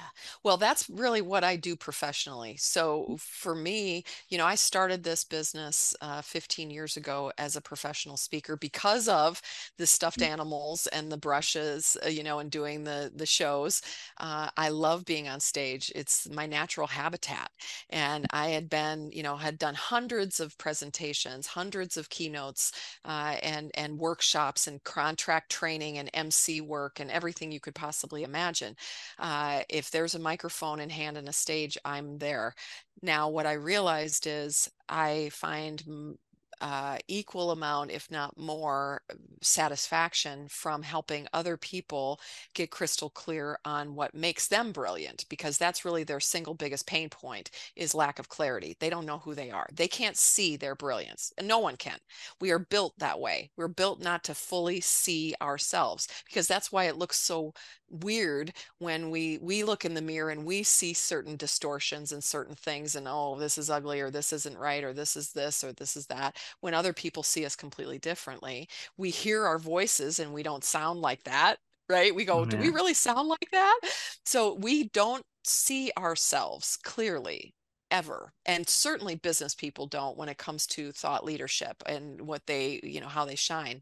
Well, 0.43 0.57
that's 0.57 0.89
really 0.89 1.21
what 1.21 1.45
I 1.45 1.55
do 1.55 1.77
professionally. 1.77 2.57
So 2.57 3.15
for 3.17 3.55
me, 3.55 4.03
you 4.27 4.37
know, 4.37 4.45
I 4.45 4.55
started 4.55 5.03
this 5.03 5.23
business 5.23 5.95
uh, 6.01 6.21
15 6.21 6.69
years 6.69 6.97
ago 6.97 7.31
as 7.37 7.55
a 7.55 7.61
professional 7.61 8.17
speaker 8.17 8.57
because 8.57 9.07
of 9.07 9.41
the 9.77 9.87
stuffed 9.87 10.19
mm. 10.19 10.27
animals 10.27 10.87
and 10.87 11.09
the 11.09 11.17
brushes, 11.17 11.95
uh, 12.05 12.09
you 12.09 12.23
know, 12.23 12.39
and 12.39 12.51
doing 12.51 12.83
the 12.83 13.09
the 13.15 13.25
shows. 13.25 13.81
Uh, 14.17 14.49
I 14.57 14.67
love 14.67 15.05
being 15.05 15.29
on 15.29 15.39
stage. 15.39 15.93
It's 15.95 16.27
my 16.29 16.45
natural 16.45 16.87
habitat. 16.87 17.49
And 17.89 18.25
I 18.33 18.49
had 18.49 18.69
been, 18.69 19.09
you 19.13 19.23
know, 19.23 19.37
had 19.37 19.57
done 19.57 19.75
hundreds 19.75 20.41
of 20.41 20.57
presentations, 20.57 21.47
hundreds 21.47 21.95
of 21.95 22.09
keynotes, 22.09 22.73
uh, 23.05 23.37
and 23.41 23.71
and 23.75 23.97
workshops 23.97 24.67
and 24.67 24.83
contract 24.83 25.51
training 25.51 25.97
and 25.99 26.09
MC 26.13 26.59
work 26.59 26.99
and 26.99 27.09
everything 27.09 27.49
you 27.53 27.61
could 27.61 27.75
possibly 27.75 28.23
imagine 28.23 28.75
uh, 29.17 29.61
if 29.69 29.91
there's 29.91 30.15
a 30.15 30.19
microphone 30.19 30.79
in 30.79 30.89
hand 30.89 31.17
and 31.17 31.27
a 31.29 31.33
stage, 31.33 31.77
I'm 31.85 32.17
there. 32.17 32.55
Now, 33.01 33.29
what 33.29 33.45
I 33.45 33.53
realized 33.53 34.27
is 34.27 34.69
I 34.87 35.29
find 35.33 36.17
uh, 36.61 36.97
equal 37.07 37.51
amount, 37.51 37.89
if 37.89 38.11
not 38.11 38.37
more, 38.37 39.01
satisfaction 39.41 40.45
from 40.49 40.83
helping 40.83 41.25
other 41.31 41.55
people 41.55 42.19
get 42.53 42.69
crystal 42.69 43.09
clear 43.09 43.57
on 43.63 43.95
what 43.95 44.13
makes 44.13 44.49
them 44.49 44.73
brilliant 44.73 45.23
because 45.29 45.57
that's 45.57 45.85
really 45.85 46.03
their 46.03 46.19
single 46.19 46.53
biggest 46.53 46.85
pain 46.85 47.07
point 47.09 47.49
is 47.77 47.95
lack 47.95 48.19
of 48.19 48.27
clarity. 48.27 48.75
They 48.81 48.89
don't 48.89 49.05
know 49.05 49.19
who 49.19 49.35
they 49.35 49.51
are. 49.51 49.67
They 49.73 49.87
can't 49.87 50.17
see 50.17 50.57
their 50.57 50.75
brilliance, 50.75 51.31
and 51.37 51.47
no 51.47 51.59
one 51.59 51.77
can. 51.77 51.97
We 52.41 52.51
are 52.51 52.59
built 52.59 52.93
that 52.99 53.21
way. 53.21 53.51
We're 53.55 53.69
built 53.69 54.01
not 54.01 54.25
to 54.25 54.33
fully 54.35 54.81
see 54.81 55.35
ourselves 55.41 56.09
because 56.25 56.47
that's 56.47 56.73
why 56.73 56.85
it 56.85 56.97
looks 56.97 57.17
so 57.17 57.53
weird 57.91 58.53
when 58.79 59.09
we 59.09 59.37
we 59.39 59.63
look 59.63 59.85
in 59.85 59.93
the 59.93 60.01
mirror 60.01 60.29
and 60.29 60.45
we 60.45 60.63
see 60.63 60.93
certain 60.93 61.35
distortions 61.35 62.11
and 62.11 62.23
certain 62.23 62.55
things 62.55 62.95
and 62.95 63.07
oh 63.07 63.37
this 63.39 63.57
is 63.57 63.69
ugly 63.69 63.99
or 63.99 64.09
this 64.11 64.33
isn't 64.33 64.57
right 64.57 64.83
or 64.83 64.93
this 64.93 65.15
is 65.15 65.31
this 65.31 65.63
or 65.63 65.73
this 65.73 65.95
is 65.95 66.07
that 66.07 66.35
when 66.61 66.73
other 66.73 66.93
people 66.93 67.23
see 67.23 67.45
us 67.45 67.55
completely 67.55 67.97
differently. 67.99 68.67
We 68.97 69.09
hear 69.09 69.45
our 69.45 69.59
voices 69.59 70.19
and 70.19 70.33
we 70.33 70.43
don't 70.43 70.63
sound 70.63 71.01
like 71.01 71.23
that 71.23 71.57
right? 71.89 72.13
We 72.13 72.23
go 72.23 72.39
oh, 72.41 72.45
do 72.45 72.57
we 72.57 72.67
mm-hmm. 72.67 72.75
really 72.75 72.93
sound 72.93 73.27
like 73.29 73.49
that? 73.51 73.79
So 74.23 74.53
we 74.53 74.89
don't 74.89 75.25
see 75.43 75.91
ourselves 75.97 76.77
clearly 76.77 77.55
ever 77.91 78.33
and 78.45 78.67
certainly 78.67 79.15
business 79.15 79.55
people 79.55 79.87
don't 79.87 80.17
when 80.17 80.29
it 80.29 80.37
comes 80.37 80.67
to 80.67 80.91
thought 80.91 81.25
leadership 81.25 81.81
and 81.87 82.21
what 82.21 82.45
they 82.45 82.79
you 82.83 83.01
know 83.01 83.07
how 83.07 83.25
they 83.25 83.35
shine 83.35 83.81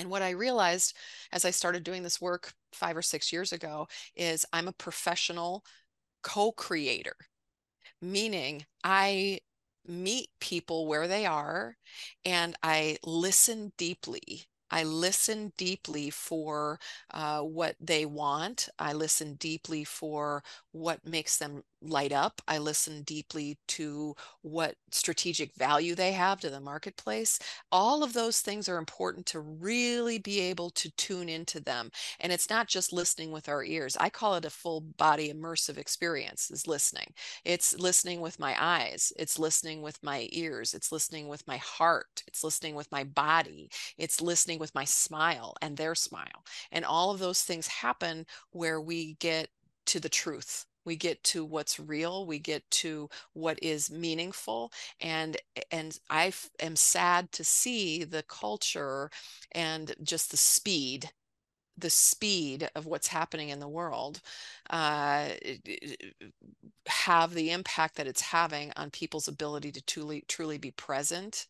and 0.00 0.10
what 0.10 0.22
I 0.22 0.30
realized 0.30 0.96
as 1.32 1.44
I 1.44 1.50
started 1.50 1.84
doing 1.84 2.02
this 2.02 2.20
work 2.20 2.52
five 2.72 2.96
or 2.96 3.02
six 3.02 3.32
years 3.32 3.52
ago 3.52 3.86
is 4.16 4.46
I'm 4.52 4.68
a 4.68 4.72
professional 4.72 5.64
co 6.22 6.52
creator, 6.52 7.16
meaning 8.00 8.64
I 8.84 9.40
meet 9.86 10.30
people 10.40 10.86
where 10.86 11.08
they 11.08 11.26
are 11.26 11.76
and 12.24 12.56
I 12.62 12.98
listen 13.04 13.72
deeply 13.76 14.44
I 14.70 14.84
listen 14.84 15.52
deeply 15.56 16.10
for 16.10 16.78
uh, 17.12 17.40
what 17.40 17.74
they 17.80 18.06
want. 18.06 18.68
I 18.78 18.92
listen 18.92 19.34
deeply 19.34 19.82
for 19.82 20.44
what 20.72 21.04
makes 21.06 21.38
them 21.38 21.62
light 21.82 22.12
up. 22.12 22.40
I 22.46 22.58
listen 22.58 23.02
deeply 23.02 23.58
to 23.68 24.14
what 24.42 24.74
strategic 24.90 25.54
value 25.54 25.94
they 25.94 26.12
have 26.12 26.40
to 26.40 26.50
the 26.50 26.60
marketplace. 26.60 27.38
All 27.72 28.02
of 28.02 28.12
those 28.12 28.40
things 28.40 28.68
are 28.68 28.76
important 28.76 29.26
to 29.26 29.40
really 29.40 30.18
be 30.18 30.40
able 30.40 30.70
to 30.70 30.90
tune 30.96 31.28
into 31.28 31.60
them. 31.60 31.90
And 32.20 32.32
it's 32.32 32.50
not 32.50 32.68
just 32.68 32.92
listening 32.92 33.32
with 33.32 33.48
our 33.48 33.64
ears. 33.64 33.96
I 33.98 34.10
call 34.10 34.34
it 34.34 34.44
a 34.44 34.50
full 34.50 34.80
body 34.80 35.32
immersive 35.32 35.78
experience 35.78 36.50
is 36.50 36.66
listening. 36.66 37.12
It's 37.44 37.78
listening 37.78 38.20
with 38.20 38.38
my 38.38 38.54
eyes. 38.58 39.12
It's 39.18 39.38
listening 39.38 39.82
with 39.82 39.98
my 40.02 40.28
ears. 40.32 40.74
It's 40.74 40.92
listening 40.92 41.28
with 41.28 41.46
my 41.46 41.56
heart. 41.56 42.22
It's 42.26 42.44
listening 42.44 42.74
with 42.74 42.90
my 42.92 43.04
body. 43.04 43.70
It's 43.96 44.20
listening 44.20 44.58
with 44.58 44.74
my 44.74 44.84
smile 44.84 45.54
and 45.62 45.76
their 45.76 45.94
smile. 45.94 46.44
And 46.70 46.84
all 46.84 47.10
of 47.10 47.18
those 47.18 47.42
things 47.42 47.66
happen 47.66 48.26
where 48.50 48.80
we 48.80 49.14
get 49.14 49.48
to 49.90 50.00
the 50.00 50.08
truth. 50.08 50.66
We 50.84 50.96
get 50.96 51.22
to 51.24 51.44
what's 51.44 51.78
real 51.78 52.26
we 52.26 52.38
get 52.38 52.68
to 52.70 53.10
what 53.34 53.58
is 53.62 53.90
meaningful 53.90 54.72
and 55.00 55.36
and 55.70 55.98
i 56.08 56.32
am 56.58 56.74
sad 56.74 57.30
to 57.32 57.44
see 57.44 58.02
the 58.02 58.22
culture 58.24 59.10
and 59.52 59.94
just 60.02 60.30
the 60.30 60.38
speed 60.38 61.10
the 61.76 61.90
speed 61.90 62.68
of 62.74 62.86
what's 62.86 63.08
happening 63.08 63.50
in 63.50 63.60
the 63.60 63.68
world 63.68 64.20
uh, 64.70 65.28
have 66.86 67.34
the 67.34 67.50
impact 67.50 67.96
that 67.96 68.06
it's 68.06 68.20
having 68.20 68.72
on 68.76 68.90
people's 68.90 69.28
ability 69.28 69.72
to 69.72 69.82
truly 69.82 70.24
truly 70.28 70.58
be 70.58 70.70
present 70.70 71.46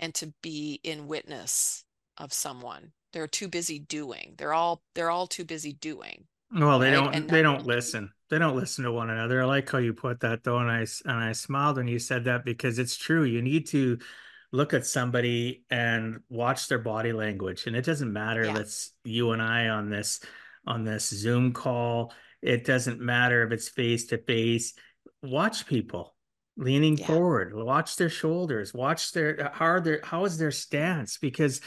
and 0.00 0.14
to 0.14 0.32
be 0.42 0.80
in 0.82 1.08
witness 1.08 1.84
of 2.16 2.32
someone. 2.32 2.92
They're 3.12 3.28
too 3.28 3.48
busy 3.48 3.78
doing. 3.78 4.34
They're 4.38 4.54
all 4.54 4.82
they're 4.94 5.10
all 5.10 5.26
too 5.26 5.44
busy 5.44 5.72
doing 5.72 6.26
well 6.52 6.78
they 6.78 6.90
right? 6.90 6.94
don't 6.94 7.14
and 7.14 7.30
they 7.30 7.42
don't 7.42 7.66
listen. 7.66 8.10
They 8.30 8.38
don't 8.38 8.56
listen 8.56 8.84
to 8.84 8.92
one 8.92 9.10
another. 9.10 9.42
I 9.42 9.46
like 9.46 9.70
how 9.70 9.78
you 9.78 9.94
put 9.94 10.20
that 10.20 10.44
though 10.44 10.58
and 10.58 10.70
i 10.70 10.86
and 11.04 11.24
i 11.24 11.32
smiled 11.32 11.76
when 11.76 11.88
you 11.88 11.98
said 11.98 12.24
that 12.24 12.44
because 12.44 12.78
it's 12.78 12.96
true. 12.96 13.24
You 13.24 13.42
need 13.42 13.66
to 13.68 13.98
look 14.52 14.74
at 14.74 14.86
somebody 14.86 15.64
and 15.70 16.20
watch 16.28 16.68
their 16.68 16.78
body 16.78 17.12
language 17.12 17.66
and 17.66 17.76
it 17.76 17.84
doesn't 17.84 18.12
matter 18.12 18.44
yeah. 18.44 18.52
if 18.52 18.56
it's 18.60 18.92
you 19.04 19.32
and 19.32 19.42
i 19.42 19.68
on 19.68 19.90
this 19.90 20.20
on 20.66 20.84
this 20.84 21.08
zoom 21.08 21.52
call. 21.52 22.12
It 22.42 22.64
doesn't 22.64 23.00
matter 23.00 23.44
if 23.44 23.52
it's 23.52 23.68
face 23.68 24.06
to 24.06 24.18
face. 24.18 24.74
Watch 25.22 25.66
people 25.66 26.14
leaning 26.56 26.98
yeah. 26.98 27.06
forward. 27.06 27.54
Watch 27.54 27.96
their 27.96 28.10
shoulders. 28.10 28.74
Watch 28.74 29.12
their 29.12 29.50
how 29.54 29.66
are 29.66 29.80
their 29.80 30.00
how 30.04 30.24
is 30.24 30.38
their 30.38 30.50
stance? 30.50 31.18
Because 31.18 31.60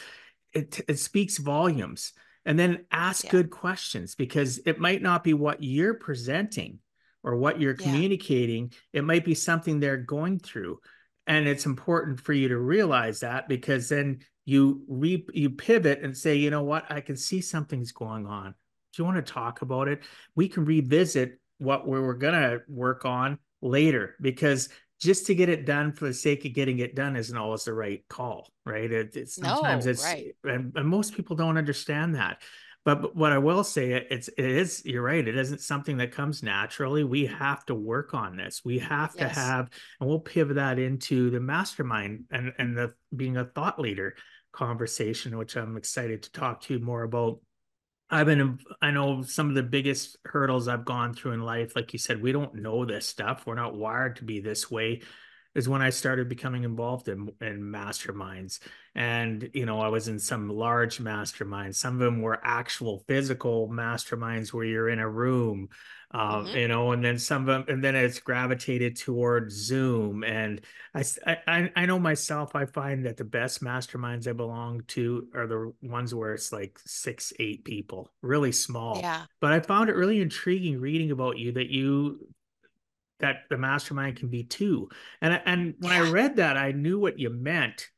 it 0.52 0.80
it 0.88 0.98
speaks 0.98 1.38
volumes 1.38 2.12
and 2.44 2.58
then 2.58 2.84
ask 2.90 3.24
yeah. 3.24 3.30
good 3.30 3.50
questions 3.50 4.14
because 4.14 4.58
it 4.66 4.78
might 4.78 5.02
not 5.02 5.24
be 5.24 5.34
what 5.34 5.62
you're 5.62 5.94
presenting 5.94 6.78
or 7.22 7.36
what 7.36 7.60
you're 7.60 7.74
communicating 7.74 8.72
yeah. 8.92 9.00
it 9.00 9.04
might 9.04 9.24
be 9.24 9.34
something 9.34 9.78
they're 9.78 9.96
going 9.96 10.38
through 10.38 10.78
and 11.26 11.46
it's 11.46 11.66
important 11.66 12.20
for 12.20 12.32
you 12.32 12.48
to 12.48 12.58
realize 12.58 13.20
that 13.20 13.48
because 13.48 13.88
then 13.88 14.18
you 14.44 14.82
re 14.88 15.24
you 15.32 15.50
pivot 15.50 16.00
and 16.02 16.16
say 16.16 16.34
you 16.34 16.50
know 16.50 16.64
what 16.64 16.84
i 16.90 17.00
can 17.00 17.16
see 17.16 17.40
something's 17.40 17.92
going 17.92 18.26
on 18.26 18.50
do 18.92 19.02
you 19.02 19.04
want 19.04 19.24
to 19.24 19.32
talk 19.32 19.62
about 19.62 19.88
it 19.88 20.02
we 20.34 20.48
can 20.48 20.64
revisit 20.64 21.38
what 21.58 21.86
we 21.86 22.00
were 22.00 22.14
going 22.14 22.34
to 22.34 22.60
work 22.68 23.04
on 23.04 23.38
later 23.60 24.16
because 24.20 24.68
just 25.02 25.26
to 25.26 25.34
get 25.34 25.48
it 25.48 25.66
done 25.66 25.92
for 25.92 26.06
the 26.06 26.14
sake 26.14 26.44
of 26.44 26.54
getting 26.54 26.78
it 26.78 26.94
done 26.94 27.16
isn't 27.16 27.36
always 27.36 27.64
the 27.64 27.74
right 27.74 28.06
call, 28.08 28.48
right? 28.64 28.90
It, 28.90 29.16
it's 29.16 29.34
sometimes 29.34 29.84
no, 29.84 29.90
it's 29.90 30.04
right. 30.04 30.36
and, 30.44 30.72
and 30.76 30.88
most 30.88 31.16
people 31.16 31.34
don't 31.34 31.58
understand 31.58 32.14
that. 32.14 32.40
But, 32.84 33.02
but 33.02 33.16
what 33.16 33.32
I 33.32 33.38
will 33.38 33.64
say, 33.64 33.92
it's 33.92 34.28
it 34.28 34.44
is 34.44 34.84
you're 34.84 35.02
right. 35.02 35.26
It 35.26 35.36
isn't 35.36 35.60
something 35.60 35.96
that 35.96 36.12
comes 36.12 36.44
naturally. 36.44 37.02
We 37.02 37.26
have 37.26 37.64
to 37.66 37.74
work 37.74 38.14
on 38.14 38.36
this. 38.36 38.62
We 38.64 38.78
have 38.78 39.14
yes. 39.16 39.34
to 39.34 39.40
have, 39.40 39.70
and 40.00 40.08
we'll 40.08 40.20
pivot 40.20 40.56
that 40.56 40.78
into 40.78 41.30
the 41.30 41.40
mastermind 41.40 42.24
and 42.30 42.52
and 42.58 42.76
the 42.76 42.94
being 43.14 43.36
a 43.36 43.44
thought 43.44 43.80
leader 43.80 44.14
conversation, 44.52 45.36
which 45.36 45.56
I'm 45.56 45.76
excited 45.76 46.22
to 46.22 46.32
talk 46.32 46.60
to 46.62 46.74
you 46.74 46.80
more 46.80 47.02
about 47.02 47.40
I've 48.12 48.26
been, 48.26 48.58
I 48.82 48.90
know 48.90 49.22
some 49.22 49.48
of 49.48 49.54
the 49.54 49.62
biggest 49.62 50.18
hurdles 50.26 50.68
I've 50.68 50.84
gone 50.84 51.14
through 51.14 51.32
in 51.32 51.40
life. 51.40 51.74
Like 51.74 51.94
you 51.94 51.98
said, 51.98 52.20
we 52.20 52.30
don't 52.30 52.56
know 52.56 52.84
this 52.84 53.08
stuff. 53.08 53.46
We're 53.46 53.54
not 53.54 53.74
wired 53.74 54.16
to 54.16 54.24
be 54.24 54.40
this 54.40 54.70
way. 54.70 55.00
Is 55.54 55.68
when 55.68 55.82
I 55.82 55.90
started 55.90 56.28
becoming 56.28 56.64
involved 56.64 57.08
in, 57.08 57.30
in 57.40 57.60
masterminds. 57.60 58.60
And, 58.94 59.50
you 59.52 59.66
know, 59.66 59.80
I 59.80 59.88
was 59.88 60.08
in 60.08 60.18
some 60.18 60.48
large 60.48 60.98
masterminds. 60.98 61.74
Some 61.74 61.94
of 61.94 62.00
them 62.00 62.22
were 62.22 62.40
actual 62.42 63.04
physical 63.06 63.68
masterminds 63.68 64.52
where 64.52 64.64
you're 64.64 64.88
in 64.88 64.98
a 64.98 65.08
room 65.08 65.68
um, 66.12 66.46
mm-hmm. 66.46 66.56
you 66.56 66.68
know, 66.68 66.92
and 66.92 67.02
then 67.04 67.18
some 67.18 67.42
of 67.42 67.46
them, 67.46 67.64
and 67.68 67.82
then 67.82 67.96
it's 67.96 68.20
gravitated 68.20 68.96
toward 68.96 69.50
Zoom. 69.50 70.24
And 70.24 70.60
I, 70.94 71.04
I, 71.26 71.70
I 71.74 71.86
know 71.86 71.98
myself, 71.98 72.54
I 72.54 72.66
find 72.66 73.06
that 73.06 73.16
the 73.16 73.24
best 73.24 73.62
masterminds 73.62 74.28
I 74.28 74.32
belong 74.32 74.82
to 74.88 75.28
are 75.34 75.46
the 75.46 75.72
ones 75.82 76.14
where 76.14 76.34
it's 76.34 76.52
like 76.52 76.78
six, 76.84 77.32
eight 77.38 77.64
people, 77.64 78.10
really 78.20 78.52
small. 78.52 78.98
Yeah. 78.98 79.24
But 79.40 79.52
I 79.52 79.60
found 79.60 79.88
it 79.88 79.96
really 79.96 80.20
intriguing 80.20 80.80
reading 80.80 81.10
about 81.10 81.38
you 81.38 81.52
that 81.52 81.70
you 81.70 82.28
that 83.20 83.44
the 83.48 83.56
mastermind 83.56 84.16
can 84.16 84.28
be 84.28 84.42
two. 84.42 84.90
And 85.22 85.40
and 85.46 85.74
when 85.78 85.92
yeah. 85.92 86.04
I 86.04 86.10
read 86.10 86.36
that, 86.36 86.58
I 86.58 86.72
knew 86.72 86.98
what 86.98 87.18
you 87.18 87.30
meant, 87.30 87.88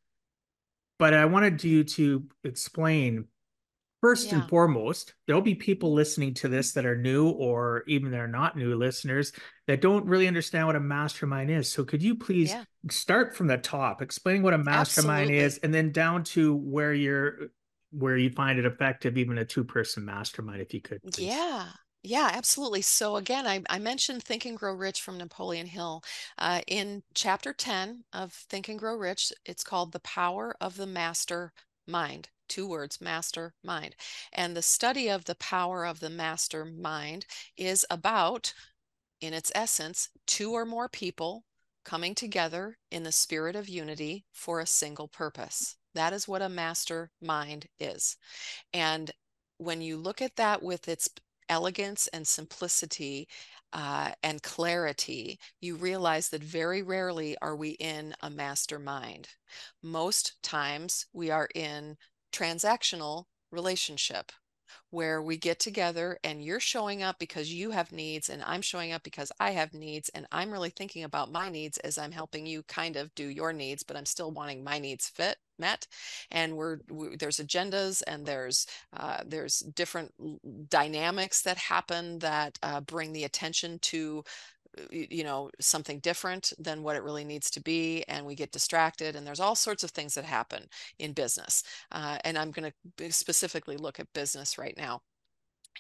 but 0.99 1.15
I 1.15 1.25
wanted 1.25 1.65
you 1.65 1.83
to 1.83 2.25
explain 2.45 3.27
First 4.05 4.27
yeah. 4.27 4.41
and 4.41 4.49
foremost, 4.51 5.15
there'll 5.27 5.41
be 5.41 5.55
people 5.55 5.95
listening 5.95 6.35
to 6.35 6.49
this 6.49 6.73
that 6.73 6.85
are 6.85 6.95
new 6.95 7.31
or 7.31 7.85
even 7.87 8.11
they're 8.11 8.29
not 8.29 8.55
new 8.55 8.77
listeners 8.77 9.33
that 9.67 9.81
don't 9.81 10.05
really 10.05 10.29
understand 10.29 10.67
what 10.67 10.77
a 10.77 10.81
mastermind 10.81 11.51
is. 11.51 11.73
So 11.73 11.87
could 11.87 12.03
you 12.03 12.15
please 12.15 12.51
yeah. 12.51 12.65
start 12.91 13.35
from 13.35 13.47
the 13.47 13.57
top, 13.57 14.03
explaining 14.03 14.43
what 14.43 14.53
a 14.53 14.59
mastermind 14.59 15.31
Absolutely. 15.31 15.39
is, 15.39 15.57
and 15.63 15.73
then 15.73 15.91
down 15.91 16.23
to 16.25 16.55
where 16.55 16.93
you're 16.93 17.49
where 17.93 18.19
you 18.19 18.29
find 18.29 18.59
it 18.59 18.67
effective, 18.67 19.17
even 19.17 19.39
a 19.39 19.45
two 19.47 19.65
person 19.65 20.05
mastermind, 20.05 20.61
if 20.61 20.75
you 20.75 20.83
could. 20.83 21.03
Please. 21.03 21.21
Yeah. 21.21 21.69
Yeah, 22.03 22.31
absolutely. 22.31 22.83
So 22.83 23.17
again, 23.17 23.47
I, 23.47 23.63
I, 23.71 23.79
mentioned 23.79 24.23
Think 24.23 24.45
and 24.45 24.59
Grow 24.59 24.75
Rich 24.75 25.01
from 25.01 25.17
Napoleon 25.17 25.67
Hill. 25.67 26.03
Uh, 26.37 26.61
in 26.67 27.03
chapter 27.15 27.55
10 27.55 28.05
of 28.13 28.35
Think 28.35 28.69
and 28.69 28.79
Grow 28.79 28.97
Rich, 28.97 29.33
it's 29.47 29.65
called 29.65 29.93
The 29.93 30.01
Power 30.01 30.55
of 30.61 30.77
the 30.77 30.87
Master 30.87 31.55
Mind. 31.87 32.29
Two 32.49 32.69
words, 32.69 33.01
master 33.01 33.55
mind. 33.63 33.97
And 34.33 34.57
the 34.57 34.63
study 34.63 35.09
of 35.09 35.25
the 35.25 35.35
power 35.35 35.85
of 35.87 36.01
the 36.01 36.11
master 36.11 36.65
mind 36.65 37.27
is 37.57 37.87
about, 37.91 38.53
in 39.21 39.33
its 39.33 39.51
essence, 39.55 40.11
two 40.27 40.53
or 40.53 40.67
more 40.67 40.89
people 40.89 41.45
coming 41.85 42.15
together 42.15 42.79
in 42.91 43.03
the 43.03 43.13
spirit 43.13 43.57
of 43.57 43.69
unity 43.69 44.25
for 44.33 44.61
a 44.61 44.67
single 44.67 45.09
purpose. 45.09 45.77
That 45.95 46.13
is 46.13 46.29
what 46.29 46.43
a 46.43 46.49
master 46.49 47.11
mind 47.21 47.67
is. 47.79 48.17
And 48.73 49.11
when 49.59 49.81
you 49.81 49.97
look 49.97 50.21
at 50.21 50.37
that 50.37 50.63
with 50.63 50.89
its 50.89 51.09
elegance 51.49 52.09
and 52.09 52.27
simplicity 52.27 53.29
uh, 53.75 54.13
and 54.23 54.43
clarity, 54.43 55.39
you 55.61 55.77
realize 55.77 56.29
that 56.31 56.43
very 56.45 56.83
rarely 56.83 57.37
are 57.43 57.57
we 57.57 57.71
in 57.71 58.15
a 58.23 58.31
mastermind. 58.31 59.29
Most 59.83 60.43
times 60.43 61.07
we 61.13 61.31
are 61.31 61.49
in 61.55 61.97
transactional 62.33 63.25
relationship 63.51 64.33
where 64.91 65.23
we 65.23 65.37
get 65.37 65.59
together 65.59 66.19
and 66.25 66.43
you're 66.43 66.61
showing 66.61 67.03
up 67.03 67.19
because 67.19 67.53
you 67.53 67.71
have 67.71 67.93
needs 67.93 68.29
and 68.29 68.43
I'm 68.45 68.63
showing 68.63 68.93
up 68.93 69.03
because 69.03 69.33
I 69.41 69.51
have 69.51 69.75
needs 69.75 70.09
and 70.11 70.27
I'm 70.33 70.51
really 70.51 70.71
thinking 70.71 71.05
about 71.05 71.33
my 71.33 71.49
needs 71.49 71.79
as 71.79 71.99
I'm 71.99 72.13
helping 72.13 72.47
you 72.47 72.63
kind 72.65 72.97
of 72.97 73.15
do 73.15 73.27
your 73.27 73.53
needs 73.53 73.83
but 73.83 73.97
I'm 73.97 74.07
still 74.07 74.31
wanting 74.31 74.65
my 74.65 74.79
needs 74.79 75.09
fit 75.09 75.37
met. 75.59 75.87
And 76.31 76.57
we're 76.57 76.79
we, 76.91 77.17
there's 77.17 77.39
agendas 77.39 78.03
and 78.07 78.27
there's 78.27 78.67
uh, 78.97 79.19
there's 79.27 79.61
different 79.61 80.13
dynamics 80.69 81.43
that 81.43 81.57
happen 81.57 82.19
that 82.21 82.59
uh, 82.63 82.81
bring 82.81 83.13
the 83.13 83.25
attention 83.25 83.79
to 83.81 84.25
you 84.91 85.25
know 85.25 85.51
something 85.61 85.99
different 86.01 86.53
than 86.59 86.83
what 86.83 86.97
it 86.97 87.03
really 87.03 87.25
needs 87.25 87.51
to 87.51 87.61
be 87.61 88.05
and 88.09 88.25
we 88.25 88.35
get 88.35 88.53
distracted 88.53 89.17
and 89.17 89.27
there's 89.27 89.41
all 89.41 89.55
sorts 89.55 89.85
of 89.85 89.91
things 89.91 90.15
that 90.15 90.25
happen 90.25 90.65
in 90.99 91.13
business 91.13 91.63
uh, 91.93 92.19
and 92.25 92.39
i'm 92.39 92.51
going 92.51 92.73
to 92.97 93.13
specifically 93.13 93.77
look 93.77 94.01
at 94.01 94.13
business 94.13 94.59
right 94.59 94.77
now 94.77 95.01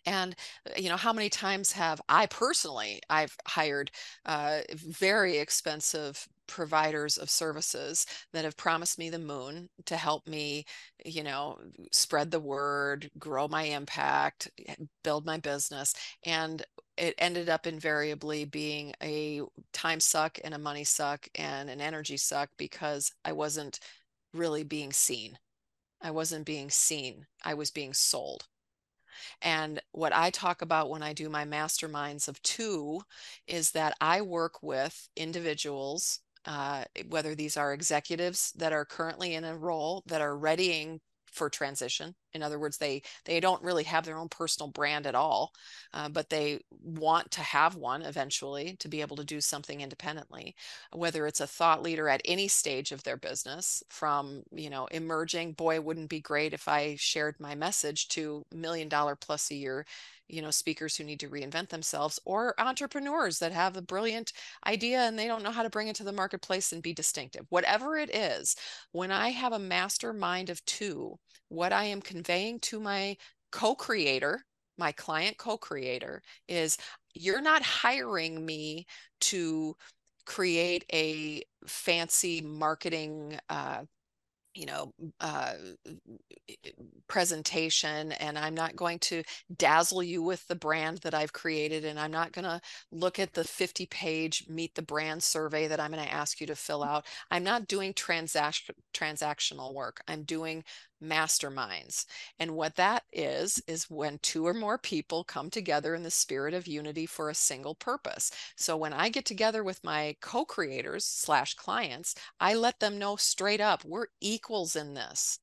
and 0.06 0.34
uh, 0.68 0.72
you 0.76 0.88
know 0.88 0.96
how 0.96 1.12
many 1.12 1.28
times 1.28 1.72
have 1.72 2.00
i 2.08 2.26
personally 2.26 3.00
i've 3.10 3.36
hired 3.46 3.90
uh, 4.26 4.60
very 4.74 5.38
expensive 5.38 6.26
providers 6.46 7.16
of 7.16 7.30
services 7.30 8.06
that 8.34 8.44
have 8.44 8.56
promised 8.56 8.98
me 8.98 9.08
the 9.08 9.18
moon 9.18 9.68
to 9.86 9.96
help 9.96 10.26
me 10.28 10.64
you 11.04 11.22
know 11.22 11.58
spread 11.90 12.30
the 12.30 12.40
word 12.40 13.10
grow 13.18 13.48
my 13.48 13.62
impact 13.62 14.50
build 15.02 15.24
my 15.24 15.38
business 15.38 15.94
and 16.24 16.64
it 16.96 17.14
ended 17.18 17.48
up 17.48 17.66
invariably 17.66 18.44
being 18.44 18.92
a 19.02 19.40
time 19.72 20.00
suck 20.00 20.38
and 20.44 20.54
a 20.54 20.58
money 20.58 20.84
suck 20.84 21.26
and 21.34 21.68
an 21.68 21.80
energy 21.80 22.16
suck 22.16 22.50
because 22.56 23.12
I 23.24 23.32
wasn't 23.32 23.80
really 24.32 24.64
being 24.64 24.92
seen. 24.92 25.38
I 26.02 26.10
wasn't 26.12 26.46
being 26.46 26.70
seen. 26.70 27.26
I 27.44 27.54
was 27.54 27.70
being 27.70 27.94
sold. 27.94 28.46
And 29.42 29.80
what 29.92 30.14
I 30.14 30.30
talk 30.30 30.62
about 30.62 30.90
when 30.90 31.02
I 31.02 31.12
do 31.12 31.28
my 31.28 31.44
masterminds 31.44 32.28
of 32.28 32.40
two 32.42 33.02
is 33.46 33.70
that 33.72 33.94
I 34.00 34.22
work 34.22 34.62
with 34.62 35.08
individuals, 35.16 36.20
uh, 36.44 36.84
whether 37.08 37.34
these 37.34 37.56
are 37.56 37.72
executives 37.72 38.52
that 38.56 38.72
are 38.72 38.84
currently 38.84 39.34
in 39.34 39.44
a 39.44 39.56
role 39.56 40.02
that 40.06 40.20
are 40.20 40.36
readying 40.36 41.00
for 41.34 41.50
transition. 41.50 42.14
In 42.32 42.42
other 42.42 42.58
words, 42.58 42.78
they 42.78 43.02
they 43.24 43.40
don't 43.40 43.62
really 43.62 43.84
have 43.84 44.04
their 44.04 44.16
own 44.16 44.28
personal 44.28 44.70
brand 44.70 45.06
at 45.06 45.14
all, 45.14 45.52
uh, 45.92 46.08
but 46.08 46.30
they 46.30 46.60
want 46.82 47.30
to 47.32 47.40
have 47.40 47.76
one 47.76 48.02
eventually 48.02 48.76
to 48.80 48.88
be 48.88 49.00
able 49.00 49.16
to 49.16 49.24
do 49.24 49.40
something 49.40 49.80
independently. 49.80 50.54
Whether 50.92 51.26
it's 51.26 51.40
a 51.40 51.46
thought 51.46 51.82
leader 51.82 52.08
at 52.08 52.22
any 52.24 52.48
stage 52.48 52.92
of 52.92 53.02
their 53.02 53.16
business, 53.16 53.82
from 53.90 54.42
you 54.52 54.70
know 54.70 54.86
emerging, 54.86 55.52
boy, 55.52 55.80
wouldn't 55.80 56.10
be 56.10 56.20
great 56.20 56.54
if 56.54 56.68
I 56.68 56.96
shared 56.98 57.36
my 57.40 57.54
message 57.54 58.08
to 58.08 58.44
million 58.52 58.88
dollar 58.88 59.16
plus 59.16 59.50
a 59.50 59.54
year 59.54 59.86
you 60.28 60.42
know 60.42 60.50
speakers 60.50 60.96
who 60.96 61.04
need 61.04 61.20
to 61.20 61.28
reinvent 61.28 61.68
themselves 61.68 62.18
or 62.24 62.54
entrepreneurs 62.58 63.38
that 63.38 63.52
have 63.52 63.76
a 63.76 63.82
brilliant 63.82 64.32
idea 64.66 65.00
and 65.00 65.18
they 65.18 65.26
don't 65.26 65.42
know 65.42 65.50
how 65.50 65.62
to 65.62 65.70
bring 65.70 65.88
it 65.88 65.96
to 65.96 66.04
the 66.04 66.12
marketplace 66.12 66.72
and 66.72 66.82
be 66.82 66.92
distinctive. 66.92 67.46
Whatever 67.50 67.96
it 67.96 68.14
is 68.14 68.56
when 68.92 69.10
i 69.10 69.30
have 69.30 69.52
a 69.52 69.58
mastermind 69.58 70.50
of 70.50 70.64
two 70.64 71.18
what 71.48 71.72
i 71.72 71.84
am 71.84 72.00
conveying 72.00 72.58
to 72.60 72.80
my 72.80 73.16
co-creator 73.52 74.44
my 74.78 74.92
client 74.92 75.36
co-creator 75.38 76.22
is 76.48 76.76
you're 77.14 77.40
not 77.42 77.62
hiring 77.62 78.44
me 78.44 78.86
to 79.20 79.76
create 80.26 80.84
a 80.92 81.42
fancy 81.66 82.40
marketing 82.40 83.38
uh, 83.48 83.82
you 84.54 84.66
know 84.66 84.92
uh, 85.20 85.54
presentation 87.06 88.12
and 88.12 88.38
i'm 88.38 88.54
not 88.54 88.76
going 88.76 88.98
to 88.98 89.22
dazzle 89.56 90.02
you 90.02 90.22
with 90.22 90.46
the 90.48 90.54
brand 90.54 90.98
that 90.98 91.14
i've 91.14 91.32
created 91.32 91.84
and 91.84 91.98
i'm 91.98 92.10
not 92.10 92.32
going 92.32 92.44
to 92.44 92.60
look 92.90 93.18
at 93.18 93.34
the 93.34 93.44
50 93.44 93.86
page 93.86 94.44
meet 94.48 94.74
the 94.74 94.82
brand 94.82 95.22
survey 95.22 95.66
that 95.66 95.80
i'm 95.80 95.90
going 95.90 96.04
to 96.04 96.12
ask 96.12 96.40
you 96.40 96.46
to 96.46 96.54
fill 96.54 96.82
out. 96.82 97.06
I'm 97.30 97.44
not 97.44 97.68
doing 97.68 97.92
transaction 97.94 98.74
transactional 98.94 99.74
work. 99.74 100.00
I'm 100.08 100.22
doing 100.22 100.64
masterminds. 101.02 102.06
And 102.38 102.52
what 102.54 102.76
that 102.76 103.04
is, 103.12 103.62
is 103.66 103.90
when 103.90 104.18
two 104.18 104.46
or 104.46 104.54
more 104.54 104.78
people 104.78 105.24
come 105.24 105.50
together 105.50 105.94
in 105.94 106.02
the 106.02 106.10
spirit 106.10 106.54
of 106.54 106.66
unity 106.66 107.06
for 107.06 107.28
a 107.30 107.34
single 107.34 107.74
purpose. 107.74 108.30
So 108.56 108.76
when 108.76 108.92
I 108.92 109.08
get 109.08 109.24
together 109.24 109.62
with 109.64 109.84
my 109.84 110.16
co 110.20 110.44
creators 110.44 111.04
slash 111.04 111.54
clients, 111.54 112.14
I 112.40 112.54
let 112.54 112.80
them 112.80 112.98
know 112.98 113.16
straight 113.16 113.60
up 113.60 113.84
we're 113.84 114.06
equals 114.20 114.76
in 114.76 114.94
this 114.94 115.38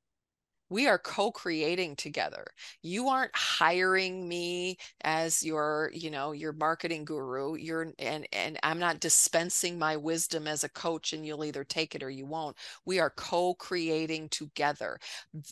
we 0.72 0.88
are 0.88 0.98
co-creating 0.98 1.96
together. 1.98 2.48
You 2.82 3.10
aren't 3.10 3.36
hiring 3.36 4.28
me 4.28 4.78
as 5.04 5.44
your 5.44 5.92
you 5.94 6.10
know 6.10 6.32
your 6.32 6.54
marketing 6.54 7.06
guru. 7.06 7.56
You're 7.56 7.94
and 8.00 8.28
and 8.34 8.58
i'm 8.64 8.80
not 8.80 9.00
dispensing 9.02 9.78
my 9.78 9.98
wisdom 9.98 10.48
as 10.48 10.64
a 10.64 10.70
coach 10.70 11.14
and 11.14 11.26
you'll 11.26 11.46
either 11.46 11.64
take 11.66 11.94
it 11.96 12.04
or 12.04 12.10
you 12.10 12.26
won't. 12.26 12.58
We 12.86 13.00
are 13.00 13.12
co-creating 13.12 14.30
together. 14.30 14.98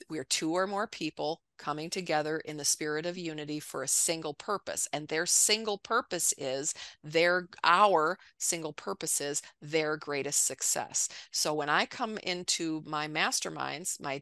We're 0.10 0.24
two 0.24 0.54
or 0.54 0.68
more 0.68 0.88
people 0.88 1.42
coming 1.58 1.90
together 1.90 2.38
in 2.40 2.58
the 2.58 2.66
spirit 2.66 3.06
of 3.06 3.18
unity 3.18 3.60
for 3.60 3.84
a 3.84 3.88
single 3.88 4.34
purpose 4.34 4.88
and 4.94 5.08
their 5.08 5.26
single 5.26 5.78
purpose 5.78 6.34
is 6.38 6.74
their 7.04 7.48
our 7.64 8.18
single 8.38 8.72
purpose 8.74 9.20
is 9.22 9.42
their 9.62 9.98
greatest 9.98 10.46
success. 10.48 11.10
So 11.32 11.54
when 11.54 11.70
i 11.70 11.86
come 11.86 12.18
into 12.24 12.82
my 12.86 13.08
masterminds 13.08 14.00
my 14.02 14.22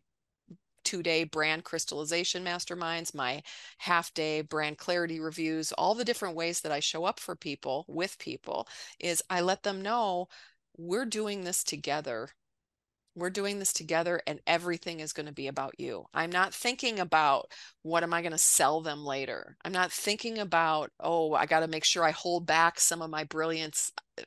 two 0.87 1.03
day 1.03 1.25
brand 1.25 1.65
crystallization 1.65 2.45
masterminds, 2.45 3.13
my 3.13 3.43
half 3.77 4.13
day 4.13 4.41
brand 4.41 4.77
clarity 4.77 5.19
reviews, 5.19 5.73
all 5.73 5.93
the 5.93 6.05
different 6.05 6.37
ways 6.37 6.61
that 6.61 6.71
I 6.71 6.79
show 6.79 7.03
up 7.03 7.19
for 7.19 7.35
people 7.35 7.83
with 7.89 8.17
people 8.19 8.69
is 8.97 9.21
I 9.29 9.41
let 9.41 9.63
them 9.63 9.81
know 9.81 10.29
we're 10.77 11.05
doing 11.05 11.43
this 11.43 11.61
together. 11.65 12.29
We're 13.17 13.31
doing 13.31 13.57
this 13.57 13.73
together 13.73 14.21
and 14.27 14.39
everything 14.45 14.99
is 14.99 15.11
going 15.11 15.25
to 15.25 15.33
be 15.33 15.47
about 15.47 15.73
you. 15.79 16.05
I'm 16.13 16.31
not 16.31 16.53
thinking 16.53 16.99
about 16.99 17.51
what 17.81 18.03
am 18.03 18.13
I 18.13 18.21
going 18.21 18.31
to 18.31 18.37
sell 18.37 18.79
them 18.79 19.03
later. 19.03 19.57
I'm 19.65 19.71
not 19.71 19.91
thinking 19.91 20.37
about, 20.37 20.91
oh, 20.99 21.33
I 21.33 21.47
got 21.47 21.61
to 21.61 21.67
make 21.67 21.83
sure 21.83 22.03
I 22.03 22.11
hold 22.11 22.45
back 22.45 22.79
some 22.79 23.01
of 23.01 23.09
my 23.09 23.23
brilliance 23.23 23.91
uh, 24.19 24.23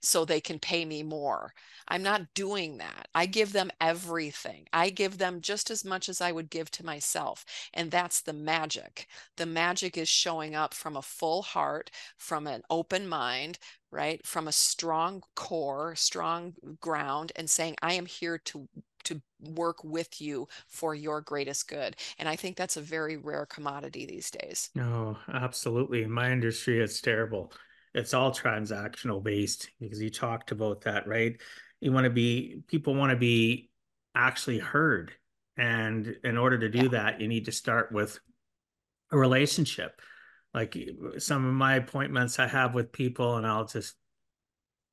so 0.00 0.24
they 0.24 0.40
can 0.40 0.60
pay 0.60 0.84
me 0.84 1.02
more. 1.02 1.52
I'm 1.88 2.04
not 2.04 2.34
doing 2.34 2.78
that. 2.78 3.08
I 3.16 3.26
give 3.26 3.52
them 3.52 3.72
everything. 3.80 4.66
I 4.72 4.90
give 4.90 5.18
them 5.18 5.40
just 5.40 5.68
as 5.68 5.84
much 5.84 6.08
as 6.08 6.20
I 6.20 6.30
would 6.30 6.50
give 6.50 6.70
to 6.72 6.86
myself. 6.86 7.44
And 7.74 7.90
that's 7.90 8.20
the 8.20 8.32
magic. 8.32 9.08
The 9.38 9.46
magic 9.46 9.98
is 9.98 10.08
showing 10.08 10.54
up 10.54 10.72
from 10.72 10.96
a 10.96 11.02
full 11.02 11.42
heart, 11.42 11.90
from 12.16 12.46
an 12.46 12.62
open 12.70 13.08
mind, 13.08 13.58
right? 13.90 14.24
From 14.26 14.48
a 14.48 14.52
strong 14.52 15.22
core, 15.36 15.94
strong 15.96 16.54
ground, 16.80 17.32
and 17.36 17.48
saying, 17.48 17.76
I 17.82 17.94
am 17.94 18.06
here 18.06 18.38
to 18.46 18.68
to 19.02 19.18
work 19.54 19.82
with 19.82 20.20
you 20.20 20.46
for 20.68 20.94
your 20.94 21.22
greatest 21.22 21.68
good. 21.68 21.96
And 22.18 22.28
I 22.28 22.36
think 22.36 22.58
that's 22.58 22.76
a 22.76 22.82
very 22.82 23.16
rare 23.16 23.46
commodity 23.46 24.04
these 24.04 24.30
days. 24.30 24.68
No, 24.74 25.16
oh, 25.16 25.32
absolutely. 25.32 26.02
In 26.02 26.10
my 26.10 26.30
industry, 26.30 26.80
it's 26.80 27.00
terrible 27.00 27.50
it's 27.94 28.14
all 28.14 28.30
transactional 28.30 29.22
based 29.22 29.70
because 29.80 30.00
you 30.00 30.10
talked 30.10 30.52
about 30.52 30.82
that, 30.82 31.06
right? 31.06 31.40
You 31.80 31.92
want 31.92 32.04
to 32.04 32.10
be, 32.10 32.62
people 32.68 32.94
want 32.94 33.10
to 33.10 33.16
be 33.16 33.70
actually 34.14 34.58
heard. 34.58 35.12
And 35.56 36.16
in 36.24 36.38
order 36.38 36.58
to 36.58 36.68
do 36.68 36.84
yeah. 36.84 36.88
that, 36.88 37.20
you 37.20 37.28
need 37.28 37.46
to 37.46 37.52
start 37.52 37.92
with 37.92 38.18
a 39.10 39.18
relationship. 39.18 40.00
Like 40.52 40.76
some 41.18 41.46
of 41.46 41.54
my 41.54 41.76
appointments 41.76 42.38
I 42.38 42.46
have 42.48 42.74
with 42.74 42.92
people, 42.92 43.36
and 43.36 43.46
I'll 43.46 43.66
just 43.66 43.94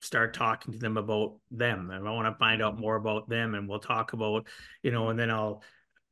start 0.01 0.33
talking 0.33 0.73
to 0.73 0.79
them 0.79 0.97
about 0.97 1.37
them. 1.51 1.89
And 1.89 2.07
I 2.07 2.11
want 2.11 2.27
to 2.27 2.37
find 2.37 2.61
out 2.61 2.79
more 2.79 2.95
about 2.95 3.27
them. 3.27 3.55
And 3.55 3.67
we'll 3.67 3.79
talk 3.79 4.13
about, 4.13 4.47
you 4.83 4.91
know, 4.91 5.09
and 5.09 5.19
then 5.19 5.31
I'll 5.31 5.63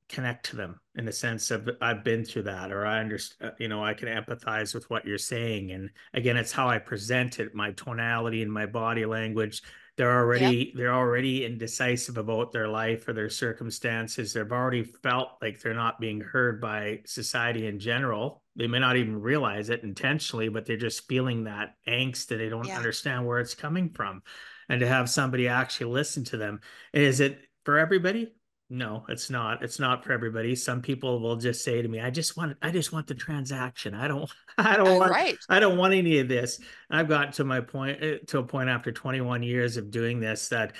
connect 0.07 0.47
to 0.47 0.55
them 0.55 0.79
in 0.95 1.05
the 1.05 1.11
sense 1.11 1.49
of 1.49 1.67
I've 1.81 2.03
been 2.03 2.23
through 2.23 2.43
that 2.43 2.71
or 2.71 2.85
I 2.85 2.99
understand 2.99 3.51
uh, 3.51 3.55
you 3.57 3.67
know 3.67 3.83
I 3.83 3.95
can 3.95 4.07
empathize 4.07 4.75
with 4.75 4.87
what 4.89 5.05
you're 5.05 5.17
saying 5.17 5.71
and 5.71 5.89
again 6.13 6.37
it's 6.37 6.51
how 6.51 6.69
I 6.69 6.77
present 6.77 7.39
it 7.39 7.55
my 7.55 7.71
tonality 7.71 8.43
and 8.43 8.51
my 8.51 8.67
body 8.67 9.05
language 9.05 9.63
they're 9.97 10.15
already 10.15 10.57
yep. 10.57 10.67
they're 10.75 10.93
already 10.93 11.43
indecisive 11.43 12.17
about 12.17 12.51
their 12.51 12.67
life 12.67 13.07
or 13.07 13.13
their 13.13 13.31
circumstances 13.31 14.33
they've 14.33 14.51
already 14.51 14.83
felt 14.83 15.29
like 15.41 15.59
they're 15.59 15.73
not 15.73 15.99
being 15.99 16.21
heard 16.21 16.61
by 16.61 16.99
society 17.05 17.65
in 17.65 17.79
general 17.79 18.43
they 18.55 18.67
may 18.67 18.79
not 18.79 18.97
even 18.97 19.21
realize 19.21 19.69
it 19.69 19.83
intentionally 19.83 20.49
but 20.49 20.65
they're 20.65 20.77
just 20.77 21.07
feeling 21.07 21.43
that 21.45 21.75
angst 21.87 22.27
that 22.27 22.37
they 22.37 22.49
don't 22.49 22.67
yeah. 22.67 22.77
understand 22.77 23.25
where 23.25 23.39
it's 23.39 23.55
coming 23.55 23.89
from 23.89 24.21
and 24.69 24.79
to 24.79 24.87
have 24.87 25.09
somebody 25.09 25.47
actually 25.47 25.91
listen 25.91 26.23
to 26.23 26.37
them 26.37 26.59
is 26.93 27.19
it 27.19 27.39
for 27.63 27.77
everybody 27.77 28.31
no, 28.69 29.05
it's 29.09 29.29
not. 29.29 29.63
It's 29.63 29.79
not 29.79 30.03
for 30.03 30.11
everybody. 30.11 30.55
Some 30.55 30.81
people 30.81 31.19
will 31.19 31.35
just 31.35 31.63
say 31.63 31.83
to 31.83 31.87
me, 31.87 31.99
"I 31.99 32.09
just 32.09 32.35
want, 32.35 32.57
I 32.63 32.71
just 32.71 32.91
want 32.91 33.05
the 33.05 33.13
transaction. 33.13 33.93
I 33.93 34.07
don't, 34.07 34.29
I 34.57 34.75
don't 34.75 34.97
want, 34.97 35.11
right. 35.11 35.37
I 35.47 35.59
don't 35.59 35.77
want 35.77 35.93
any 35.93 36.17
of 36.19 36.27
this." 36.27 36.59
I've 36.89 37.07
gotten 37.07 37.31
to 37.33 37.43
my 37.43 37.61
point, 37.61 37.99
eh, 38.01 38.17
to 38.27 38.39
a 38.39 38.43
point 38.43 38.69
after 38.69 38.91
21 38.91 39.43
years 39.43 39.77
of 39.77 39.91
doing 39.91 40.19
this 40.19 40.49
that 40.49 40.73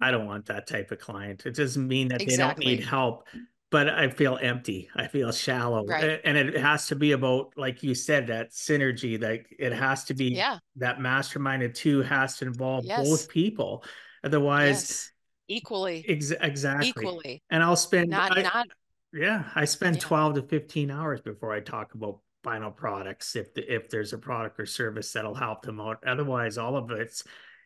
I 0.00 0.12
don't 0.12 0.26
want 0.26 0.46
that 0.46 0.68
type 0.68 0.92
of 0.92 1.00
client. 1.00 1.46
It 1.46 1.56
doesn't 1.56 1.86
mean 1.86 2.08
that 2.08 2.22
exactly. 2.22 2.64
they 2.64 2.70
don't 2.70 2.78
need 2.78 2.88
help, 2.88 3.26
but 3.74 3.88
I 3.88 4.08
feel 4.08 4.38
empty. 4.40 4.88
I 4.94 5.08
feel 5.08 5.32
shallow, 5.32 5.84
right. 5.84 6.20
and 6.24 6.36
it 6.36 6.56
has 6.56 6.86
to 6.86 6.94
be 6.94 7.10
about, 7.10 7.54
like 7.56 7.82
you 7.82 7.92
said, 7.92 8.28
that 8.28 8.52
synergy. 8.52 9.20
Like 9.20 9.52
it 9.58 9.72
has 9.72 10.04
to 10.04 10.14
be, 10.14 10.26
yeah. 10.26 10.58
that 10.76 11.00
mastermind 11.00 11.64
of 11.64 11.72
two 11.72 12.00
has 12.02 12.36
to 12.36 12.46
involve 12.46 12.84
yes. 12.84 13.04
both 13.04 13.28
people. 13.28 13.84
Otherwise. 14.22 14.82
Yes 14.82 15.10
equally 15.46 16.02
Ex- 16.08 16.30
exactly 16.30 16.88
equally 16.88 17.42
and 17.50 17.62
i'll 17.62 17.76
spend 17.76 18.08
not 18.08 18.38
I, 18.38 18.40
not 18.40 18.66
yeah 19.12 19.44
i 19.54 19.66
spend 19.66 19.96
yeah. 19.96 20.02
12 20.04 20.34
to 20.36 20.42
15 20.44 20.90
hours 20.90 21.20
before 21.20 21.52
i 21.52 21.60
talk 21.60 21.92
about 21.92 22.20
final 22.42 22.70
products 22.70 23.36
if 23.36 23.52
the, 23.52 23.70
if 23.70 23.90
there's 23.90 24.14
a 24.14 24.18
product 24.18 24.58
or 24.58 24.64
service 24.64 25.12
that'll 25.12 25.34
help 25.34 25.60
them 25.60 25.82
out 25.82 25.98
otherwise 26.06 26.56
all 26.56 26.78
of 26.78 26.90
it's 26.92 27.24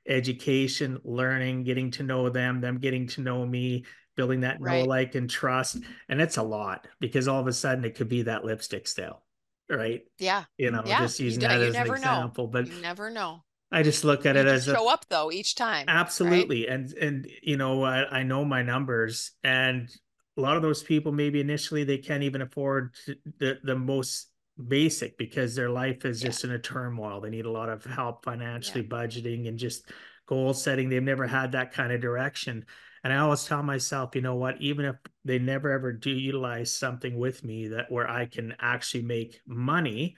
education 0.09 0.98
learning 1.04 1.62
getting 1.62 1.88
to 1.92 2.02
know 2.02 2.28
them 2.28 2.61
them 2.61 2.78
getting 2.78 3.06
to 3.06 3.20
know 3.20 3.46
me 3.46 3.84
building 4.18 4.40
that 4.40 4.60
right. 4.60 4.80
know 4.80 4.84
like 4.84 5.14
and 5.14 5.30
trust 5.30 5.76
and 6.08 6.20
it's 6.20 6.38
a 6.38 6.42
lot 6.42 6.88
because 6.98 7.28
all 7.28 7.40
of 7.40 7.46
a 7.46 7.52
sudden 7.52 7.84
it 7.84 7.94
could 7.94 8.08
be 8.08 8.22
that 8.22 8.44
lipstick 8.44 8.88
sale 8.88 9.22
right 9.70 10.02
yeah 10.18 10.42
you 10.56 10.72
know 10.72 10.82
yeah. 10.84 10.98
just 10.98 11.20
using 11.20 11.40
you, 11.40 11.46
that 11.46 11.60
as 11.60 11.74
an 11.76 11.86
example 11.86 12.46
know. 12.46 12.50
but 12.50 12.66
you 12.66 12.82
never 12.82 13.10
know 13.10 13.44
I 13.70 13.82
just 13.82 14.02
look 14.02 14.26
at 14.26 14.34
you 14.34 14.40
it 14.40 14.48
as 14.48 14.64
show 14.64 14.88
a, 14.88 14.92
up 14.92 15.04
though 15.10 15.30
each 15.30 15.54
time. 15.54 15.84
Absolutely, 15.88 16.62
right? 16.62 16.74
and 16.74 16.92
and 16.94 17.30
you 17.42 17.58
know 17.58 17.84
I, 17.84 18.20
I 18.20 18.22
know 18.22 18.42
my 18.42 18.62
numbers, 18.62 19.32
and 19.44 19.90
a 20.38 20.40
lot 20.40 20.56
of 20.56 20.62
those 20.62 20.82
people 20.82 21.12
maybe 21.12 21.38
initially 21.38 21.84
they 21.84 21.98
can't 21.98 22.22
even 22.22 22.40
afford 22.40 22.94
the 23.38 23.58
the 23.62 23.76
most 23.76 24.30
basic 24.66 25.18
because 25.18 25.54
their 25.54 25.68
life 25.68 26.06
is 26.06 26.22
yeah. 26.22 26.30
just 26.30 26.44
in 26.44 26.50
a 26.50 26.58
turmoil. 26.58 27.20
They 27.20 27.28
need 27.28 27.44
a 27.44 27.50
lot 27.50 27.68
of 27.68 27.84
help 27.84 28.24
financially, 28.24 28.88
yeah. 28.90 28.96
budgeting, 28.96 29.48
and 29.48 29.58
just 29.58 29.84
goal 30.26 30.54
setting. 30.54 30.88
They've 30.88 31.02
never 31.02 31.26
had 31.26 31.52
that 31.52 31.72
kind 31.72 31.92
of 31.92 32.00
direction. 32.00 32.64
And 33.05 33.12
I 33.12 33.18
always 33.18 33.44
tell 33.44 33.62
myself, 33.62 34.14
you 34.14 34.22
know 34.22 34.34
what, 34.34 34.61
even 34.61 34.84
if 34.84 34.96
they 35.24 35.38
never 35.38 35.70
ever 35.70 35.92
do 35.92 36.11
utilize 36.11 36.74
something 36.74 37.16
with 37.16 37.44
me 37.44 37.68
that 37.68 37.90
where 37.90 38.09
I 38.09 38.26
can 38.26 38.55
actually 38.59 39.03
make 39.03 39.40
money, 39.46 40.16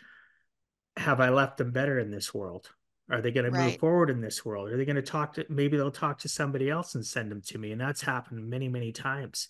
have 0.96 1.20
I 1.20 1.28
left 1.30 1.58
them 1.58 1.72
better 1.72 1.98
in 1.98 2.10
this 2.10 2.32
world? 2.34 2.70
Are 3.10 3.20
they 3.20 3.32
going 3.32 3.50
to 3.50 3.58
move 3.58 3.78
forward 3.78 4.08
in 4.08 4.20
this 4.20 4.44
world? 4.44 4.70
Are 4.70 4.76
they 4.76 4.84
going 4.84 4.96
to 4.96 5.02
talk 5.02 5.34
to 5.34 5.44
maybe 5.48 5.76
they'll 5.76 5.90
talk 5.90 6.18
to 6.20 6.28
somebody 6.28 6.70
else 6.70 6.94
and 6.94 7.04
send 7.04 7.30
them 7.30 7.42
to 7.46 7.58
me? 7.58 7.72
And 7.72 7.80
that's 7.80 8.02
happened 8.02 8.48
many, 8.48 8.68
many 8.68 8.92
times. 8.92 9.48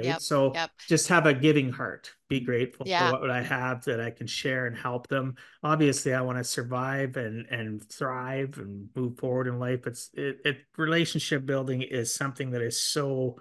Right. 0.00 0.06
Yep, 0.06 0.20
so 0.20 0.52
yep. 0.54 0.70
just 0.88 1.08
have 1.08 1.26
a 1.26 1.34
giving 1.34 1.70
heart. 1.70 2.12
Be 2.28 2.40
grateful 2.40 2.86
yeah. 2.86 3.10
for 3.10 3.20
what 3.20 3.30
I 3.30 3.42
have 3.42 3.84
that 3.84 4.00
I 4.00 4.10
can 4.10 4.26
share 4.26 4.66
and 4.66 4.76
help 4.76 5.08
them. 5.08 5.34
Obviously, 5.62 6.14
I 6.14 6.20
want 6.22 6.38
to 6.38 6.44
survive 6.44 7.16
and 7.16 7.46
and 7.46 7.82
thrive 7.82 8.58
and 8.58 8.88
move 8.94 9.18
forward 9.18 9.46
in 9.46 9.58
life. 9.58 9.86
It's 9.86 10.10
it, 10.14 10.38
it 10.44 10.58
relationship 10.76 11.44
building 11.44 11.82
is 11.82 12.14
something 12.14 12.50
that 12.52 12.62
is 12.62 12.80
so 12.80 13.40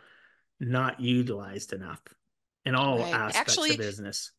not 0.60 1.00
utilized 1.00 1.74
enough 1.74 2.02
in 2.66 2.76
all 2.76 3.00
right. 3.00 3.14
aspects 3.14 3.54
Actually, 3.54 3.72
of 3.72 3.78
business. 3.78 4.32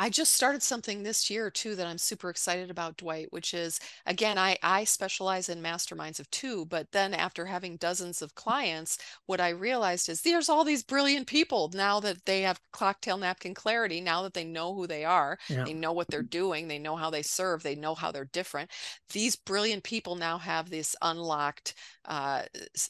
I 0.00 0.08
just 0.08 0.32
started 0.32 0.62
something 0.62 1.02
this 1.02 1.28
year 1.28 1.50
too 1.50 1.74
that 1.74 1.86
I'm 1.86 1.98
super 1.98 2.30
excited 2.30 2.70
about, 2.70 2.96
Dwight, 2.96 3.30
which 3.34 3.52
is 3.52 3.78
again, 4.06 4.38
I, 4.38 4.56
I 4.62 4.84
specialize 4.84 5.50
in 5.50 5.60
masterminds 5.60 6.18
of 6.18 6.30
two, 6.30 6.64
but 6.64 6.90
then 6.92 7.12
after 7.12 7.44
having 7.44 7.76
dozens 7.76 8.22
of 8.22 8.34
clients, 8.34 8.96
what 9.26 9.42
I 9.42 9.50
realized 9.50 10.08
is 10.08 10.22
there's 10.22 10.48
all 10.48 10.64
these 10.64 10.82
brilliant 10.82 11.26
people 11.26 11.70
now 11.74 12.00
that 12.00 12.24
they 12.24 12.40
have 12.40 12.58
cocktail 12.72 13.18
napkin 13.18 13.52
clarity, 13.52 14.00
now 14.00 14.22
that 14.22 14.32
they 14.32 14.42
know 14.42 14.74
who 14.74 14.86
they 14.86 15.04
are, 15.04 15.38
yeah. 15.50 15.64
they 15.64 15.74
know 15.74 15.92
what 15.92 16.08
they're 16.08 16.22
doing, 16.22 16.66
they 16.66 16.78
know 16.78 16.96
how 16.96 17.10
they 17.10 17.20
serve, 17.20 17.62
they 17.62 17.74
know 17.74 17.94
how 17.94 18.10
they're 18.10 18.24
different. 18.32 18.70
These 19.12 19.36
brilliant 19.36 19.84
people 19.84 20.16
now 20.16 20.38
have 20.38 20.70
this 20.70 20.96
unlocked 21.02 21.74
uh, 22.06 22.42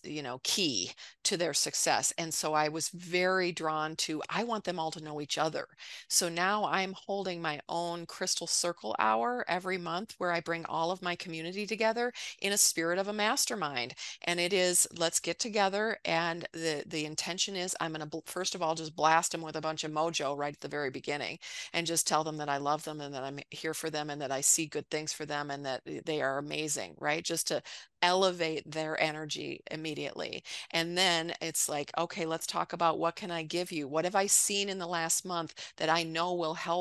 you 0.05 0.23
know, 0.23 0.41
key 0.45 0.93
to 1.25 1.37
their 1.37 1.53
success. 1.53 2.13
And 2.17 2.33
so 2.33 2.55
I 2.55 2.69
was 2.69 2.89
very 2.91 3.53
drawn 3.53 3.97
to, 3.97 4.23
I 4.31 4.45
want 4.45 4.65
them 4.65 4.79
all 4.79 4.91
to 4.93 5.03
know 5.03 5.21
each 5.21 5.37
other. 5.37 5.67
So 6.09 6.29
now 6.29 6.65
I'm 6.65 6.95
holding 7.07 7.41
my 7.41 7.61
own 7.69 8.07
crystal 8.07 8.47
circle 8.47 8.95
hour 8.99 9.45
every 9.49 9.79
month 9.79 10.15
where 10.19 10.33
I 10.33 10.41
bring 10.41 10.65
all 10.67 10.91
of 10.91 11.03
my 11.03 11.17
community 11.17 11.67
together 11.67 12.13
in 12.41 12.53
a 12.53 12.59
spirit 12.59 12.99
of 12.99 13.09
a 13.09 13.13
mastermind. 13.13 13.95
And 14.23 14.41
it 14.41 14.53
is, 14.53 14.87
let's 14.97 15.21
get 15.21 15.39
together. 15.39 15.99
And 16.05 16.47
the, 16.53 16.85
the 16.87 17.05
intention 17.05 17.57
is 17.57 17.77
I'm 17.81 17.93
going 17.93 18.09
to, 18.09 18.23
first 18.27 18.55
of 18.55 18.63
all, 18.63 18.75
just 18.75 18.97
blast 18.97 19.33
them 19.33 19.43
with 19.43 19.57
a 19.57 19.61
bunch 19.61 19.85
of 19.85 19.93
mojo 19.93 20.37
right 20.37 20.55
at 20.55 20.61
the 20.61 20.69
very 20.69 20.91
beginning 20.91 21.39
and 21.73 21.87
just 21.87 22.07
tell 22.07 22.25
them 22.25 22.37
that 22.39 22.49
I 22.49 22.59
love 22.59 22.85
them 22.85 23.01
and 23.01 23.15
that 23.15 23.25
I'm 23.25 23.41
here 23.51 23.75
for 23.75 23.91
them 23.91 24.11
and 24.11 24.21
that 24.23 24.33
I 24.33 24.41
see 24.41 24.67
good 24.67 24.89
things 24.91 25.13
for 25.13 25.27
them 25.27 25.51
and 25.51 25.65
that 25.67 25.83
eh, 25.87 26.01
they 26.05 26.23
are 26.23 26.39
amazing, 26.39 26.95
right? 26.99 27.25
Just 27.25 27.49
to 27.49 27.63
elevate 28.03 28.71
their 28.71 29.01
energy 29.01 29.63
immediately. 29.71 30.43
And 30.71 30.97
then 30.97 31.33
it's 31.41 31.69
like, 31.69 31.91
okay, 31.99 32.25
let's 32.27 32.47
talk 32.47 32.73
about 32.73 32.99
what 32.99 33.17
can 33.17 33.31
I 33.31 33.43
give 33.43 33.71
you? 33.73 33.89
What 33.89 34.05
have 34.05 34.15
I 34.15 34.27
seen 34.27 34.69
in 34.69 34.79
the 34.79 34.87
last 34.87 35.25
month 35.25 35.55
that 35.77 35.91
I 35.91 36.03
know 36.03 36.35
will 36.35 36.55
help 36.55 36.80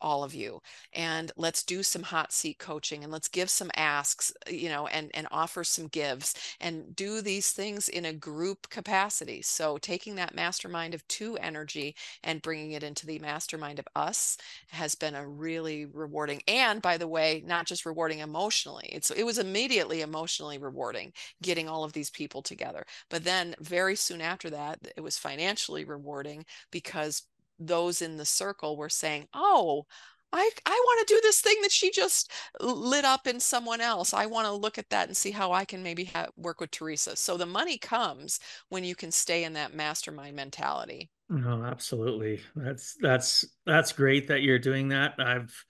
all 0.00 0.24
of 0.24 0.34
you. 0.34 0.60
And 0.92 1.30
let's 1.36 1.62
do 1.62 1.82
some 1.84 2.02
hot 2.02 2.32
seat 2.32 2.58
coaching 2.58 3.04
and 3.04 3.12
let's 3.12 3.28
give 3.28 3.48
some 3.48 3.70
asks 3.76 4.32
you 4.50 4.68
know 4.68 4.88
and 4.88 5.12
and 5.14 5.28
offer 5.30 5.62
some 5.62 5.86
gives 5.86 6.34
and 6.60 6.94
do 6.96 7.20
these 7.20 7.52
things 7.52 7.88
in 7.88 8.04
a 8.04 8.12
group 8.12 8.68
capacity. 8.68 9.42
So 9.42 9.78
taking 9.78 10.16
that 10.16 10.34
mastermind 10.34 10.94
of 10.94 11.06
two 11.06 11.36
energy 11.36 11.94
and 12.24 12.42
bringing 12.42 12.72
it 12.72 12.82
into 12.82 13.06
the 13.06 13.20
mastermind 13.20 13.78
of 13.78 13.86
us 13.94 14.36
has 14.70 14.96
been 14.96 15.14
a 15.14 15.28
really 15.28 15.86
rewarding 15.86 16.42
and 16.48 16.82
by 16.82 16.96
the 16.98 17.08
way 17.08 17.42
not 17.46 17.66
just 17.66 17.86
rewarding 17.86 18.18
emotionally 18.18 18.88
it's 18.92 19.10
it 19.10 19.22
was 19.24 19.38
immediately 19.38 20.00
emotionally 20.00 20.58
rewarding 20.58 21.12
getting 21.42 21.68
all 21.68 21.84
of 21.84 21.92
these 21.92 22.10
people 22.10 22.42
together. 22.42 22.84
But 23.10 23.24
then 23.24 23.54
very 23.60 23.96
soon 23.96 24.20
after 24.20 24.50
that 24.50 24.80
it 24.96 25.00
was 25.00 25.18
financially 25.18 25.84
rewarding 25.84 26.44
because 26.70 27.22
those 27.66 28.02
in 28.02 28.16
the 28.16 28.24
circle 28.24 28.76
were 28.76 28.88
saying, 28.88 29.28
"Oh, 29.34 29.86
I 30.32 30.50
I 30.66 30.82
want 30.84 31.06
to 31.06 31.14
do 31.14 31.20
this 31.22 31.40
thing 31.40 31.60
that 31.62 31.72
she 31.72 31.90
just 31.90 32.30
lit 32.60 33.04
up 33.04 33.26
in 33.26 33.40
someone 33.40 33.80
else. 33.80 34.14
I 34.14 34.26
want 34.26 34.46
to 34.46 34.52
look 34.52 34.78
at 34.78 34.90
that 34.90 35.08
and 35.08 35.16
see 35.16 35.30
how 35.30 35.52
I 35.52 35.64
can 35.64 35.82
maybe 35.82 36.04
ha- 36.06 36.28
work 36.36 36.60
with 36.60 36.70
Theresa." 36.70 37.16
So 37.16 37.36
the 37.36 37.46
money 37.46 37.78
comes 37.78 38.40
when 38.68 38.84
you 38.84 38.94
can 38.94 39.10
stay 39.10 39.44
in 39.44 39.54
that 39.54 39.74
mastermind 39.74 40.36
mentality. 40.36 41.10
No, 41.28 41.64
absolutely. 41.64 42.42
That's 42.54 42.94
that's 43.00 43.44
that's 43.66 43.92
great 43.92 44.28
that 44.28 44.42
you're 44.42 44.58
doing 44.58 44.88
that. 44.88 45.14
I've 45.18 45.64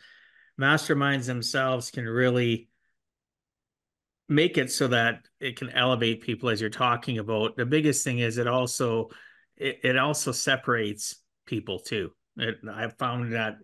masterminds 0.61 1.27
themselves 1.27 1.91
can 1.91 2.07
really 2.07 2.69
make 4.29 4.59
it 4.59 4.73
so 4.73 4.89
that 4.89 5.27
it 5.41 5.57
can 5.57 5.71
elevate 5.71 6.23
people 6.23 6.49
as 6.49 6.61
you're 6.61 6.71
talking 6.71 7.19
about. 7.19 7.57
The 7.57 7.67
biggest 7.67 8.05
thing 8.05 8.19
is 8.19 8.39
it 8.39 8.47
also 8.47 9.11
it, 9.57 9.81
it 9.85 9.99
also 9.99 10.33
separates 10.33 11.17
people 11.53 11.79
too. 11.79 12.11
It, 12.39 12.57
I 12.67 12.89
found 12.89 13.35
that 13.35 13.59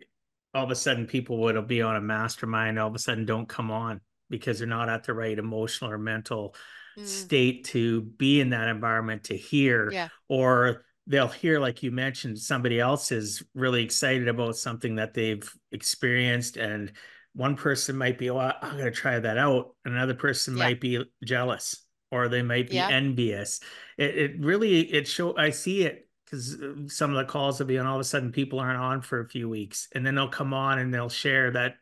all 0.52 0.64
of 0.64 0.70
a 0.70 0.74
sudden 0.74 1.06
people 1.06 1.38
would 1.38 1.66
be 1.66 1.80
on 1.80 1.96
a 1.96 2.02
mastermind, 2.02 2.78
all 2.78 2.88
of 2.88 2.94
a 2.94 2.98
sudden 2.98 3.24
don't 3.24 3.48
come 3.48 3.70
on 3.70 4.02
because 4.28 4.58
they're 4.58 4.68
not 4.68 4.90
at 4.90 5.04
the 5.04 5.14
right 5.14 5.38
emotional 5.38 5.90
or 5.90 5.96
mental 5.96 6.54
mm. 6.98 7.06
state 7.06 7.64
to 7.64 8.02
be 8.02 8.42
in 8.42 8.50
that 8.50 8.68
environment 8.68 9.24
to 9.24 9.36
hear 9.36 9.90
yeah. 9.90 10.08
or 10.28 10.84
they'll 11.06 11.28
hear 11.28 11.58
like 11.58 11.82
you 11.82 11.90
mentioned 11.90 12.38
somebody 12.38 12.78
else 12.78 13.10
is 13.10 13.42
really 13.54 13.82
excited 13.82 14.28
about 14.28 14.54
something 14.54 14.96
that 14.96 15.14
they've 15.14 15.50
experienced 15.72 16.58
and 16.58 16.92
one 17.34 17.56
person 17.56 17.96
might 17.96 18.18
be 18.18 18.28
oh 18.28 18.38
i'm 18.38 18.72
going 18.72 18.84
to 18.84 18.90
try 18.90 19.18
that 19.18 19.38
out 19.38 19.74
another 19.86 20.12
person 20.12 20.54
yeah. 20.54 20.64
might 20.64 20.80
be 20.80 21.02
jealous 21.24 21.86
or 22.10 22.28
they 22.28 22.42
might 22.42 22.68
be 22.68 22.76
yeah. 22.76 22.88
envious 22.90 23.60
it, 23.96 24.18
it 24.18 24.40
really 24.40 24.80
it 24.80 25.08
show 25.08 25.34
i 25.38 25.48
see 25.48 25.84
it 25.84 26.07
because 26.28 26.54
uh, 26.60 26.74
some 26.88 27.10
of 27.10 27.16
the 27.16 27.30
calls 27.30 27.58
will 27.58 27.66
be 27.66 27.76
and 27.76 27.88
all 27.88 27.96
of 27.96 28.00
a 28.00 28.04
sudden 28.04 28.32
people 28.32 28.60
aren't 28.60 28.78
on 28.78 29.00
for 29.00 29.20
a 29.20 29.28
few 29.28 29.48
weeks 29.48 29.88
and 29.94 30.04
then 30.04 30.14
they'll 30.14 30.28
come 30.28 30.52
on 30.52 30.78
and 30.78 30.92
they'll 30.92 31.08
share 31.08 31.50
that 31.50 31.74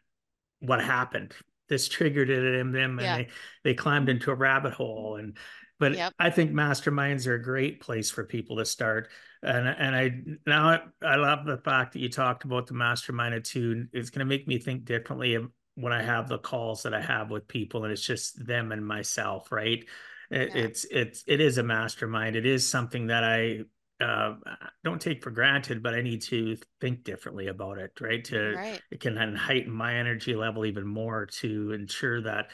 what 0.61 0.83
happened 0.83 1.35
this 1.69 1.89
triggered 1.89 2.31
it 2.31 2.61
in 2.61 2.71
them 2.71 2.99
and 2.99 3.07
yeah. 3.07 3.17
they 3.17 3.29
they 3.65 3.75
climbed 3.75 4.09
into 4.09 4.31
a 4.31 4.35
rabbit 4.35 4.73
hole 4.73 5.17
and 5.17 5.37
But 5.79 5.95
Yep. 5.95 6.15
I 6.19 6.31
think 6.31 6.53
masterminds 6.53 7.27
are 7.27 7.35
a 7.35 7.43
great 7.43 7.81
place 7.81 8.11
for 8.11 8.25
people 8.25 8.57
to 8.57 8.65
start. 8.65 9.09
And 9.43 9.69
and 9.69 9.95
I 9.95 10.23
now 10.47 10.81
I 11.03 11.17
love 11.17 11.45
the 11.45 11.59
fact 11.59 11.93
that 11.93 12.01
you 12.01 12.09
talked 12.09 12.45
about 12.45 12.67
the 12.67 12.75
mastermind 12.75 13.35
attitude. 13.35 13.89
It's 13.93 14.11
going 14.11 14.21
to 14.21 14.25
make 14.25 14.49
me 14.49 14.59
think 14.59 14.85
differently 14.85 15.37
when 15.75 15.93
I 15.93 16.03
have 16.03 16.29
the 16.29 16.39
calls 16.39 16.83
that 16.85 16.95
I 16.95 17.03
have 17.03 17.31
with 17.31 17.47
people, 17.47 17.85
and 17.85 17.93
it's 17.93 18.07
just 18.07 18.45
them 18.47 18.73
and 18.73 18.87
myself, 18.87 19.53
right? 19.53 19.85
It, 20.31 20.55
Yeah. 20.55 20.63
It's 20.65 20.85
it's 20.91 21.25
it 21.27 21.41
is 21.41 21.59
a 21.59 21.63
mastermind. 21.63 22.37
It 22.37 22.47
is 22.47 22.67
something 22.67 23.09
that 23.09 23.23
I 23.25 23.65
uh, 24.01 24.35
don't 24.85 25.01
take 25.01 25.23
for 25.23 25.31
granted, 25.31 25.83
but 25.83 25.95
I 25.95 26.03
need 26.03 26.23
to 26.23 26.57
think 26.81 27.05
differently 27.05 27.49
about 27.49 27.79
it, 27.79 27.93
right? 28.01 28.23
To 28.27 28.57
Right. 28.57 28.83
it 28.91 29.01
can 29.01 29.17
heighten 29.35 29.73
my 29.73 29.95
energy 29.95 30.35
level 30.35 30.67
even 30.67 30.87
more 30.87 31.27
to 31.27 31.73
ensure 31.73 32.21
that 32.23 32.51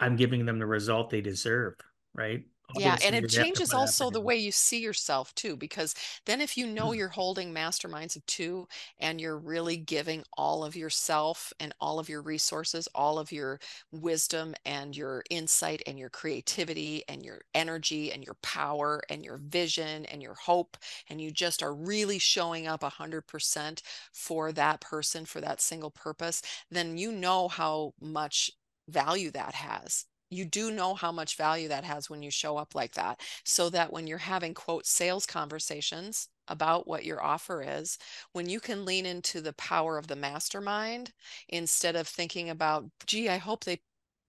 I'm 0.00 0.16
giving 0.16 0.46
them 0.46 0.58
the 0.58 0.66
result 0.66 1.10
they 1.10 1.20
deserve, 1.20 1.74
right? 2.14 2.44
Yeah, 2.74 2.96
and 3.02 3.14
it 3.14 3.28
they 3.32 3.38
have 3.38 3.52
to 3.52 3.62
changes 3.62 3.74
also 3.74 4.08
the 4.10 4.20
way 4.20 4.34
you 4.36 4.50
see 4.50 4.80
yourself 4.80 5.34
too, 5.34 5.58
because 5.58 5.94
then 6.24 6.40
if 6.40 6.56
you 6.56 6.66
know 6.66 6.92
you're 6.92 7.08
holding 7.10 7.52
masterminds 7.52 8.16
of 8.16 8.24
two 8.24 8.66
and 8.98 9.20
you're 9.20 9.36
really 9.38 9.76
giving 9.76 10.24
all 10.38 10.64
of 10.64 10.74
yourself 10.74 11.52
and 11.60 11.74
all 11.80 11.98
of 11.98 12.08
your 12.08 12.22
resources, 12.22 12.88
all 12.94 13.18
of 13.18 13.30
your 13.30 13.60
wisdom 13.90 14.54
and 14.64 14.96
your 14.96 15.22
insight 15.28 15.82
and 15.86 15.98
your 15.98 16.08
creativity 16.08 17.04
and 17.08 17.22
your 17.26 17.42
energy 17.54 18.10
and 18.10 18.24
your 18.24 18.36
power 18.42 19.02
and 19.10 19.22
your 19.22 19.36
vision 19.36 20.06
and 20.06 20.22
your 20.22 20.34
hope, 20.34 20.78
and 21.10 21.20
you 21.20 21.30
just 21.30 21.62
are 21.62 21.74
really 21.74 22.18
showing 22.18 22.66
up 22.66 22.82
100% 22.82 23.82
for 24.14 24.50
that 24.50 24.80
person, 24.80 25.26
for 25.26 25.42
that 25.42 25.60
single 25.60 25.90
purpose, 25.90 26.40
then 26.70 26.96
you 26.96 27.12
know 27.12 27.48
how 27.48 27.92
much 28.00 28.50
value 28.88 29.30
that 29.30 29.54
has 29.54 30.06
you 30.32 30.44
do 30.44 30.70
know 30.70 30.94
how 30.94 31.12
much 31.12 31.36
value 31.36 31.68
that 31.68 31.84
has 31.84 32.08
when 32.10 32.22
you 32.22 32.30
show 32.30 32.56
up 32.56 32.74
like 32.74 32.92
that. 32.94 33.20
So 33.44 33.70
that 33.70 33.92
when 33.92 34.06
you're 34.06 34.18
having, 34.18 34.54
quote, 34.54 34.86
sales 34.86 35.26
conversations 35.26 36.28
about 36.48 36.86
what 36.88 37.04
your 37.04 37.22
offer 37.22 37.62
is, 37.62 37.98
when 38.32 38.48
you 38.48 38.60
can 38.60 38.84
lean 38.84 39.06
into 39.06 39.40
the 39.40 39.52
power 39.54 39.98
of 39.98 40.06
the 40.08 40.16
mastermind 40.16 41.12
instead 41.48 41.96
of 41.96 42.08
thinking 42.08 42.50
about, 42.50 42.84
gee, 43.06 43.28
I 43.28 43.38
hope 43.38 43.64
they 43.64 43.80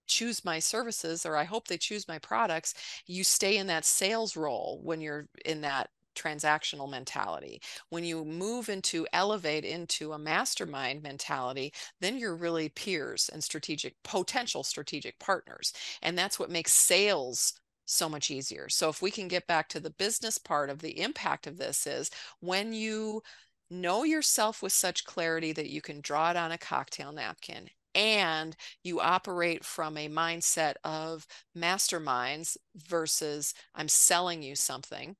choose 0.07 0.45
my 0.45 0.59
services 0.59 1.25
or 1.25 1.35
I 1.37 1.43
hope 1.45 1.67
they 1.67 1.77
choose 1.77 2.07
my 2.07 2.19
products, 2.19 2.73
you 3.07 3.23
stay 3.23 3.57
in 3.57 3.67
that 3.67 3.85
sales 3.85 4.35
role 4.35 4.79
when 4.83 5.01
you're 5.01 5.27
in 5.45 5.61
that 5.61 5.89
transactional 6.15 6.89
mentality. 6.89 7.61
When 7.89 8.03
you 8.03 8.25
move 8.25 8.69
into 8.69 9.07
elevate 9.13 9.65
into 9.65 10.13
a 10.13 10.19
mastermind 10.19 11.01
mentality, 11.03 11.73
then 11.99 12.17
you're 12.17 12.35
really 12.35 12.69
peers 12.69 13.29
and 13.31 13.43
strategic 13.43 13.95
potential 14.03 14.63
strategic 14.63 15.19
partners. 15.19 15.73
And 16.01 16.17
that's 16.17 16.39
what 16.39 16.49
makes 16.49 16.73
sales 16.73 17.53
so 17.85 18.07
much 18.09 18.31
easier. 18.31 18.69
So 18.69 18.89
if 18.89 19.01
we 19.01 19.11
can 19.11 19.27
get 19.27 19.47
back 19.47 19.69
to 19.69 19.79
the 19.79 19.89
business 19.89 20.37
part 20.37 20.69
of 20.69 20.79
the 20.79 20.99
impact 21.01 21.47
of 21.47 21.57
this 21.57 21.85
is 21.85 22.09
when 22.39 22.73
you 22.73 23.21
know 23.69 24.03
yourself 24.03 24.61
with 24.61 24.71
such 24.73 25.05
clarity 25.05 25.51
that 25.53 25.69
you 25.69 25.81
can 25.81 26.01
draw 26.01 26.31
it 26.31 26.37
on 26.37 26.51
a 26.51 26.57
cocktail 26.57 27.11
napkin 27.11 27.69
and 27.95 28.55
you 28.83 28.99
operate 28.99 29.63
from 29.63 29.97
a 29.97 30.09
mindset 30.09 30.75
of 30.83 31.27
masterminds 31.55 32.57
versus 32.75 33.53
I'm 33.75 33.87
selling 33.87 34.41
you 34.41 34.55
something 34.55 35.15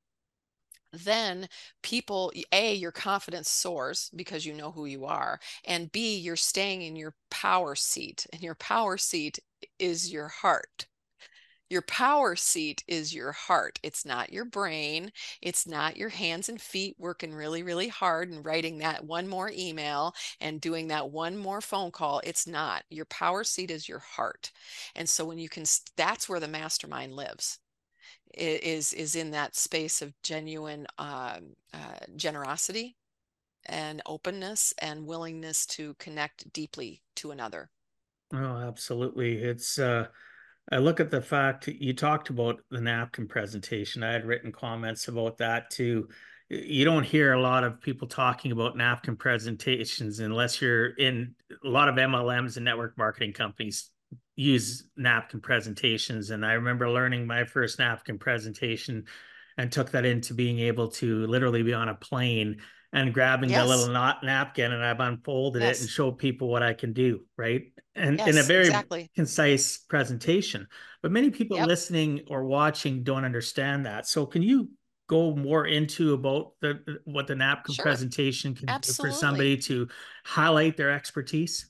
then 1.04 1.48
people 1.82 2.32
a 2.52 2.74
your 2.74 2.92
confidence 2.92 3.50
soars 3.50 4.10
because 4.14 4.46
you 4.46 4.54
know 4.54 4.70
who 4.72 4.86
you 4.86 5.04
are 5.04 5.40
and 5.64 5.92
b 5.92 6.16
you're 6.16 6.36
staying 6.36 6.82
in 6.82 6.96
your 6.96 7.14
power 7.30 7.74
seat 7.74 8.26
and 8.32 8.42
your 8.42 8.54
power 8.54 8.96
seat 8.96 9.38
is 9.78 10.12
your 10.12 10.28
heart. 10.28 10.86
Your 11.70 11.82
power 11.82 12.36
seat 12.36 12.84
is 12.86 13.14
your 13.14 13.32
heart. 13.32 13.80
It's 13.82 14.04
not 14.04 14.32
your 14.32 14.44
brain. 14.44 15.12
It's 15.42 15.66
not 15.66 15.96
your 15.96 16.10
hands 16.10 16.48
and 16.48 16.60
feet 16.60 16.96
working 16.98 17.34
really 17.34 17.62
really 17.62 17.88
hard 17.88 18.30
and 18.30 18.44
writing 18.44 18.78
that 18.78 19.04
one 19.04 19.28
more 19.28 19.50
email 19.50 20.14
and 20.40 20.60
doing 20.60 20.88
that 20.88 21.10
one 21.10 21.36
more 21.36 21.60
phone 21.60 21.90
call. 21.90 22.20
It's 22.24 22.46
not. 22.46 22.84
Your 22.90 23.06
power 23.06 23.44
seat 23.44 23.70
is 23.70 23.88
your 23.88 23.98
heart. 24.00 24.52
And 24.94 25.08
so 25.08 25.24
when 25.24 25.38
you 25.38 25.48
can 25.48 25.64
that's 25.96 26.28
where 26.28 26.40
the 26.40 26.48
mastermind 26.48 27.14
lives 27.14 27.58
is 28.36 28.92
is 28.92 29.14
in 29.14 29.30
that 29.32 29.56
space 29.56 30.02
of 30.02 30.12
genuine 30.22 30.86
uh, 30.98 31.38
uh, 31.72 31.78
generosity 32.16 32.96
and 33.66 34.02
openness 34.06 34.74
and 34.78 35.06
willingness 35.06 35.66
to 35.66 35.94
connect 35.94 36.52
deeply 36.52 37.02
to 37.16 37.30
another. 37.30 37.70
Oh, 38.32 38.56
absolutely. 38.56 39.42
It's 39.42 39.78
uh 39.78 40.06
I 40.72 40.78
look 40.78 40.98
at 40.98 41.10
the 41.10 41.20
fact 41.20 41.68
you 41.68 41.92
talked 41.92 42.30
about 42.30 42.60
the 42.70 42.80
napkin 42.80 43.28
presentation. 43.28 44.02
I 44.02 44.12
had 44.12 44.24
written 44.24 44.50
comments 44.50 45.08
about 45.08 45.36
that 45.38 45.70
too. 45.70 46.08
You 46.48 46.84
don't 46.84 47.04
hear 47.04 47.32
a 47.32 47.40
lot 47.40 47.64
of 47.64 47.80
people 47.80 48.08
talking 48.08 48.50
about 48.52 48.76
napkin 48.76 49.16
presentations 49.16 50.20
unless 50.20 50.62
you're 50.62 50.88
in 50.94 51.34
a 51.50 51.68
lot 51.68 51.88
of 51.88 51.96
MLMs 51.96 52.56
and 52.56 52.64
network 52.64 52.96
marketing 52.96 53.32
companies 53.32 53.90
use 54.36 54.84
napkin 54.96 55.40
presentations. 55.40 56.30
And 56.30 56.44
I 56.44 56.54
remember 56.54 56.90
learning 56.90 57.26
my 57.26 57.44
first 57.44 57.78
napkin 57.78 58.18
presentation 58.18 59.04
and 59.56 59.70
took 59.70 59.92
that 59.92 60.04
into 60.04 60.34
being 60.34 60.58
able 60.58 60.88
to 60.88 61.26
literally 61.26 61.62
be 61.62 61.74
on 61.74 61.88
a 61.88 61.94
plane 61.94 62.58
and 62.92 63.12
grabbing 63.12 63.50
yes. 63.50 63.66
little 63.68 63.88
not 63.88 64.22
napkin 64.22 64.72
and 64.72 64.84
I've 64.84 65.00
unfolded 65.00 65.62
yes. 65.62 65.78
it 65.78 65.82
and 65.82 65.90
showed 65.90 66.18
people 66.18 66.48
what 66.48 66.62
I 66.62 66.74
can 66.74 66.92
do, 66.92 67.20
right? 67.36 67.62
And 67.96 68.18
yes, 68.18 68.28
in 68.28 68.38
a 68.38 68.42
very 68.42 68.66
exactly. 68.66 69.10
concise 69.14 69.78
presentation. 69.78 70.66
But 71.02 71.12
many 71.12 71.30
people 71.30 71.56
yep. 71.56 71.66
listening 71.66 72.22
or 72.28 72.44
watching 72.44 73.02
don't 73.02 73.24
understand 73.24 73.86
that. 73.86 74.06
So 74.06 74.26
can 74.26 74.42
you 74.42 74.70
go 75.08 75.34
more 75.34 75.66
into 75.66 76.14
about 76.14 76.52
the 76.60 76.80
what 77.04 77.26
the 77.26 77.34
napkin 77.34 77.74
sure. 77.74 77.82
presentation 77.82 78.54
can 78.54 78.68
Absolutely. 78.68 79.10
do 79.10 79.14
for 79.14 79.18
somebody 79.18 79.56
to 79.58 79.88
highlight 80.24 80.76
their 80.76 80.90
expertise? 80.90 81.68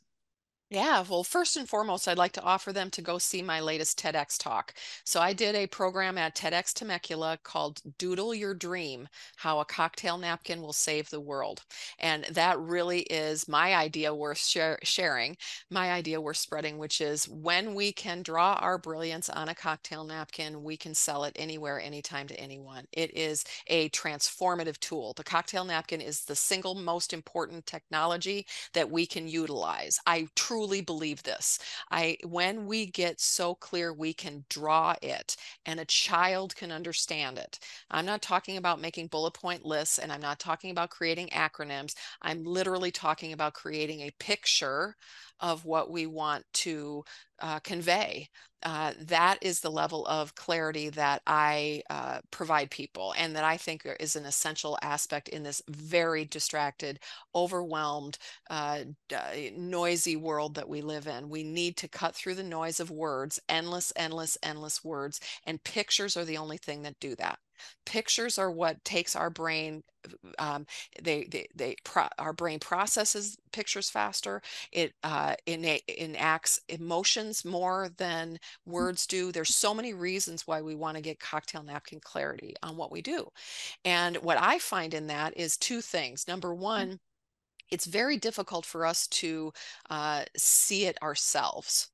Yeah, 0.71 1.05
well, 1.09 1.23
first 1.23 1.57
and 1.57 1.69
foremost, 1.69 2.09
I'd 2.09 2.19
like 2.19 2.33
to 2.33 2.43
offer 2.43 2.73
them 2.73 2.91
to 2.93 3.03
go 3.03 3.19
see 3.19 3.43
my 3.43 3.61
latest 3.61 3.97
TEDx 3.99 4.37
talk. 4.39 4.75
So 5.05 5.21
I 5.21 5.33
did 5.33 5.55
a 5.55 5.67
program 5.69 6.19
at 6.19 6.35
TEDx 6.35 6.73
Temecula 6.73 7.39
called 7.45 7.81
Doodle 7.99 8.35
Your 8.35 8.55
Dream 8.55 9.07
How 9.37 9.61
a 9.61 9.65
Cocktail 9.65 10.19
Napkin 10.19 10.61
Will 10.62 10.73
Save 10.73 11.11
the 11.11 11.21
World. 11.21 11.62
And 11.99 12.25
that 12.25 12.59
really 12.59 13.03
is 13.03 13.47
my 13.47 13.75
idea 13.75 14.12
worth 14.15 14.39
share- 14.39 14.81
sharing, 14.83 15.37
my 15.71 15.93
idea 15.93 16.21
worth 16.21 16.39
spreading, 16.39 16.79
which 16.79 17.01
is 17.01 17.29
when 17.29 17.75
we 17.75 17.93
can 17.93 18.23
draw 18.23 18.55
our 18.55 18.79
brilliance 18.79 19.29
on 19.29 19.49
a 19.49 19.55
cocktail 19.55 20.03
napkin, 20.05 20.62
we 20.65 20.77
can 20.77 20.95
sell 20.95 21.25
it 21.25 21.37
anywhere, 21.37 21.79
anytime 21.81 22.27
to 22.27 22.41
anyone. 22.41 22.87
It 22.91 23.17
is 23.17 23.45
a 23.69 23.91
transformative 23.91 24.79
tool. 24.81 25.12
The 25.12 25.25
cocktail 25.25 25.65
napkin 25.65 26.01
is 26.01 26.25
the 26.25 26.35
single 26.35 26.75
most 26.75 27.12
important 27.12 27.67
technology 27.67 28.47
that 28.73 28.91
we 28.91 29.07
can 29.07 29.29
utilize. 29.29 29.99
I 30.07 30.29
truly 30.35 30.54
truly 30.55 30.81
believe 30.81 31.23
this. 31.25 31.59
I 31.91 32.17
when 32.25 32.67
we 32.67 32.87
get 32.87 33.21
so 33.21 33.57
clear 33.57 33.93
we 33.93 34.13
can 34.13 34.45
draw 34.49 34.95
it 35.03 35.37
and 35.67 35.81
a 35.81 35.85
child 35.85 36.55
can 36.55 36.71
understand 36.71 37.39
it. 37.39 37.59
I'm 37.91 38.07
not 38.07 38.23
talking 38.23 38.57
about 38.57 38.81
making 38.81 39.09
bullet 39.09 39.33
point 39.35 39.65
lists 39.65 39.99
and 39.99 40.13
I'm 40.13 40.21
not 40.21 40.39
talking 40.39 40.71
about 40.71 40.91
creating 40.91 41.29
acronyms. 41.29 41.95
I'm 42.23 42.45
literally 42.45 42.93
talking 42.93 43.33
about 43.33 43.55
creating 43.55 44.03
a 44.03 44.13
picture 44.21 44.97
of 45.41 45.64
what 45.64 45.91
we 45.91 46.07
want 46.07 46.45
to 46.53 47.05
uh, 47.41 47.59
convey. 47.61 48.28
Uh, 48.62 48.93
that 48.99 49.37
is 49.43 49.61
the 49.61 49.70
level 49.70 50.07
of 50.07 50.35
clarity 50.35 50.89
that 50.89 51.20
I 51.26 51.82
uh, 51.91 52.20
provide 52.30 52.70
people 52.70 53.12
and 53.18 53.37
that 53.37 53.45
I 53.45 53.59
think 53.59 53.87
is 54.01 54.16
an 54.16 54.24
essential 54.24 54.78
aspect 54.80 55.28
in 55.28 55.43
this 55.43 55.61
very 55.68 56.24
distracted, 56.24 56.99
overwhelmed, 57.35 58.16
uh, 58.49 58.85
noisy 59.55 60.16
world 60.16 60.55
that 60.55 60.68
we 60.68 60.80
live 60.80 61.07
in. 61.07 61.28
We 61.28 61.43
need 61.43 61.76
to 61.78 61.89
cut 61.89 62.14
through 62.14 62.37
the 62.37 62.43
noise 62.43 62.80
of 62.80 62.91
words, 62.91 63.39
endless, 63.49 63.93
endless, 63.97 64.39
endless 64.43 64.82
words, 64.82 65.20
and 65.45 65.62
pictures 65.62 66.16
are 66.16 66.24
the 66.24 66.39
only 66.39 66.57
thing 66.57 66.82
that 66.82 66.99
do 67.01 67.14
that. 67.16 67.39
Pictures 67.87 68.39
are 68.39 68.51
what 68.51 68.85
takes 68.85 69.17
our 69.17 69.31
brain 69.31 69.83
um, 70.39 70.67
they 71.03 71.25
they, 71.25 71.47
they 71.55 71.77
pro- 71.85 72.09
our 72.19 72.33
brain 72.33 72.59
processes 72.59 73.37
pictures 73.53 73.91
faster. 73.91 74.43
It 74.73 74.95
uh, 75.03 75.35
ina- 75.49 75.81
enacts 75.89 76.61
emotions 76.69 77.45
more 77.45 77.91
than 77.97 78.39
words 78.67 79.07
do. 79.07 79.33
There's 79.33 79.55
so 79.55 79.75
many 79.75 79.95
reasons 79.95 80.47
why 80.47 80.62
we 80.62 80.75
want 80.75 80.97
to 80.97 81.03
get 81.03 81.21
cocktail 81.21 81.62
napkin 81.62 82.01
clarity 82.01 82.55
on 82.62 82.77
what 82.77 82.93
we 82.93 83.03
do. 83.03 83.29
And 83.85 84.17
what 84.19 84.39
i 84.41 84.59
find 84.59 84.95
in 84.95 85.07
that 85.09 85.37
is 85.37 85.57
two 85.57 85.81
things. 85.81 86.29
Number 86.29 86.55
one 86.55 87.01
it's 87.71 87.87
very 87.87 88.19
difficult 88.19 88.67
for 88.67 88.87
us 88.87 89.07
to 89.09 89.53
uh, 89.91 90.25
see 90.37 90.85
it 90.87 90.99
ourselves 91.03 91.91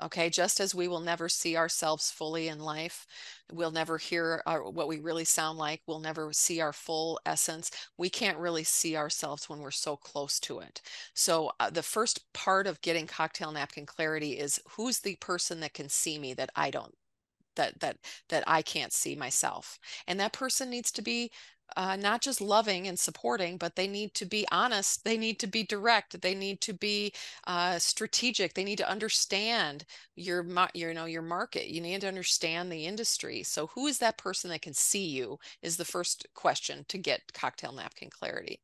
Okay, 0.00 0.30
just 0.30 0.60
as 0.60 0.74
we 0.76 0.86
will 0.86 1.00
never 1.00 1.28
see 1.28 1.56
ourselves 1.56 2.10
fully 2.10 2.46
in 2.46 2.60
life, 2.60 3.04
we'll 3.52 3.72
never 3.72 3.98
hear 3.98 4.42
our, 4.46 4.62
what 4.70 4.86
we 4.86 4.98
really 5.00 5.24
sound 5.24 5.58
like, 5.58 5.82
we'll 5.88 5.98
never 5.98 6.32
see 6.32 6.60
our 6.60 6.72
full 6.72 7.18
essence. 7.26 7.70
We 7.96 8.08
can't 8.08 8.38
really 8.38 8.62
see 8.62 8.96
ourselves 8.96 9.48
when 9.48 9.58
we're 9.58 9.72
so 9.72 9.96
close 9.96 10.38
to 10.40 10.60
it. 10.60 10.80
So, 11.14 11.50
uh, 11.58 11.70
the 11.70 11.82
first 11.82 12.32
part 12.32 12.68
of 12.68 12.80
getting 12.80 13.08
cocktail 13.08 13.50
napkin 13.50 13.86
clarity 13.86 14.38
is 14.38 14.60
who's 14.70 15.00
the 15.00 15.16
person 15.16 15.58
that 15.60 15.74
can 15.74 15.88
see 15.88 16.16
me 16.18 16.32
that 16.34 16.50
I 16.54 16.70
don't 16.70 16.94
that 17.56 17.80
that 17.80 17.96
that 18.28 18.44
I 18.46 18.62
can't 18.62 18.92
see 18.92 19.16
myself. 19.16 19.78
And 20.06 20.20
that 20.20 20.32
person 20.32 20.70
needs 20.70 20.92
to 20.92 21.02
be 21.02 21.30
uh, 21.76 21.96
not 21.96 22.20
just 22.22 22.40
loving 22.40 22.86
and 22.86 22.98
supporting, 22.98 23.56
but 23.56 23.76
they 23.76 23.86
need 23.86 24.14
to 24.14 24.26
be 24.26 24.46
honest. 24.50 25.04
They 25.04 25.16
need 25.16 25.38
to 25.40 25.46
be 25.46 25.62
direct. 25.64 26.20
They 26.20 26.34
need 26.34 26.60
to 26.62 26.72
be 26.72 27.12
uh, 27.46 27.78
strategic. 27.78 28.54
They 28.54 28.64
need 28.64 28.78
to 28.78 28.88
understand 28.90 29.84
your, 30.16 30.44
your, 30.74 30.88
you 30.88 30.94
know, 30.94 31.04
your 31.06 31.22
market. 31.22 31.68
You 31.68 31.80
need 31.80 32.00
to 32.02 32.08
understand 32.08 32.70
the 32.70 32.86
industry. 32.86 33.42
So, 33.42 33.68
who 33.68 33.86
is 33.86 33.98
that 33.98 34.18
person 34.18 34.50
that 34.50 34.62
can 34.62 34.74
see 34.74 35.06
you? 35.06 35.38
Is 35.62 35.76
the 35.76 35.84
first 35.84 36.26
question 36.34 36.84
to 36.88 36.98
get 36.98 37.32
cocktail 37.32 37.72
napkin 37.72 38.10
clarity. 38.10 38.60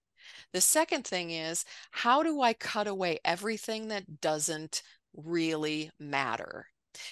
The 0.52 0.61
second 0.62 1.07
thing 1.07 1.30
is, 1.30 1.64
how 1.90 2.22
do 2.22 2.40
I 2.40 2.55
cut 2.55 2.86
away 2.86 3.20
everything 3.24 3.88
that 3.88 4.20
doesn't 4.20 4.82
really 5.14 5.90
matter? 5.98 6.68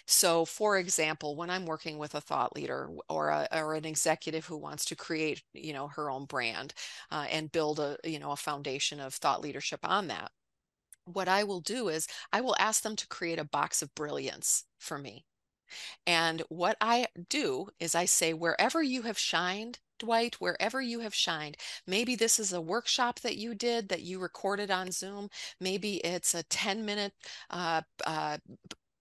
So, 0.06 0.44
for 0.44 0.78
example, 0.78 1.36
when 1.36 1.50
I'm 1.50 1.66
working 1.66 1.98
with 1.98 2.14
a 2.14 2.20
thought 2.20 2.54
leader 2.56 2.88
or 3.08 3.28
a, 3.30 3.48
or 3.52 3.74
an 3.74 3.84
executive 3.84 4.46
who 4.46 4.56
wants 4.56 4.84
to 4.86 4.96
create, 4.96 5.42
you 5.52 5.72
know, 5.72 5.88
her 5.88 6.10
own 6.10 6.24
brand 6.26 6.74
uh, 7.10 7.26
and 7.30 7.52
build 7.52 7.80
a, 7.80 7.96
you 8.04 8.18
know, 8.18 8.32
a 8.32 8.36
foundation 8.36 9.00
of 9.00 9.14
thought 9.14 9.40
leadership 9.40 9.80
on 9.84 10.08
that, 10.08 10.30
what 11.04 11.28
I 11.28 11.44
will 11.44 11.60
do 11.60 11.88
is 11.88 12.06
I 12.32 12.40
will 12.40 12.56
ask 12.58 12.82
them 12.82 12.96
to 12.96 13.08
create 13.08 13.38
a 13.38 13.44
box 13.44 13.82
of 13.82 13.94
brilliance 13.94 14.64
for 14.78 14.98
me. 14.98 15.24
And 16.06 16.42
what 16.48 16.76
I 16.80 17.06
do 17.28 17.68
is 17.80 17.94
I 17.94 18.04
say, 18.04 18.32
wherever 18.34 18.82
you 18.82 19.02
have 19.02 19.18
shined, 19.18 19.78
Dwight, 19.98 20.40
wherever 20.40 20.80
you 20.82 21.00
have 21.00 21.14
shined. 21.14 21.56
Maybe 21.86 22.16
this 22.16 22.38
is 22.40 22.52
a 22.52 22.60
workshop 22.60 23.20
that 23.20 23.36
you 23.36 23.54
did 23.54 23.88
that 23.88 24.02
you 24.02 24.18
recorded 24.18 24.70
on 24.70 24.90
Zoom. 24.90 25.28
Maybe 25.60 25.96
it's 25.98 26.34
a 26.34 26.42
10 26.44 26.84
minute 26.84 27.12
uh, 27.50 27.82
uh, 28.04 28.38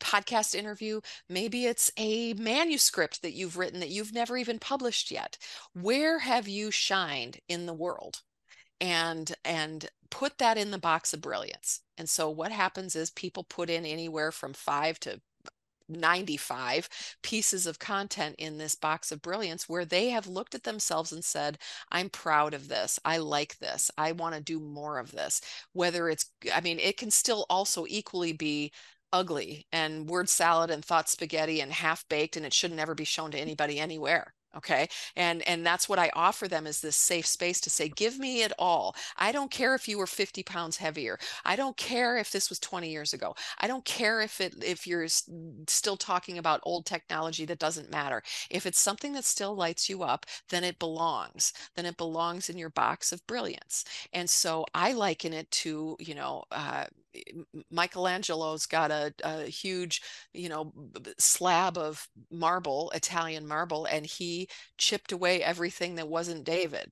podcast 0.02 0.56
interview. 0.56 1.00
Maybe 1.30 1.66
it's 1.66 1.92
a 1.98 2.34
manuscript 2.34 3.22
that 3.22 3.34
you've 3.34 3.58
written 3.58 3.80
that 3.80 3.90
you've 3.90 4.14
never 4.14 4.38
even 4.38 4.60
published 4.60 5.12
yet. 5.12 5.38
Where 5.74 6.20
have 6.20 6.48
you 6.48 6.72
shined 6.72 7.40
in 7.48 7.66
the 7.66 7.74
world? 7.74 8.22
And 8.80 9.32
and 9.46 9.88
put 10.10 10.38
that 10.40 10.58
in 10.58 10.72
the 10.72 10.80
box 10.80 11.14
of 11.14 11.22
brilliance. 11.22 11.82
And 11.98 12.10
so 12.10 12.30
what 12.30 12.52
happens 12.52 12.96
is 12.96 13.12
people 13.12 13.44
put 13.44 13.70
in 13.70 13.86
anywhere 13.86 14.32
from 14.32 14.54
5 14.54 15.00
to 15.02 15.22
95 15.88 16.90
pieces 17.22 17.68
of 17.68 17.80
content 17.80 18.36
in 18.38 18.58
this 18.58 18.76
box 18.76 19.12
of 19.12 19.22
brilliance 19.22 19.68
where 19.68 19.86
they 19.86 20.10
have 20.10 20.28
looked 20.28 20.56
at 20.56 20.64
themselves 20.64 21.12
and 21.12 21.24
said, 21.24 21.58
I'm 21.92 22.10
proud 22.10 22.54
of 22.54 22.68
this. 22.68 23.00
I 23.06 23.18
like 23.18 23.58
this. 23.60 23.92
I 23.98 24.14
want 24.14 24.36
to 24.36 24.42
do 24.42 24.60
more 24.60 25.00
of 25.00 25.12
this. 25.12 25.42
Whether 25.74 26.10
it's, 26.10 26.32
I 26.54 26.62
mean, 26.62 26.80
it 26.80 26.98
can 26.98 27.12
still 27.12 27.46
also 27.50 27.86
equally 27.88 28.34
be 28.34 28.72
ugly 29.14 29.68
and 29.72 30.08
word 30.08 30.30
salad 30.30 30.70
and 30.70 30.84
thought 30.84 31.10
spaghetti 31.10 31.62
and 31.62 31.72
half 31.72 32.08
baked 32.10 32.38
and 32.38 32.46
it 32.46 32.54
should 32.54 32.72
never 32.72 32.96
be 32.96 33.06
shown 33.06 33.32
to 33.32 33.40
anybody 33.40 33.80
anywhere 33.80 34.34
okay? 34.56 34.88
And 35.16 35.48
and 35.48 35.66
that's 35.66 35.88
what 35.88 36.00
i 36.00 36.10
offer 36.14 36.48
them 36.48 36.68
is 36.68 36.82
this 36.82 36.96
safe 36.96 37.26
space 37.26 37.62
to 37.62 37.70
say 37.70 37.90
give 37.90 38.20
me 38.20 38.44
it 38.44 38.52
all. 38.60 38.96
I 39.18 39.32
don't 39.32 39.52
care 39.52 39.76
if 39.76 39.88
you 39.88 39.98
were 39.98 40.08
50 40.08 40.44
pounds 40.44 40.78
heavier. 40.78 41.20
I 41.46 41.56
don't 41.56 41.78
care 41.78 42.18
if 42.18 42.32
this 42.32 42.50
was 42.50 42.60
20 42.60 42.90
years 42.90 43.14
ago. 43.14 43.36
I 43.60 43.68
don't 43.68 43.86
care 43.86 44.22
if 44.22 44.42
it 44.42 44.56
if 44.64 44.86
you're 44.88 45.08
still 45.08 45.98
talking 45.98 46.38
about 46.38 46.62
old 46.64 46.86
technology 46.86 47.46
that 47.46 47.60
doesn't 47.60 47.92
matter. 47.92 48.22
If 48.50 48.66
it's 48.66 48.80
something 48.80 49.14
that 49.14 49.26
still 49.26 49.56
lights 49.56 49.90
you 49.90 50.04
up 50.04 50.26
then 50.50 50.64
it 50.64 50.80
belongs. 50.80 51.54
Then 51.76 51.86
it 51.86 51.98
belongs 51.98 52.50
in 52.50 52.58
your 52.58 52.70
box 52.70 53.12
of 53.12 53.26
brilliance. 53.28 53.86
And 54.14 54.30
so 54.30 54.66
i 54.76 54.94
liken 54.94 55.34
it 55.34 55.50
to 55.52 55.96
you 56.00 56.16
know 56.16 56.44
uh, 56.52 56.86
Michelangelo's 57.70 58.66
got 58.66 58.92
a, 58.92 59.14
a, 59.24 59.44
huge, 59.46 60.02
you 60.34 60.50
know, 60.50 60.74
slab 61.18 61.78
of 61.78 62.08
marble, 62.30 62.92
Italian 62.96 63.48
marble, 63.48 63.86
and 63.86 64.06
he 64.06 64.48
chipped 64.78 65.12
away 65.12 65.44
everything 65.44 65.96
that 65.96 66.08
wasn't 66.08 66.44
David. 66.44 66.92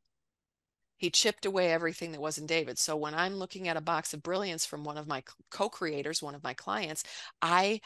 He 0.97 1.09
chipped 1.09 1.45
away 1.45 1.71
everything 1.71 2.11
that 2.11 2.21
wasn't 2.21 2.47
David. 2.47 2.77
So 2.77 2.97
when 2.97 3.15
I'm 3.15 3.35
looking 3.35 3.69
at 3.69 3.77
a 3.77 3.81
box 3.81 4.13
of 4.13 4.21
brilliance 4.21 4.65
from 4.65 4.83
one 4.83 4.97
of 4.97 5.07
my 5.07 5.23
co-creators, 5.49 6.21
one 6.21 6.35
of 6.35 6.43
my 6.43 6.53
clients, 6.53 7.03
I 7.41 7.79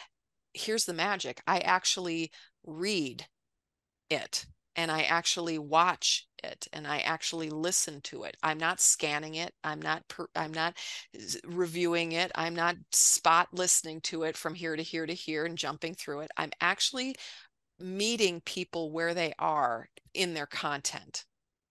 here's 0.53 0.85
the 0.85 0.93
magic. 0.93 1.41
I 1.47 1.59
actually 1.59 2.31
read 2.63 3.27
it 4.09 4.45
and 4.75 4.91
I 4.91 5.03
actually 5.03 5.57
watch 5.57 6.27
it 6.43 6.67
and 6.73 6.87
I 6.87 6.99
actually 6.99 7.49
listen 7.49 8.01
to 8.01 8.23
it. 8.23 8.37
I'm 8.43 8.57
not 8.57 8.81
scanning 8.81 9.35
it. 9.35 9.53
I'm 9.63 9.81
not 9.81 10.07
per, 10.07 10.27
I'm 10.35 10.53
not 10.53 10.77
reviewing 11.45 12.13
it. 12.13 12.31
I'm 12.35 12.55
not 12.55 12.75
spot 12.91 13.49
listening 13.53 14.01
to 14.01 14.23
it 14.23 14.37
from 14.37 14.55
here 14.55 14.75
to 14.75 14.83
here 14.83 15.05
to 15.05 15.13
here 15.13 15.45
and 15.45 15.57
jumping 15.57 15.95
through 15.95 16.21
it. 16.21 16.31
I'm 16.37 16.51
actually 16.61 17.15
meeting 17.79 18.41
people 18.41 18.91
where 18.91 19.13
they 19.13 19.33
are 19.39 19.89
in 20.13 20.33
their 20.33 20.45
content 20.45 21.25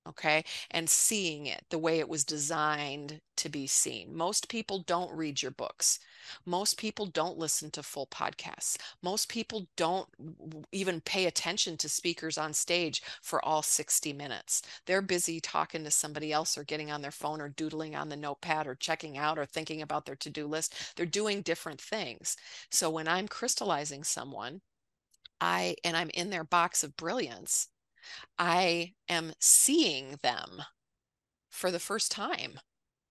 okay 0.09 0.45
and 0.71 0.89
seeing 0.89 1.47
it 1.47 1.65
the 1.71 1.79
way 1.79 1.99
it 1.99 2.09
was 2.09 2.25
designed 2.25 3.21
to 3.37 3.49
be 3.49 3.67
seen. 3.67 4.15
Most 4.17 4.49
people 4.49 4.81
don't 4.81 5.17
read 5.17 5.43
your 5.43 5.51
books. 5.51 5.99
Most 6.47 6.79
people 6.79 7.07
don't 7.07 7.39
listen 7.39 7.71
to 7.73 7.83
full 7.83 8.07
podcasts. 8.07 8.77
Most 9.03 9.29
people 9.29 9.67
don't 9.77 10.09
even 10.71 11.01
pay 11.01 11.27
attention 11.27 11.77
to 11.79 11.89
speakers 11.89 12.39
on 12.39 12.53
stage 12.53 13.03
for 13.23 13.45
all 13.45 13.63
60 13.63 14.13
minutes. 14.13 14.63
They're 14.87 15.03
busy 15.03 15.41
talking 15.41 15.85
to 15.85 15.91
somebody 15.91 16.33
else 16.33 16.57
or 16.57 16.65
getting 16.65 16.91
on 16.91 17.03
their 17.03 17.11
phone 17.11 17.41
or 17.41 17.49
doodling 17.49 17.97
on 17.97 18.09
the 18.09 18.17
notepad 18.17 18.67
or 18.67 18.75
checking 18.75 19.19
out 19.19 19.39
or 19.39 19.47
thinking 19.47 19.83
about 19.83 20.07
their 20.07 20.17
to-do 20.17 20.47
list. 20.47 20.75
They're 20.97 21.07
doing 21.07 21.43
different 21.43 21.81
things. 21.81 22.37
So 22.71 22.91
when 22.91 23.09
i'm 23.09 23.29
crystallizing 23.29 24.05
someone 24.05 24.61
I 25.41 25.77
and 25.85 25.97
I'm 25.97 26.11
in 26.15 26.31
their 26.31 26.45
box 26.45 26.85
of 26.85 26.97
brilliance, 26.97 27.69
I 28.39 28.95
am 29.09 29.33
seeing 29.39 30.19
them 30.23 30.63
for 31.51 31.71
the 31.71 31.79
first 31.79 32.11
time, 32.11 32.61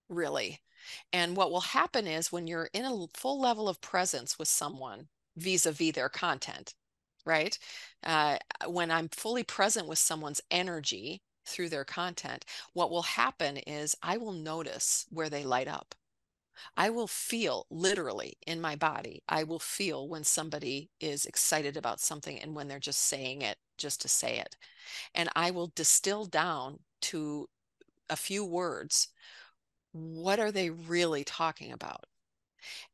really. 0.09 0.61
And 1.13 1.37
what 1.37 1.51
will 1.51 1.61
happen 1.61 2.07
is 2.07 2.31
when 2.31 2.47
you're 2.47 2.69
in 2.73 2.85
a 2.85 3.07
full 3.13 3.39
level 3.39 3.69
of 3.69 3.81
presence 3.81 4.39
with 4.39 4.47
someone 4.47 5.07
vis-a-vis 5.37 5.93
their 5.93 6.09
content, 6.09 6.73
right? 7.25 7.57
Uh, 8.03 8.37
when 8.67 8.91
I'm 8.91 9.09
fully 9.09 9.43
present 9.43 9.87
with 9.87 9.99
someone's 9.99 10.41
energy 10.49 11.21
through 11.45 11.69
their 11.69 11.85
content, 11.85 12.45
what 12.73 12.91
will 12.91 13.03
happen 13.03 13.57
is 13.57 13.95
I 14.01 14.17
will 14.17 14.33
notice 14.33 15.05
where 15.09 15.29
they 15.29 15.43
light 15.43 15.67
up. 15.67 15.95
I 16.77 16.89
will 16.89 17.07
feel 17.07 17.65
literally 17.69 18.37
in 18.45 18.61
my 18.61 18.75
body, 18.75 19.23
I 19.27 19.43
will 19.43 19.59
feel 19.59 20.07
when 20.07 20.23
somebody 20.23 20.89
is 20.99 21.25
excited 21.25 21.77
about 21.77 21.99
something 21.99 22.39
and 22.39 22.55
when 22.55 22.67
they're 22.67 22.79
just 22.79 23.01
saying 23.01 23.41
it 23.41 23.57
just 23.77 24.01
to 24.01 24.07
say 24.07 24.39
it. 24.39 24.55
And 25.15 25.29
I 25.35 25.51
will 25.51 25.71
distill 25.75 26.25
down 26.25 26.79
to 27.03 27.47
a 28.09 28.15
few 28.15 28.45
words 28.45 29.07
what 29.93 30.39
are 30.39 30.51
they 30.51 30.69
really 30.69 31.23
talking 31.23 31.71
about? 31.73 32.05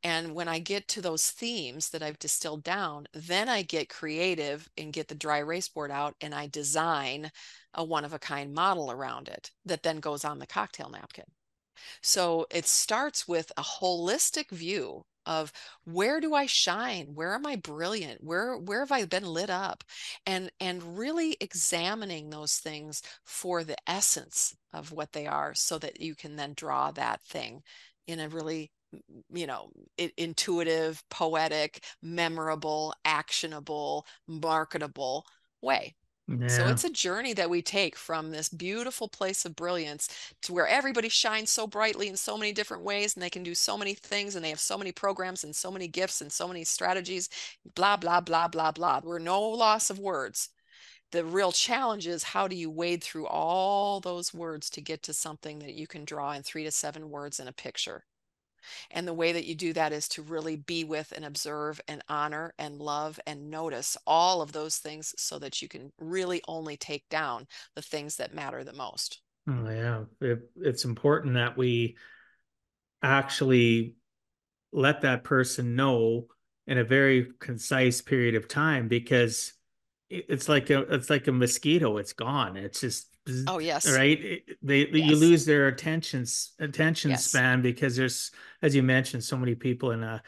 And 0.02 0.34
when 0.34 0.48
I 0.48 0.58
get 0.58 0.88
to 0.88 1.02
those 1.02 1.30
themes 1.30 1.90
that 1.90 2.02
I've 2.02 2.18
distilled 2.18 2.62
down, 2.62 3.06
then 3.12 3.48
I 3.48 3.62
get 3.62 3.88
creative 3.88 4.68
and 4.76 4.92
get 4.92 5.08
the 5.08 5.14
dry 5.14 5.38
erase 5.38 5.68
board 5.68 5.90
out 5.90 6.16
and 6.20 6.34
I 6.34 6.46
design 6.48 7.30
a 7.74 7.84
one 7.84 8.04
of 8.04 8.12
a 8.12 8.18
kind 8.18 8.54
model 8.54 8.90
around 8.90 9.28
it 9.28 9.50
that 9.66 9.82
then 9.82 10.00
goes 10.00 10.24
on 10.24 10.38
the 10.38 10.46
cocktail 10.46 10.88
napkin. 10.88 11.26
So 12.02 12.46
it 12.50 12.66
starts 12.66 13.26
with 13.28 13.52
a 13.56 13.62
holistic 13.62 14.50
view 14.50 15.04
of 15.26 15.52
where 15.84 16.20
do 16.20 16.34
I 16.34 16.46
shine? 16.46 17.08
Where 17.14 17.34
am 17.34 17.46
I 17.46 17.56
brilliant? 17.56 18.24
Where 18.24 18.56
where 18.56 18.80
have 18.80 18.92
I 18.92 19.04
been 19.04 19.26
lit 19.26 19.50
up? 19.50 19.84
And 20.26 20.50
and 20.60 20.98
really 20.98 21.36
examining 21.40 22.30
those 22.30 22.56
things 22.56 23.02
for 23.24 23.62
the 23.64 23.76
essence 23.86 24.56
of 24.72 24.92
what 24.92 25.12
they 25.12 25.26
are 25.26 25.54
so 25.54 25.78
that 25.78 26.00
you 26.00 26.14
can 26.14 26.36
then 26.36 26.54
draw 26.54 26.90
that 26.92 27.20
thing 27.22 27.62
in 28.06 28.20
a 28.20 28.28
really 28.28 28.70
you 29.30 29.46
know 29.46 29.70
intuitive 30.16 31.02
poetic 31.10 31.84
memorable 32.02 32.94
actionable 33.04 34.06
marketable 34.26 35.26
way 35.60 35.94
yeah. 36.28 36.46
So 36.48 36.68
it's 36.68 36.84
a 36.84 36.90
journey 36.90 37.32
that 37.34 37.50
we 37.50 37.62
take 37.62 37.96
from 37.96 38.30
this 38.30 38.48
beautiful 38.50 39.08
place 39.08 39.44
of 39.44 39.56
brilliance 39.56 40.08
to 40.42 40.52
where 40.52 40.66
everybody 40.66 41.08
shines 41.08 41.50
so 41.50 41.66
brightly 41.66 42.06
in 42.08 42.16
so 42.16 42.36
many 42.36 42.52
different 42.52 42.82
ways 42.84 43.14
and 43.14 43.22
they 43.22 43.30
can 43.30 43.42
do 43.42 43.54
so 43.54 43.78
many 43.78 43.94
things 43.94 44.36
and 44.36 44.44
they 44.44 44.50
have 44.50 44.60
so 44.60 44.76
many 44.76 44.92
programs 44.92 45.44
and 45.44 45.56
so 45.56 45.70
many 45.70 45.88
gifts 45.88 46.20
and 46.20 46.30
so 46.30 46.46
many 46.46 46.64
strategies, 46.64 47.28
blah, 47.74 47.96
blah, 47.96 48.20
blah, 48.20 48.46
blah, 48.48 48.72
blah. 48.72 49.00
We're 49.02 49.18
no 49.18 49.40
loss 49.42 49.90
of 49.90 49.98
words. 49.98 50.50
The 51.12 51.24
real 51.24 51.52
challenge 51.52 52.06
is 52.06 52.22
how 52.22 52.48
do 52.48 52.56
you 52.56 52.70
wade 52.70 53.02
through 53.02 53.26
all 53.26 54.00
those 54.00 54.34
words 54.34 54.70
to 54.70 54.80
get 54.82 55.02
to 55.04 55.14
something 55.14 55.60
that 55.60 55.74
you 55.74 55.86
can 55.86 56.04
draw 56.04 56.32
in 56.32 56.42
three 56.42 56.64
to 56.64 56.70
seven 56.70 57.10
words 57.10 57.40
in 57.40 57.48
a 57.48 57.52
picture? 57.52 58.04
And 58.90 59.06
the 59.06 59.14
way 59.14 59.32
that 59.32 59.46
you 59.46 59.54
do 59.54 59.72
that 59.72 59.92
is 59.92 60.08
to 60.08 60.22
really 60.22 60.56
be 60.56 60.84
with 60.84 61.12
and 61.14 61.24
observe 61.24 61.80
and 61.88 62.02
honor 62.08 62.54
and 62.58 62.80
love 62.80 63.18
and 63.26 63.50
notice 63.50 63.96
all 64.06 64.42
of 64.42 64.52
those 64.52 64.78
things 64.78 65.14
so 65.16 65.38
that 65.38 65.60
you 65.62 65.68
can 65.68 65.92
really 65.98 66.42
only 66.48 66.76
take 66.76 67.08
down 67.08 67.46
the 67.74 67.82
things 67.82 68.16
that 68.16 68.34
matter 68.34 68.64
the 68.64 68.72
most. 68.72 69.20
Oh, 69.48 69.68
yeah. 69.68 70.04
It, 70.20 70.50
it's 70.56 70.84
important 70.84 71.34
that 71.34 71.56
we 71.56 71.96
actually 73.02 73.94
let 74.72 75.02
that 75.02 75.24
person 75.24 75.76
know 75.76 76.26
in 76.66 76.78
a 76.78 76.84
very 76.84 77.28
concise 77.40 78.02
period 78.02 78.34
of 78.34 78.48
time 78.48 78.88
because 78.88 79.54
it's 80.10 80.48
like 80.48 80.70
a 80.70 80.80
it's 80.94 81.10
like 81.10 81.26
a 81.26 81.32
mosquito. 81.32 81.98
It's 81.98 82.12
gone. 82.12 82.56
It's 82.56 82.80
just 82.80 83.08
oh 83.46 83.58
yes 83.58 83.90
right. 83.90 84.42
They 84.62 84.86
yes. 84.86 85.08
you 85.10 85.16
lose 85.16 85.44
their 85.44 85.68
attention 85.68 86.24
attention 86.58 87.10
yes. 87.10 87.26
span 87.26 87.62
because 87.62 87.96
there's 87.96 88.30
as 88.62 88.74
you 88.74 88.82
mentioned 88.82 89.24
so 89.24 89.36
many 89.36 89.54
people 89.54 89.92
in 89.92 90.02
a 90.02 90.22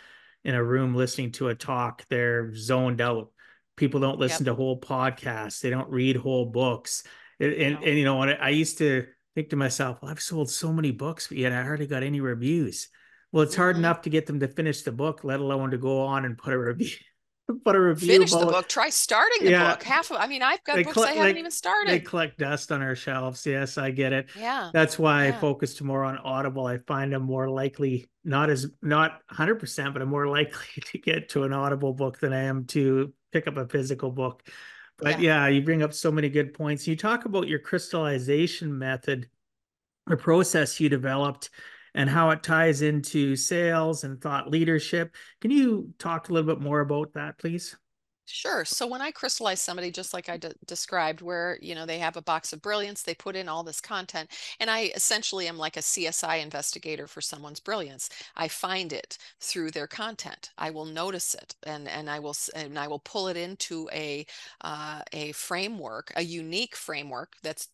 in 0.44 0.54
a 0.54 0.62
room 0.62 0.94
listening 0.94 1.32
to 1.32 1.48
a 1.48 1.54
talk. 1.54 2.04
They're 2.08 2.54
zoned 2.54 3.00
out. 3.00 3.30
People 3.76 4.00
don't 4.00 4.18
listen 4.18 4.44
yep. 4.44 4.52
to 4.52 4.56
whole 4.56 4.80
podcasts. 4.80 5.60
They 5.60 5.70
don't 5.70 5.90
read 5.90 6.16
whole 6.16 6.46
books. 6.46 7.02
And, 7.38 7.52
and, 7.52 7.84
and 7.84 7.98
you 7.98 8.04
know, 8.04 8.22
I 8.22 8.50
used 8.50 8.78
to 8.78 9.06
think 9.34 9.50
to 9.50 9.56
myself, 9.56 10.00
well, 10.02 10.10
I've 10.10 10.20
sold 10.20 10.50
so 10.50 10.72
many 10.72 10.90
books, 10.90 11.28
but 11.28 11.38
yet 11.38 11.52
I 11.52 11.62
hardly 11.62 11.86
got 11.86 12.02
any 12.02 12.20
reviews. 12.20 12.88
Well, 13.32 13.42
it's 13.42 13.54
hard 13.54 13.76
mm-hmm. 13.76 13.84
enough 13.84 14.02
to 14.02 14.10
get 14.10 14.26
them 14.26 14.40
to 14.40 14.48
finish 14.48 14.82
the 14.82 14.92
book, 14.92 15.24
let 15.24 15.40
alone 15.40 15.70
to 15.70 15.78
go 15.78 16.02
on 16.02 16.24
and 16.24 16.36
put 16.36 16.52
a 16.52 16.58
review 16.58 16.96
put 17.64 17.76
a 17.76 17.80
review. 17.80 18.12
Finish 18.12 18.32
about, 18.32 18.46
the 18.46 18.52
book. 18.52 18.68
Try 18.68 18.90
starting 18.90 19.44
the 19.44 19.50
yeah. 19.50 19.70
book. 19.70 19.82
Half 19.82 20.10
of, 20.10 20.18
I 20.18 20.26
mean, 20.26 20.42
I've 20.42 20.62
got 20.64 20.76
they 20.76 20.82
books 20.82 20.98
I 20.98 21.12
haven't 21.12 21.38
even 21.38 21.50
started. 21.50 21.90
They 21.90 22.00
collect 22.00 22.38
dust 22.38 22.72
on 22.72 22.82
our 22.82 22.94
shelves. 22.94 23.44
Yes, 23.46 23.78
I 23.78 23.90
get 23.90 24.12
it. 24.12 24.28
Yeah. 24.38 24.70
That's 24.72 24.98
why 24.98 25.26
yeah. 25.26 25.36
I 25.36 25.40
focus 25.40 25.80
more 25.80 26.04
on 26.04 26.18
Audible. 26.18 26.66
I 26.66 26.78
find 26.78 27.12
I'm 27.14 27.22
more 27.22 27.48
likely, 27.48 28.08
not 28.24 28.50
as 28.50 28.66
not 28.82 29.12
100, 29.28 29.56
percent 29.56 29.92
but 29.92 30.02
I'm 30.02 30.08
more 30.08 30.26
likely 30.38 30.82
to 30.86 30.98
get 30.98 31.30
to 31.30 31.44
an 31.44 31.52
Audible 31.52 31.92
book 31.92 32.18
than 32.18 32.32
I 32.32 32.42
am 32.42 32.64
to 32.66 33.12
pick 33.32 33.46
up 33.46 33.56
a 33.56 33.68
physical 33.68 34.10
book. 34.10 34.48
But 34.98 35.20
yeah, 35.20 35.46
yeah 35.46 35.48
you 35.48 35.62
bring 35.62 35.82
up 35.82 35.94
so 35.94 36.10
many 36.10 36.28
good 36.28 36.54
points. 36.54 36.86
You 36.86 36.96
talk 36.96 37.24
about 37.24 37.48
your 37.48 37.58
crystallization 37.58 38.76
method, 38.76 39.28
the 40.06 40.16
process 40.16 40.78
you 40.80 40.88
developed 40.88 41.50
and 41.94 42.08
how 42.10 42.30
it 42.30 42.42
ties 42.42 42.82
into 42.82 43.36
sales 43.36 44.04
and 44.04 44.20
thought 44.20 44.50
leadership. 44.50 45.14
Can 45.40 45.50
you 45.50 45.94
talk 45.98 46.28
a 46.28 46.32
little 46.32 46.52
bit 46.52 46.62
more 46.62 46.80
about 46.80 47.14
that, 47.14 47.38
please? 47.38 47.76
Sure. 48.32 48.64
So 48.64 48.86
when 48.86 49.02
I 49.02 49.10
crystallize 49.10 49.60
somebody, 49.60 49.90
just 49.90 50.14
like 50.14 50.28
I 50.28 50.38
described, 50.66 51.20
where 51.20 51.58
you 51.60 51.74
know 51.74 51.84
they 51.84 51.98
have 51.98 52.16
a 52.16 52.22
box 52.22 52.52
of 52.52 52.62
brilliance, 52.62 53.02
they 53.02 53.14
put 53.14 53.34
in 53.34 53.48
all 53.48 53.64
this 53.64 53.80
content, 53.80 54.30
and 54.60 54.70
I 54.70 54.92
essentially 54.94 55.48
am 55.48 55.58
like 55.58 55.76
a 55.76 55.80
CSI 55.80 56.40
investigator 56.40 57.08
for 57.08 57.20
someone's 57.20 57.58
brilliance. 57.58 58.08
I 58.36 58.46
find 58.46 58.92
it 58.92 59.18
through 59.40 59.72
their 59.72 59.88
content. 59.88 60.52
I 60.56 60.70
will 60.70 60.84
notice 60.84 61.34
it, 61.34 61.56
and 61.64 61.88
and 61.88 62.08
I 62.08 62.20
will 62.20 62.36
and 62.54 62.78
I 62.78 62.86
will 62.86 63.00
pull 63.00 63.26
it 63.28 63.36
into 63.36 63.88
a 63.92 64.24
uh, 64.60 65.02
a 65.12 65.32
framework, 65.32 66.12
a 66.14 66.22
unique 66.22 66.76
framework 66.76 67.32
that's 67.42 67.68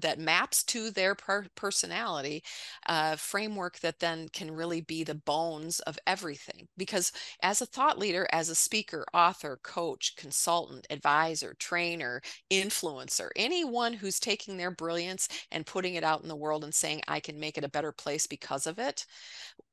that 0.00 0.18
maps 0.18 0.62
to 0.64 0.90
their 0.90 1.14
per 1.14 1.46
personality 1.54 2.42
uh, 2.86 3.16
framework 3.16 3.78
that 3.80 4.00
then 4.00 4.28
can 4.32 4.50
really 4.50 4.80
be 4.80 5.04
the 5.04 5.14
bones 5.14 5.80
of 5.80 5.98
everything. 6.06 6.66
Because 6.76 7.12
as 7.42 7.60
a 7.60 7.66
thought 7.66 7.98
leader 7.98 8.26
as 8.32 8.48
a 8.48 8.54
speaker 8.54 9.04
author 9.14 9.58
coach 9.62 10.14
consultant 10.16 10.86
advisor 10.90 11.54
trainer 11.58 12.20
influencer 12.50 13.28
anyone 13.36 13.92
who's 13.92 14.20
taking 14.20 14.56
their 14.56 14.70
brilliance 14.70 15.28
and 15.50 15.66
putting 15.66 15.94
it 15.94 16.04
out 16.04 16.22
in 16.22 16.28
the 16.28 16.36
world 16.36 16.64
and 16.64 16.74
saying 16.74 17.00
i 17.08 17.20
can 17.20 17.38
make 17.38 17.58
it 17.58 17.64
a 17.64 17.68
better 17.68 17.92
place 17.92 18.26
because 18.26 18.66
of 18.66 18.78
it 18.78 19.06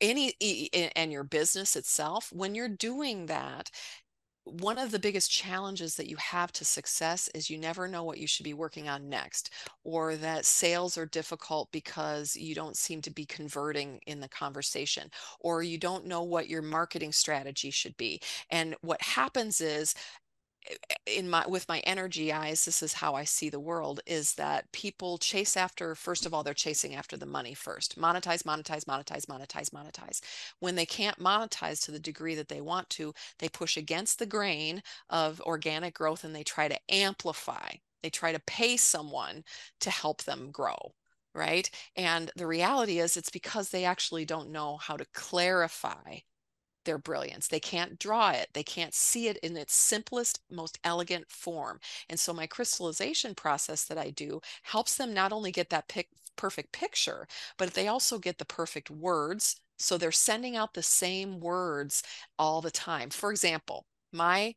any 0.02 0.34
and 0.96 1.12
your 1.12 1.24
business 1.24 1.76
itself 1.76 2.30
when 2.32 2.56
you're 2.56 2.68
doing 2.70 3.26
that 3.28 3.70
one 4.50 4.78
of 4.78 4.92
the 4.92 5.00
biggest 5.00 5.32
challenges 5.32 5.96
that 5.96 6.10
you 6.10 6.16
have 6.18 6.52
to 6.54 6.66
success 6.66 7.30
is 7.36 7.50
you 7.50 7.58
never 7.58 7.88
know 7.88 8.04
what 8.04 8.18
you 8.18 8.28
should 8.28 8.44
be 8.44 8.54
working 8.54 8.88
on 8.90 9.10
next, 9.10 9.52
or 9.84 10.16
that 10.18 10.46
sales 10.46 10.98
are 10.98 11.06
difficult 11.06 11.70
because 11.72 12.36
you 12.36 12.56
don't 12.56 12.78
seem 12.78 13.02
to 13.02 13.12
be 13.12 13.26
converting 13.26 14.00
in 14.08 14.20
the 14.20 14.30
conversation, 14.30 15.10
or 15.40 15.64
you 15.64 15.78
don't 15.78 16.06
know 16.06 16.24
what 16.24 16.50
your 16.50 16.62
marketing 16.62 17.12
strategy 17.12 17.72
should 17.72 17.96
be. 17.98 18.20
And 18.50 18.76
what 18.82 19.02
happens 19.02 19.62
is 19.62 19.94
in 21.06 21.30
my 21.30 21.46
with 21.48 21.68
my 21.70 21.80
energy 21.80 22.32
eyes 22.32 22.66
this 22.66 22.84
is 22.84 22.94
how 22.94 23.16
i 23.16 23.24
see 23.24 23.50
the 23.50 23.60
world 23.60 24.00
is 24.06 24.34
that 24.34 24.70
people 24.72 25.18
chase 25.18 25.56
after 25.58 25.96
first 25.96 26.26
of 26.26 26.34
all 26.34 26.44
they're 26.44 26.54
chasing 26.54 26.96
after 26.96 27.18
the 27.18 27.26
money 27.26 27.54
first. 27.54 28.00
Monetize 28.00 28.44
monetize 28.44 28.86
monetize 28.86 29.26
monetize 29.26 29.70
monetize. 29.70 30.22
When 30.60 30.76
they 30.76 30.86
can't 30.86 31.20
monetize 31.20 31.84
to 31.86 31.92
the 31.92 32.00
degree 32.00 32.36
that 32.36 32.48
they 32.50 32.62
want 32.62 32.90
to 32.92 33.14
they 33.40 33.50
push 33.50 33.78
against 33.78 34.20
the 34.20 34.26
grain 34.26 34.82
of 35.10 35.42
organic 35.42 35.94
growth 35.94 36.24
and 36.24 36.36
they 36.36 36.44
try 36.44 36.68
to 36.68 36.80
amplify 36.90 37.70
they 38.04 38.10
try 38.10 38.32
to 38.32 38.40
pay 38.42 38.78
someone 38.78 39.44
to 39.82 39.90
help 39.90 40.24
them 40.24 40.52
grow 40.52 40.94
right? 41.36 41.70
And 41.96 42.32
the 42.36 42.48
reality 42.48 42.98
is 43.00 43.16
it's 43.16 43.30
because 43.30 43.70
they 43.70 43.86
actually 43.86 44.26
don't 44.26 44.50
know 44.52 44.78
how 44.78 44.98
to 44.98 45.06
clarify 45.14 46.18
their 46.88 46.98
brilliance. 46.98 47.48
They 47.48 47.60
can't 47.62 48.00
draw 48.00 48.32
it, 48.32 48.50
they 48.56 48.64
can't 48.64 48.96
see 48.96 49.28
it 49.30 49.38
in 49.38 49.56
its 49.58 49.76
simplest, 49.76 50.42
most 50.52 50.80
elegant 50.84 51.30
form. 51.32 51.80
And 52.10 52.20
so, 52.20 52.34
my 52.34 52.48
crystallization 52.48 53.36
process 53.36 53.86
that 53.86 54.00
I 54.00 54.10
do 54.12 54.42
helps 54.64 54.98
them 54.98 55.14
not 55.14 55.32
only 55.34 55.52
get 55.52 55.70
that 55.72 55.88
pic- 55.90 56.10
perfect 56.36 56.72
picture, 56.74 57.28
but 57.58 57.76
they 57.76 57.88
also 57.88 58.20
get 58.20 58.40
the 58.40 58.46
perfect 58.46 58.90
words. 58.90 59.58
So, 59.78 59.98
they're 60.00 60.12
sending 60.12 60.56
out 60.58 60.74
the 60.74 60.84
same 60.84 61.40
words 61.40 62.04
all 62.40 62.62
the 62.62 62.72
time. 62.72 63.12
For 63.12 63.32
example, 63.32 63.86
my 64.12 64.56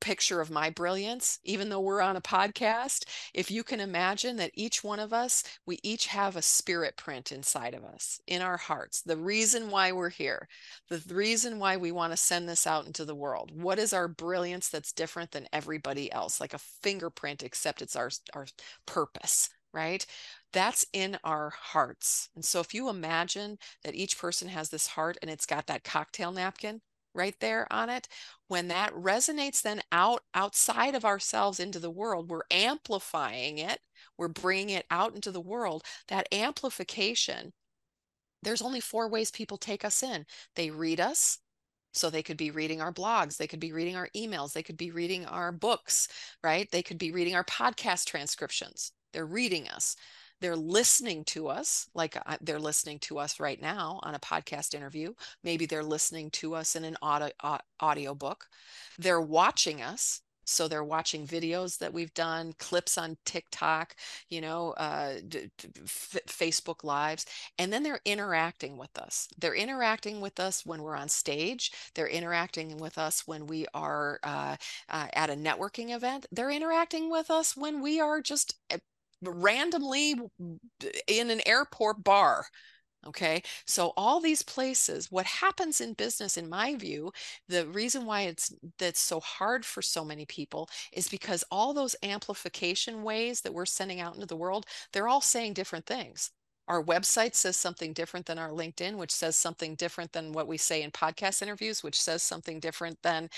picture 0.00 0.40
of 0.40 0.50
my 0.50 0.70
brilliance, 0.70 1.38
even 1.44 1.68
though 1.68 1.80
we're 1.80 2.00
on 2.00 2.16
a 2.16 2.20
podcast, 2.20 3.04
if 3.34 3.50
you 3.50 3.62
can 3.64 3.80
imagine 3.80 4.36
that 4.36 4.52
each 4.54 4.84
one 4.84 5.00
of 5.00 5.12
us, 5.12 5.42
we 5.66 5.78
each 5.82 6.06
have 6.06 6.36
a 6.36 6.42
spirit 6.42 6.96
print 6.96 7.32
inside 7.32 7.74
of 7.74 7.84
us, 7.84 8.20
in 8.26 8.42
our 8.42 8.56
hearts. 8.56 9.02
The 9.02 9.16
reason 9.16 9.70
why 9.70 9.92
we're 9.92 10.08
here, 10.08 10.48
the 10.88 11.02
reason 11.12 11.58
why 11.58 11.76
we 11.76 11.92
want 11.92 12.12
to 12.12 12.16
send 12.16 12.48
this 12.48 12.66
out 12.66 12.86
into 12.86 13.04
the 13.04 13.14
world. 13.14 13.50
What 13.54 13.78
is 13.78 13.92
our 13.92 14.08
brilliance 14.08 14.68
that's 14.68 14.92
different 14.92 15.32
than 15.32 15.48
everybody 15.52 16.10
else? 16.12 16.40
Like 16.40 16.54
a 16.54 16.58
fingerprint, 16.58 17.42
except 17.42 17.82
it's 17.82 17.96
our, 17.96 18.10
our 18.34 18.46
purpose 18.86 19.50
right? 19.74 20.06
That's 20.52 20.86
in 20.92 21.18
our 21.24 21.50
hearts. 21.50 22.30
And 22.34 22.44
so 22.44 22.60
if 22.60 22.72
you 22.72 22.88
imagine 22.88 23.58
that 23.84 23.94
each 23.94 24.18
person 24.18 24.48
has 24.48 24.70
this 24.70 24.86
heart 24.86 25.18
and 25.20 25.30
it's 25.30 25.46
got 25.46 25.66
that 25.66 25.84
cocktail 25.84 26.32
napkin, 26.32 26.80
right 27.18 27.36
there 27.40 27.66
on 27.70 27.90
it 27.90 28.08
when 28.46 28.68
that 28.68 28.94
resonates 28.94 29.60
then 29.60 29.82
out 29.92 30.22
outside 30.34 30.94
of 30.94 31.04
ourselves 31.04 31.60
into 31.60 31.78
the 31.78 31.90
world 31.90 32.30
we're 32.30 32.42
amplifying 32.50 33.58
it 33.58 33.80
we're 34.16 34.28
bringing 34.28 34.76
it 34.76 34.86
out 34.90 35.14
into 35.14 35.30
the 35.30 35.40
world 35.40 35.82
that 36.08 36.32
amplification 36.32 37.52
there's 38.42 38.62
only 38.62 38.80
four 38.80 39.08
ways 39.08 39.30
people 39.30 39.58
take 39.58 39.84
us 39.84 40.02
in. 40.02 40.24
They 40.54 40.70
read 40.70 41.00
us 41.00 41.38
so 41.92 42.10
they 42.10 42.22
could 42.22 42.36
be 42.36 42.50
reading 42.50 42.80
our 42.80 42.92
blogs 42.92 43.38
they 43.38 43.46
could 43.46 43.60
be 43.60 43.72
reading 43.72 43.96
our 43.96 44.08
emails 44.14 44.52
they 44.52 44.62
could 44.62 44.76
be 44.76 44.90
reading 44.90 45.24
our 45.24 45.50
books 45.50 46.06
right? 46.44 46.70
They 46.70 46.82
could 46.82 46.98
be 46.98 47.12
reading 47.12 47.34
our 47.34 47.44
podcast 47.44 48.04
transcriptions. 48.04 48.92
They're 49.12 49.26
reading 49.26 49.68
us 49.68 49.96
they're 50.40 50.56
listening 50.56 51.24
to 51.24 51.48
us 51.48 51.88
like 51.94 52.16
uh, 52.26 52.36
they're 52.40 52.58
listening 52.58 52.98
to 52.98 53.18
us 53.18 53.40
right 53.40 53.60
now 53.60 54.00
on 54.02 54.14
a 54.14 54.18
podcast 54.20 54.74
interview 54.74 55.12
maybe 55.44 55.66
they're 55.66 55.82
listening 55.82 56.30
to 56.30 56.54
us 56.54 56.76
in 56.76 56.84
an 56.84 56.96
audio, 57.02 57.30
audio 57.80 58.14
book. 58.14 58.46
They're 58.98 59.20
watching 59.20 59.82
us 59.82 60.20
so 60.44 60.66
they're 60.66 60.84
watching 60.84 61.26
videos 61.26 61.78
that 61.78 61.92
we've 61.92 62.14
done 62.14 62.54
clips 62.58 62.96
on 62.96 63.18
tiktok 63.26 63.94
you 64.30 64.40
know 64.40 64.72
uh, 64.72 65.16
facebook 66.26 66.84
lives 66.84 67.26
and 67.58 67.72
then 67.72 67.82
they're 67.82 68.00
interacting 68.04 68.76
with 68.76 68.96
us. 68.98 69.28
They're 69.38 69.54
interacting 69.54 70.20
with 70.20 70.40
us 70.40 70.64
when 70.64 70.82
we're 70.82 70.96
on 70.96 71.08
stage. 71.08 71.72
They're 71.94 72.08
interacting 72.08 72.78
with 72.78 72.98
us 72.98 73.26
when 73.26 73.46
we 73.46 73.66
are 73.74 74.20
uh, 74.22 74.56
uh, 74.88 75.08
at 75.12 75.30
a 75.30 75.34
networking 75.34 75.94
event. 75.94 76.26
They're 76.32 76.50
interacting 76.50 77.10
with 77.10 77.30
us 77.30 77.56
when 77.56 77.80
we 77.82 78.00
are 78.00 78.20
just 78.20 78.54
eh, 78.70 78.78
randomly 79.22 80.14
in 81.06 81.30
an 81.30 81.40
airport 81.46 82.04
bar. 82.04 82.46
Okay. 83.06 83.42
So 83.66 83.92
all 83.96 84.20
these 84.20 84.42
places, 84.42 85.10
what 85.10 85.26
happens 85.26 85.80
in 85.80 85.94
business, 85.94 86.36
in 86.36 86.48
my 86.48 86.74
view, 86.76 87.12
the 87.48 87.66
reason 87.68 88.06
why 88.06 88.22
it's 88.22 88.52
that's 88.78 89.00
so 89.00 89.20
hard 89.20 89.64
for 89.64 89.82
so 89.82 90.04
many 90.04 90.26
people 90.26 90.68
is 90.92 91.08
because 91.08 91.44
all 91.50 91.72
those 91.74 91.96
amplification 92.02 93.02
ways 93.04 93.40
that 93.42 93.54
we're 93.54 93.66
sending 93.66 94.00
out 94.00 94.14
into 94.14 94.26
the 94.26 94.36
world, 94.36 94.66
they're 94.92 95.08
all 95.08 95.20
saying 95.20 95.54
different 95.54 95.86
things. 95.86 96.30
Our 96.68 96.82
website 96.82 97.34
says 97.34 97.56
something 97.56 97.92
different 97.92 98.26
than 98.26 98.38
our 98.38 98.50
LinkedIn, 98.50 98.96
which 98.96 99.10
says 99.10 99.36
something 99.36 99.74
different 99.74 100.12
than 100.12 100.32
what 100.32 100.46
we 100.46 100.58
say 100.58 100.82
in 100.82 100.90
podcast 100.92 101.42
interviews, 101.42 101.82
which 101.82 102.00
says 102.00 102.22
something 102.22 102.60
different 102.60 103.02
than 103.02 103.30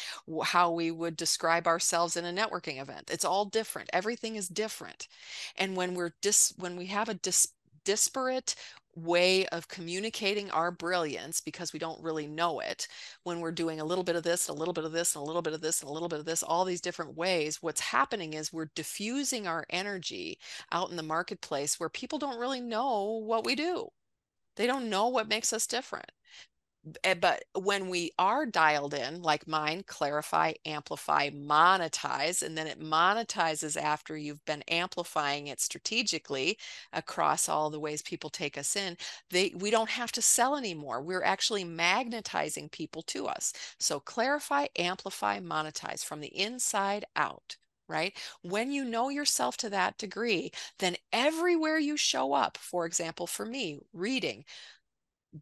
how 0.44 0.72
we 0.72 0.90
would 0.90 1.16
describe 1.16 1.66
ourselves 1.66 2.16
in 2.16 2.24
a 2.26 2.32
networking 2.32 2.80
event. 2.80 3.10
It's 3.10 3.24
all 3.24 3.44
different. 3.46 3.88
Everything 3.92 4.36
is 4.36 4.48
different. 4.48 5.08
And 5.56 5.76
when 5.76 5.94
we're 5.94 6.12
dis 6.20 6.52
when 6.58 6.76
we 6.76 6.86
have 6.86 7.08
a 7.08 7.14
dis 7.14 7.48
disparate 7.84 8.54
way 8.96 9.46
of 9.46 9.68
communicating 9.68 10.50
our 10.50 10.70
brilliance 10.70 11.40
because 11.40 11.72
we 11.72 11.78
don't 11.78 12.02
really 12.02 12.26
know 12.26 12.60
it 12.60 12.88
when 13.22 13.40
we're 13.40 13.52
doing 13.52 13.80
a 13.80 13.84
little 13.84 14.02
bit 14.02 14.16
of 14.16 14.24
this 14.24 14.48
a 14.48 14.52
little 14.52 14.74
bit 14.74 14.84
of 14.84 14.92
this 14.92 15.14
and 15.14 15.22
a 15.22 15.24
little 15.24 15.42
bit 15.42 15.52
of 15.52 15.60
this 15.60 15.80
and 15.80 15.88
a 15.88 15.92
little 15.92 16.08
bit 16.08 16.18
of 16.18 16.24
this 16.24 16.42
all 16.42 16.64
these 16.64 16.80
different 16.80 17.16
ways 17.16 17.62
what's 17.62 17.80
happening 17.80 18.34
is 18.34 18.52
we're 18.52 18.70
diffusing 18.74 19.46
our 19.46 19.64
energy 19.70 20.38
out 20.72 20.90
in 20.90 20.96
the 20.96 21.02
marketplace 21.02 21.78
where 21.78 21.88
people 21.88 22.18
don't 22.18 22.38
really 22.38 22.60
know 22.60 23.22
what 23.24 23.44
we 23.44 23.54
do. 23.54 23.88
They 24.56 24.66
don't 24.66 24.90
know 24.90 25.08
what 25.08 25.28
makes 25.28 25.52
us 25.52 25.66
different 25.66 26.10
Eh, 27.04 27.12
but 27.14 27.44
when 27.54 27.88
we 27.90 28.10
are 28.18 28.46
dialed 28.46 28.94
in, 28.94 29.20
like 29.20 29.46
mine, 29.46 29.82
clarify, 29.86 30.54
amplify, 30.64 31.28
monetize, 31.28 32.42
and 32.42 32.56
then 32.56 32.66
it 32.66 32.80
monetizes 32.80 33.76
after 33.80 34.16
you've 34.16 34.44
been 34.46 34.62
amplifying 34.62 35.46
it 35.48 35.60
strategically 35.60 36.58
across 36.92 37.48
all 37.50 37.68
the 37.68 37.78
ways 37.80 38.00
people 38.00 38.30
take 38.30 38.56
us 38.56 38.76
in, 38.76 38.96
they 39.28 39.52
we 39.56 39.70
don't 39.70 39.90
have 39.90 40.10
to 40.12 40.22
sell 40.22 40.56
anymore. 40.56 41.02
We're 41.02 41.22
actually 41.22 41.64
magnetizing 41.64 42.70
people 42.70 43.02
to 43.04 43.26
us. 43.26 43.52
So 43.78 44.00
clarify, 44.00 44.66
amplify, 44.78 45.38
monetize 45.40 46.02
from 46.04 46.20
the 46.20 46.34
inside 46.36 47.04
out 47.16 47.56
right? 47.88 48.16
When 48.42 48.70
you 48.70 48.84
know 48.84 49.08
yourself 49.08 49.56
to 49.58 49.70
that 49.70 49.98
degree, 49.98 50.52
then 50.78 50.94
everywhere 51.12 51.76
you 51.76 51.96
show 51.96 52.32
up, 52.34 52.56
for 52.56 52.86
example, 52.86 53.26
for 53.26 53.44
me, 53.44 53.80
reading, 53.92 54.44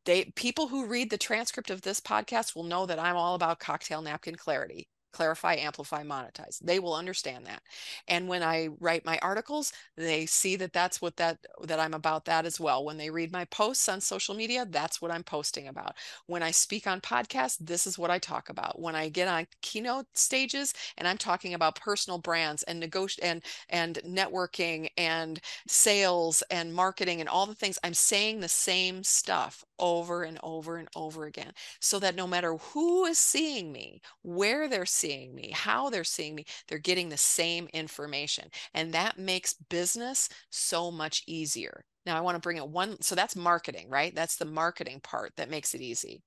they 0.05 0.27
people 0.37 0.69
who 0.69 0.87
read 0.87 1.11
the 1.11 1.19
transcript 1.19 1.71
of 1.71 1.83
this 1.83 2.01
podcast 2.01 2.55
will 2.55 2.65
know 2.65 2.87
that 2.87 2.99
I'm 2.99 3.17
all 3.17 3.35
about 3.35 3.59
cocktail 3.61 4.03
napkin 4.03 4.37
clarity 4.37 4.89
clarify, 5.13 5.55
amplify, 5.55 6.05
monetize. 6.05 6.59
They 6.61 6.79
will 6.79 6.95
understand 6.95 7.47
that. 7.47 7.63
And 8.07 8.29
when 8.29 8.43
I 8.43 8.69
write 8.79 9.05
my 9.05 9.19
articles, 9.21 9.73
they 9.97 10.27
see 10.27 10.55
that 10.57 10.73
that's 10.73 11.01
what 11.01 11.17
that 11.17 11.39
that 11.65 11.81
I'm 11.81 11.95
about 11.95 12.25
that 12.27 12.45
as 12.47 12.61
well. 12.61 12.85
When 12.85 12.97
they 12.99 13.11
read 13.11 13.33
my 13.33 13.45
posts 13.47 13.89
on 13.89 14.01
social 14.01 14.35
media, 14.35 14.67
that's 14.69 15.01
what 15.01 15.11
I'm 15.11 15.25
posting 15.25 15.69
about. 15.69 15.97
When 16.27 16.43
I 16.43 16.51
speak 16.51 16.87
on 16.87 17.01
podcasts, 17.01 17.57
this 17.61 17.87
is 17.87 17.99
what 17.99 18.11
I 18.11 18.19
talk 18.19 18.49
about. 18.49 18.81
When 18.81 18.95
I 18.95 19.09
get 19.09 19.29
on 19.29 19.47
keynote 19.63 20.07
stages 20.15 20.75
and 20.97 21.09
I'm 21.09 21.19
talking 21.19 21.55
about 21.55 21.77
personal 21.77 22.19
brands 22.19 22.63
and 22.65 22.79
negotiate 22.79 23.25
and 23.25 23.43
and 23.71 23.97
networking 24.07 24.89
and 24.97 25.41
sales 25.67 26.43
and 26.51 26.73
marketing 26.75 27.21
and 27.21 27.29
all 27.29 27.47
the 27.47 27.55
things, 27.55 27.79
I'm 27.83 27.95
saying 27.95 28.41
the 28.41 28.49
same 28.49 29.03
stuff 29.03 29.65
over 29.79 30.23
and 30.23 30.39
over 30.43 30.77
and 30.77 30.89
over 30.97 31.25
again 31.25 31.53
so 31.81 31.99
that 31.99 32.15
no 32.15 32.27
matter 32.27 32.57
who 32.57 33.05
is 33.05 33.19
seeing 33.19 33.73
me, 33.73 34.01
where 34.23 34.69
they're 34.69 34.87
seeing 34.87 35.35
me, 35.35 35.51
how 35.55 35.91
they're 35.91 36.05
seeing 36.05 36.35
me, 36.35 36.45
they're 36.69 36.79
getting 36.79 37.09
the 37.09 37.17
same 37.17 37.69
information. 37.73 38.49
And 38.75 38.93
that 38.93 39.19
makes 39.19 39.55
business 39.55 40.29
so 40.51 40.91
much 40.91 41.23
easier. 41.27 41.85
Now, 42.07 42.17
I 42.17 42.21
want 42.21 42.37
to 42.37 42.41
bring 42.41 42.57
it 42.57 42.69
one. 42.69 43.01
So 43.03 43.15
that's 43.15 43.37
marketing, 43.37 43.89
right? 43.91 44.15
That's 44.15 44.37
the 44.37 44.45
marketing 44.45 45.01
part 45.03 45.33
that 45.37 45.51
makes 45.51 45.75
it 45.75 45.81
easy 45.81 46.23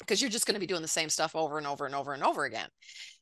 because 0.00 0.20
you're 0.20 0.30
just 0.30 0.46
going 0.46 0.54
to 0.54 0.60
be 0.60 0.66
doing 0.66 0.82
the 0.82 0.88
same 0.88 1.08
stuff 1.08 1.34
over 1.34 1.58
and 1.58 1.66
over 1.66 1.86
and 1.86 1.94
over 1.94 2.12
and 2.12 2.22
over 2.22 2.44
again 2.44 2.68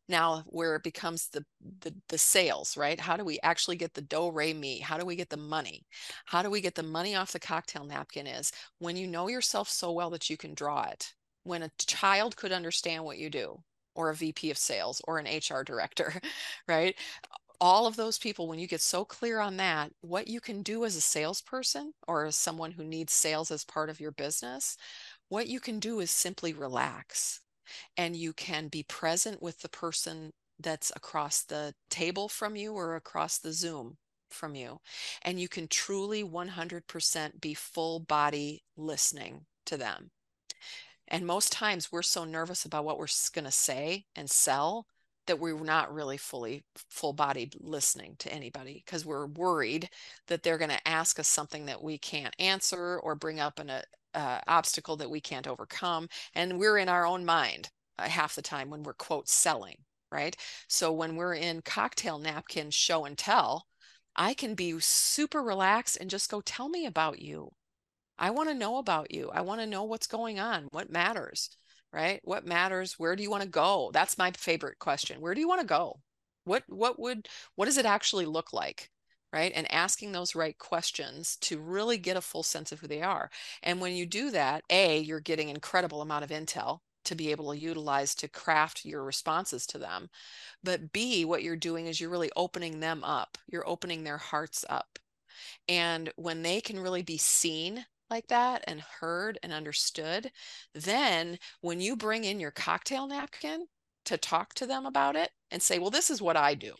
now 0.08 0.42
where 0.46 0.76
it 0.76 0.82
becomes 0.82 1.28
the, 1.28 1.44
the 1.80 1.94
the 2.08 2.18
sales 2.18 2.76
right? 2.76 3.00
How 3.00 3.16
do 3.16 3.24
we 3.24 3.38
actually 3.42 3.76
get 3.76 3.94
the 3.94 4.02
do 4.02 4.30
re 4.30 4.52
mi? 4.52 4.78
How 4.80 4.98
do 4.98 5.06
we 5.06 5.16
get 5.16 5.30
the 5.30 5.36
money? 5.36 5.86
How 6.26 6.42
do 6.42 6.50
we 6.50 6.60
get 6.60 6.74
the 6.74 6.82
money 6.82 7.14
off 7.14 7.32
the 7.32 7.40
cocktail 7.40 7.84
napkin 7.84 8.26
is 8.26 8.52
when 8.78 8.96
you 8.96 9.06
know 9.06 9.28
yourself 9.28 9.68
so 9.68 9.92
well 9.92 10.10
that 10.10 10.28
you 10.30 10.36
can 10.36 10.54
draw 10.54 10.84
it. 10.84 11.14
When 11.44 11.62
a 11.62 11.70
child 11.78 12.36
could 12.36 12.52
understand 12.52 13.04
what 13.04 13.18
you 13.18 13.30
do 13.30 13.62
or 13.94 14.10
a 14.10 14.14
VP 14.14 14.50
of 14.50 14.58
sales 14.58 15.00
or 15.06 15.18
an 15.18 15.26
HR 15.26 15.62
director, 15.64 16.14
right? 16.68 16.96
All 17.60 17.86
of 17.86 17.96
those 17.96 18.18
people, 18.18 18.48
when 18.48 18.58
you 18.58 18.66
get 18.68 18.80
so 18.80 19.04
clear 19.04 19.40
on 19.40 19.56
that, 19.58 19.92
what 20.02 20.28
you 20.28 20.40
can 20.40 20.62
do 20.62 20.84
as 20.84 20.96
a 20.96 21.00
salesperson 21.00 21.92
or 22.06 22.26
as 22.26 22.36
someone 22.36 22.72
who 22.72 22.84
needs 22.84 23.12
sales 23.12 23.50
as 23.50 23.64
part 23.64 23.90
of 23.90 24.00
your 24.00 24.12
business, 24.12 24.76
what 25.28 25.48
you 25.48 25.60
can 25.60 25.80
do 25.80 26.00
is 26.00 26.10
simply 26.10 26.52
relax 26.52 27.40
and 27.96 28.16
you 28.16 28.32
can 28.32 28.68
be 28.68 28.82
present 28.82 29.42
with 29.42 29.60
the 29.60 29.68
person 29.68 30.32
that's 30.60 30.92
across 30.94 31.42
the 31.42 31.74
table 31.90 32.28
from 32.28 32.56
you 32.56 32.74
or 32.74 32.96
across 32.96 33.38
the 33.38 33.52
Zoom 33.52 33.96
from 34.30 34.54
you. 34.54 34.80
And 35.22 35.40
you 35.40 35.48
can 35.48 35.68
truly 35.68 36.22
100% 36.22 37.40
be 37.40 37.54
full 37.54 38.00
body 38.00 38.62
listening 38.76 39.46
to 39.66 39.76
them. 39.76 40.10
And 41.08 41.26
most 41.26 41.52
times 41.52 41.92
we're 41.92 42.02
so 42.02 42.24
nervous 42.24 42.64
about 42.64 42.84
what 42.84 42.98
we're 42.98 43.06
going 43.34 43.44
to 43.44 43.50
say 43.50 44.06
and 44.16 44.28
sell 44.30 44.86
that 45.26 45.38
we're 45.38 45.58
not 45.58 45.92
really 45.94 46.16
fully 46.16 46.64
full 46.90 47.12
bodied 47.12 47.54
listening 47.60 48.16
to 48.18 48.32
anybody 48.32 48.82
because 48.84 49.06
we're 49.06 49.26
worried 49.26 49.88
that 50.28 50.42
they're 50.42 50.58
going 50.58 50.70
to 50.70 50.88
ask 50.88 51.18
us 51.18 51.28
something 51.28 51.66
that 51.66 51.82
we 51.82 51.96
can't 51.98 52.34
answer 52.38 52.98
or 52.98 53.14
bring 53.14 53.40
up 53.40 53.58
an 53.58 53.70
uh, 54.14 54.40
obstacle 54.46 54.96
that 54.96 55.10
we 55.10 55.20
can't 55.20 55.46
overcome. 55.46 56.08
And 56.34 56.58
we're 56.58 56.78
in 56.78 56.88
our 56.88 57.06
own 57.06 57.24
mind 57.24 57.70
uh, 57.98 58.08
half 58.08 58.34
the 58.34 58.42
time 58.42 58.70
when 58.70 58.82
we're 58.82 58.94
quote 58.94 59.28
selling, 59.28 59.76
right? 60.10 60.36
So 60.68 60.92
when 60.92 61.16
we're 61.16 61.34
in 61.34 61.62
cocktail 61.62 62.18
napkin 62.18 62.70
show 62.70 63.04
and 63.04 63.16
tell, 63.18 63.66
I 64.16 64.34
can 64.34 64.54
be 64.54 64.78
super 64.80 65.42
relaxed 65.42 65.98
and 66.00 66.10
just 66.10 66.30
go, 66.30 66.40
tell 66.40 66.68
me 66.68 66.86
about 66.86 67.20
you. 67.20 67.50
I 68.18 68.30
want 68.30 68.48
to 68.48 68.54
know 68.54 68.78
about 68.78 69.12
you. 69.12 69.30
I 69.32 69.40
want 69.42 69.60
to 69.60 69.66
know 69.66 69.84
what's 69.84 70.06
going 70.06 70.38
on, 70.38 70.68
what 70.70 70.90
matters, 70.90 71.50
right? 71.92 72.20
What 72.24 72.46
matters? 72.46 72.94
Where 72.98 73.16
do 73.16 73.22
you 73.22 73.30
want 73.30 73.42
to 73.42 73.48
go? 73.48 73.90
That's 73.92 74.18
my 74.18 74.30
favorite 74.32 74.78
question. 74.78 75.20
Where 75.20 75.34
do 75.34 75.40
you 75.40 75.48
want 75.48 75.60
to 75.60 75.66
go? 75.66 76.00
What 76.44 76.62
what 76.68 76.98
would 77.00 77.28
what 77.56 77.66
does 77.66 77.78
it 77.78 77.86
actually 77.86 78.26
look 78.26 78.52
like? 78.52 78.90
Right? 79.34 79.50
And 79.52 79.70
asking 79.72 80.12
those 80.12 80.36
right 80.36 80.56
questions 80.56 81.36
to 81.40 81.58
really 81.58 81.98
get 81.98 82.16
a 82.16 82.20
full 82.20 82.44
sense 82.44 82.70
of 82.70 82.78
who 82.78 82.86
they 82.86 83.02
are. 83.02 83.30
And 83.64 83.80
when 83.80 83.96
you 83.96 84.06
do 84.06 84.30
that, 84.30 84.62
A, 84.70 85.00
you're 85.00 85.18
getting 85.18 85.48
incredible 85.48 86.00
amount 86.02 86.22
of 86.22 86.30
intel 86.30 86.78
to 87.06 87.16
be 87.16 87.32
able 87.32 87.50
to 87.50 87.58
utilize 87.58 88.14
to 88.14 88.28
craft 88.28 88.84
your 88.84 89.02
responses 89.02 89.66
to 89.66 89.78
them. 89.78 90.08
But 90.62 90.92
B, 90.92 91.24
what 91.24 91.42
you're 91.42 91.56
doing 91.56 91.88
is 91.88 92.00
you're 92.00 92.10
really 92.10 92.30
opening 92.36 92.78
them 92.78 93.02
up. 93.02 93.36
You're 93.48 93.68
opening 93.68 94.04
their 94.04 94.18
hearts 94.18 94.64
up. 94.70 95.00
And 95.68 96.12
when 96.14 96.42
they 96.42 96.60
can 96.60 96.78
really 96.78 97.02
be 97.02 97.18
seen 97.18 97.86
like 98.08 98.28
that 98.28 98.62
and 98.68 98.80
heard 98.80 99.40
and 99.42 99.52
understood, 99.52 100.30
then 100.74 101.40
when 101.60 101.80
you 101.80 101.96
bring 101.96 102.22
in 102.22 102.38
your 102.38 102.52
cocktail 102.52 103.08
napkin 103.08 103.66
to 104.04 104.16
talk 104.16 104.54
to 104.54 104.66
them 104.66 104.86
about 104.86 105.16
it 105.16 105.30
and 105.50 105.60
say, 105.60 105.80
well, 105.80 105.90
this 105.90 106.08
is 106.08 106.22
what 106.22 106.36
I 106.36 106.54
do. 106.54 106.74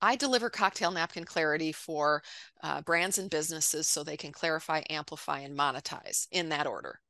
I 0.00 0.16
deliver 0.16 0.50
cocktail 0.50 0.90
napkin 0.90 1.24
clarity 1.24 1.72
for 1.72 2.22
uh, 2.62 2.82
brands 2.82 3.18
and 3.18 3.30
businesses 3.30 3.88
so 3.88 4.02
they 4.02 4.16
can 4.16 4.32
clarify, 4.32 4.82
amplify, 4.90 5.40
and 5.40 5.56
monetize 5.58 6.26
in 6.30 6.48
that 6.50 6.66
order. 6.66 7.00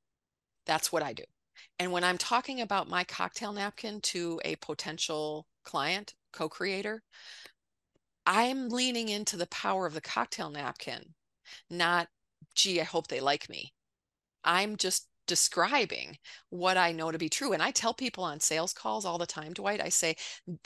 That's 0.67 0.93
what 0.93 1.03
I 1.03 1.13
do. 1.13 1.25
And 1.79 1.93
when 1.93 2.05
I'm 2.05 2.19
talking 2.19 2.61
about 2.61 2.89
my 2.89 3.05
cocktail 3.05 3.53
napkin 3.53 4.01
to 4.03 4.41
a 4.45 4.57
potential 4.57 5.47
client, 5.65 6.15
co 6.33 6.49
creator, 6.49 7.03
I'm 8.27 8.69
leaning 8.69 9.09
into 9.09 9.37
the 9.37 9.47
power 9.47 9.87
of 9.87 9.95
the 9.95 10.01
cocktail 10.01 10.51
napkin, 10.51 11.15
not 11.71 12.09
gee, 12.55 12.81
I 12.81 12.85
hope 12.85 13.09
they 13.09 13.21
like 13.21 13.49
me. 13.49 13.73
I'm 14.45 14.77
just 14.77 15.09
describing 15.29 16.19
what 16.51 16.77
I 16.77 16.93
know 16.93 17.13
to 17.13 17.19
be 17.19 17.29
true. 17.29 17.53
And 17.53 17.63
I 17.63 17.71
tell 17.71 17.95
people 17.95 18.25
on 18.25 18.41
sales 18.41 18.73
calls 18.73 19.05
all 19.05 19.19
the 19.19 19.27
time, 19.27 19.53
Dwight, 19.55 19.81
I 19.83 19.91
say, 19.91 20.17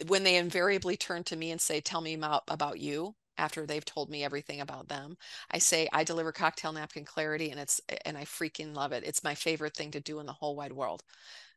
when 0.07 0.25
they 0.25 0.37
invariably 0.37 0.97
turn 0.97 1.25
to 1.25 1.37
me 1.37 1.51
and 1.51 1.61
say, 1.61 1.81
Tell 1.81 2.01
me 2.01 2.15
about, 2.15 2.45
about 2.49 2.81
you 2.81 3.15
after 3.39 3.67
they've 3.67 3.85
told 3.85 4.11
me 4.11 4.25
everything 4.25 4.61
about 4.61 4.89
them, 4.89 5.17
I 5.51 5.59
say, 5.59 5.89
I 5.93 6.05
deliver 6.05 6.33
cocktail 6.33 6.73
napkin 6.73 7.05
clarity 7.05 7.51
and 7.51 7.61
it's, 7.61 7.81
and 8.05 8.17
I 8.17 8.25
freaking 8.25 8.75
love 8.75 8.93
it. 8.93 9.05
It's 9.05 9.25
my 9.25 9.35
favorite 9.35 9.75
thing 9.77 9.91
to 9.93 10.01
do 10.01 10.21
in 10.21 10.27
the 10.27 10.33
whole 10.33 10.57
wide 10.57 10.73
world. 10.73 11.03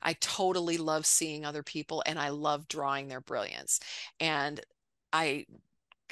I 0.02 0.14
totally 0.14 0.78
love 0.78 1.06
seeing 1.06 1.46
other 1.46 1.64
people 1.64 2.04
and 2.06 2.20
I 2.20 2.30
love 2.30 2.68
drawing 2.68 3.08
their 3.08 3.22
brilliance. 3.22 3.80
And 4.20 4.62
I 5.14 5.46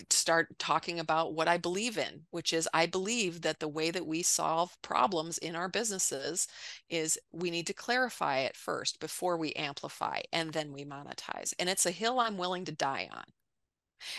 start 0.09 0.57
talking 0.59 0.99
about 0.99 1.33
what 1.33 1.47
I 1.47 1.57
believe 1.57 1.97
in, 1.97 2.25
which 2.31 2.53
is 2.53 2.67
I 2.73 2.85
believe 2.85 3.41
that 3.41 3.59
the 3.59 3.67
way 3.67 3.91
that 3.91 4.05
we 4.07 4.23
solve 4.23 4.75
problems 4.81 5.37
in 5.37 5.55
our 5.55 5.69
businesses 5.69 6.47
is 6.89 7.17
we 7.31 7.51
need 7.51 7.67
to 7.67 7.73
clarify 7.73 8.39
it 8.39 8.55
first 8.55 8.99
before 8.99 9.37
we 9.37 9.53
amplify 9.53 10.21
and 10.31 10.53
then 10.53 10.71
we 10.73 10.85
monetize. 10.85 11.53
And 11.59 11.69
it's 11.69 11.85
a 11.85 11.91
hill 11.91 12.19
I'm 12.19 12.37
willing 12.37 12.65
to 12.65 12.71
die 12.71 13.09
on. 13.11 13.23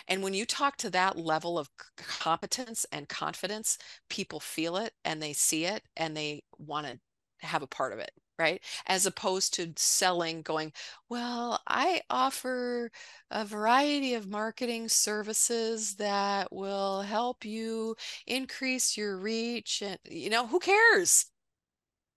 And 0.09 0.22
when 0.22 0.35
you 0.35 0.47
talk 0.47 0.77
to 0.79 0.91
that 0.91 1.18
level 1.18 1.59
of 1.59 1.68
competence 1.97 2.87
and 2.91 3.09
confidence, 3.09 3.79
people 4.09 4.41
feel 4.41 4.77
it 4.77 4.95
and 5.05 5.22
they 5.22 5.33
see 5.33 5.66
it 5.66 5.83
and 5.97 6.16
they 6.16 6.43
want 6.59 6.87
to 6.87 6.99
have 7.47 7.62
a 7.62 7.66
part 7.66 7.93
of 7.93 7.99
it 7.99 8.12
right? 8.39 8.62
As 8.87 9.07
opposed 9.07 9.55
to 9.55 9.72
selling, 9.76 10.43
going, 10.43 10.72
well, 11.09 11.61
I 11.66 12.03
offer 12.11 12.91
a 13.30 13.45
variety 13.45 14.14
of 14.14 14.28
marketing 14.28 14.89
services 14.89 15.97
that 15.97 16.53
will 16.53 17.03
help 17.03 17.45
you 17.45 17.97
increase 18.26 18.97
your 18.97 19.16
reach. 19.16 19.82
And, 19.82 19.99
you 20.09 20.30
know, 20.30 20.47
who 20.47 20.59
cares? 20.59 21.26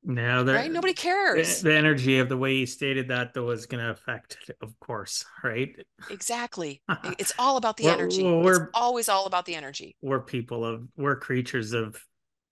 No, 0.03 0.45
right? 0.45 0.71
Nobody 0.71 0.93
cares. 0.93 1.61
The, 1.61 1.69
the, 1.69 1.75
energy 1.75 2.19
of 2.19 2.29
the 2.29 2.37
way 2.37 2.53
you 2.53 2.65
stated 2.65 3.09
that, 3.09 3.33
though, 3.33 3.49
is 3.49 3.65
going 3.65 3.83
to 3.83 3.91
affect, 3.91 4.51
of 4.61 4.79
course, 4.79 5.25
right? 5.43 5.75
Exactly. 6.09 6.81
it's 7.19 7.33
all 7.39 7.57
about 7.57 7.75
the 7.75 7.85
we're, 7.85 7.91
energy. 7.91 8.23
We're 8.23 8.63
it's 8.63 8.71
always 8.73 9.09
all 9.09 9.25
about 9.25 9.45
the 9.45 9.55
energy. 9.55 9.97
We're 10.01 10.21
people 10.21 10.63
of, 10.63 10.87
we're 10.95 11.17
creatures 11.17 11.73
of 11.73 12.01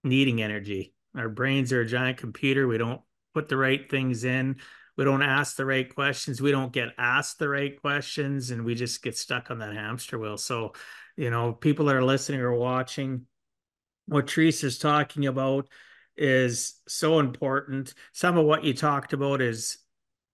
needing 0.04 0.42
energy. 0.42 0.94
Our 1.16 1.30
brains 1.30 1.72
are 1.72 1.82
a 1.82 1.86
giant 1.86 2.18
computer. 2.18 2.68
We 2.68 2.78
don't 2.78 3.02
put 3.36 3.50
the 3.50 3.58
right 3.58 3.88
things 3.92 4.24
in. 4.24 4.56
We 4.98 5.04
don't 5.04 5.22
ask 5.22 5.58
the 5.58 5.66
right 5.66 5.94
questions. 5.94 6.42
We 6.42 6.52
don't 6.52 6.72
get 6.72 6.94
asked 6.98 7.38
the 7.38 7.50
right 7.50 7.80
questions, 7.82 8.52
and 8.52 8.64
we 8.64 8.76
just 8.76 9.04
get 9.04 9.18
stuck 9.18 9.52
on 9.52 9.60
that 9.60 9.74
hamster 9.74 10.18
wheel. 10.18 10.38
So, 10.38 10.72
you 11.18 11.30
know, 11.30 11.52
people 11.52 11.86
that 11.88 11.98
are 11.98 12.04
listening 12.04 12.40
or 12.40 12.54
watching, 12.54 13.26
what 14.08 14.34
Theresa's 14.34 14.80
talking 14.80 15.26
about, 15.28 15.68
is 16.16 16.80
so 16.88 17.20
important. 17.20 17.94
Some 18.14 18.38
of 18.38 18.46
what 18.46 18.64
you 18.64 18.74
talked 18.74 19.12
about 19.12 19.42
is 19.42 19.80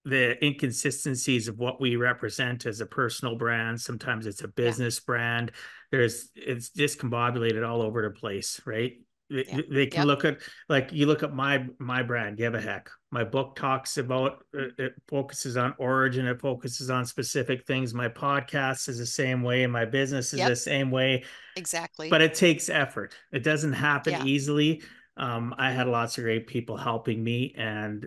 the 0.06 0.44
inconsistencies 0.46 1.48
of 1.48 1.58
what 1.58 1.82
we 1.82 1.96
represent 1.96 2.68
as 2.68 2.82
a 2.82 2.86
personal 2.86 3.36
brand. 3.36 3.82
Sometimes 3.82 4.28
it's 4.28 4.44
a 4.44 4.48
business 4.48 4.98
yeah. 4.98 5.06
brand. 5.08 5.52
There's 5.90 6.30
it's 6.36 6.70
discombobulated 6.70 7.68
all 7.68 7.82
over 7.82 8.04
the 8.04 8.12
place, 8.12 8.62
right? 8.64 8.94
Yeah. 9.32 9.62
They, 9.70 9.88
can 9.88 10.02
yep. 10.02 10.08
look 10.08 10.26
at 10.26 10.40
like 10.68 10.92
you 10.92 11.06
look 11.06 11.24
at 11.24 11.34
my 11.34 11.66
my 11.80 12.04
brand, 12.04 12.36
give 12.36 12.54
a 12.54 12.60
heck. 12.60 12.90
My 13.12 13.24
book 13.24 13.56
talks 13.56 13.98
about 13.98 14.44
uh, 14.54 14.68
it 14.78 14.94
focuses 15.08 15.56
on 15.56 15.74
origin, 15.78 16.28
it 16.28 16.42
focuses 16.42 16.90
on 16.90 17.06
specific 17.06 17.66
things. 17.66 17.94
My 17.94 18.10
podcast 18.10 18.90
is 18.90 18.98
the 18.98 19.06
same 19.06 19.42
way, 19.42 19.66
my 19.68 19.86
business 19.86 20.34
is 20.34 20.40
yep. 20.40 20.50
the 20.50 20.56
same 20.58 20.92
way. 20.92 21.24
Exactly. 21.56 22.10
But 22.10 22.22
it 22.22 22.34
takes 22.34 22.68
effort. 22.68 23.14
It 23.32 23.44
doesn't 23.44 23.74
happen 23.74 24.12
yeah. 24.14 24.26
easily. 24.26 24.82
Um, 25.16 25.56
I 25.58 25.72
had 25.72 25.88
lots 25.88 26.18
of 26.18 26.26
great 26.26 26.48
people 26.48 26.76
helping 26.76 27.24
me, 27.24 27.56
and 27.58 28.06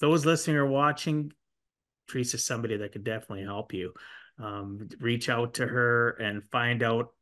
those 0.00 0.26
listening 0.26 0.56
or 0.56 0.66
watching, 0.66 1.32
Theresa's 2.12 2.44
somebody 2.44 2.78
that 2.78 2.90
could 2.90 3.04
definitely 3.04 3.44
help 3.44 3.72
you. 3.72 3.92
Um, 4.42 4.88
reach 4.98 5.28
out 5.28 5.54
to 5.54 5.66
her 5.68 6.10
and 6.10 6.42
find 6.50 6.82
out 6.82 7.13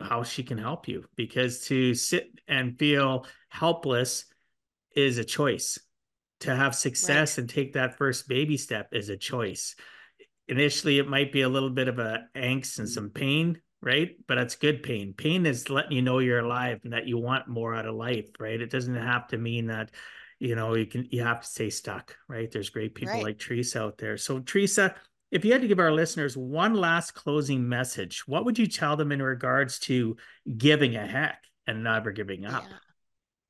how 0.00 0.22
she 0.22 0.42
can 0.42 0.58
help 0.58 0.88
you 0.88 1.04
because 1.16 1.66
to 1.66 1.94
sit 1.94 2.30
and 2.48 2.78
feel 2.78 3.26
helpless 3.48 4.24
is 4.94 5.18
a 5.18 5.24
choice. 5.24 5.78
To 6.40 6.56
have 6.56 6.74
success 6.74 7.36
right. 7.36 7.42
and 7.42 7.50
take 7.50 7.74
that 7.74 7.98
first 7.98 8.26
baby 8.26 8.56
step 8.56 8.88
is 8.92 9.10
a 9.10 9.16
choice. 9.16 9.76
Initially, 10.48 10.98
it 10.98 11.06
might 11.06 11.32
be 11.32 11.42
a 11.42 11.48
little 11.48 11.70
bit 11.70 11.86
of 11.86 11.98
a 11.98 12.24
angst 12.34 12.78
and 12.78 12.88
some 12.88 13.10
pain, 13.10 13.60
right? 13.82 14.16
But 14.26 14.38
it's 14.38 14.56
good 14.56 14.82
pain. 14.82 15.12
Pain 15.12 15.44
is 15.44 15.68
letting 15.68 15.92
you 15.92 16.02
know 16.02 16.18
you're 16.18 16.40
alive 16.40 16.80
and 16.82 16.94
that 16.94 17.06
you 17.06 17.18
want 17.18 17.46
more 17.46 17.74
out 17.74 17.86
of 17.86 17.94
life, 17.94 18.30
right? 18.38 18.60
It 18.60 18.70
doesn't 18.70 18.94
have 18.94 19.28
to 19.28 19.38
mean 19.38 19.66
that 19.66 19.90
you 20.40 20.54
know 20.56 20.74
you 20.74 20.86
can 20.86 21.06
you 21.10 21.22
have 21.22 21.42
to 21.42 21.46
stay 21.46 21.70
stuck 21.70 22.16
right 22.26 22.50
there's 22.50 22.70
great 22.70 22.94
people 22.94 23.12
right. 23.12 23.22
like 23.22 23.38
theresa 23.38 23.82
out 23.82 23.98
there 23.98 24.16
so 24.16 24.40
theresa 24.40 24.94
if 25.30 25.44
you 25.44 25.52
had 25.52 25.62
to 25.62 25.68
give 25.68 25.78
our 25.78 25.92
listeners 25.92 26.36
one 26.36 26.74
last 26.74 27.12
closing 27.12 27.68
message 27.68 28.26
what 28.26 28.44
would 28.44 28.58
you 28.58 28.66
tell 28.66 28.96
them 28.96 29.12
in 29.12 29.22
regards 29.22 29.78
to 29.78 30.16
giving 30.56 30.96
a 30.96 31.06
heck 31.06 31.44
and 31.66 31.84
never 31.84 32.12
giving 32.12 32.44
up 32.44 32.64
yeah. 32.68 32.76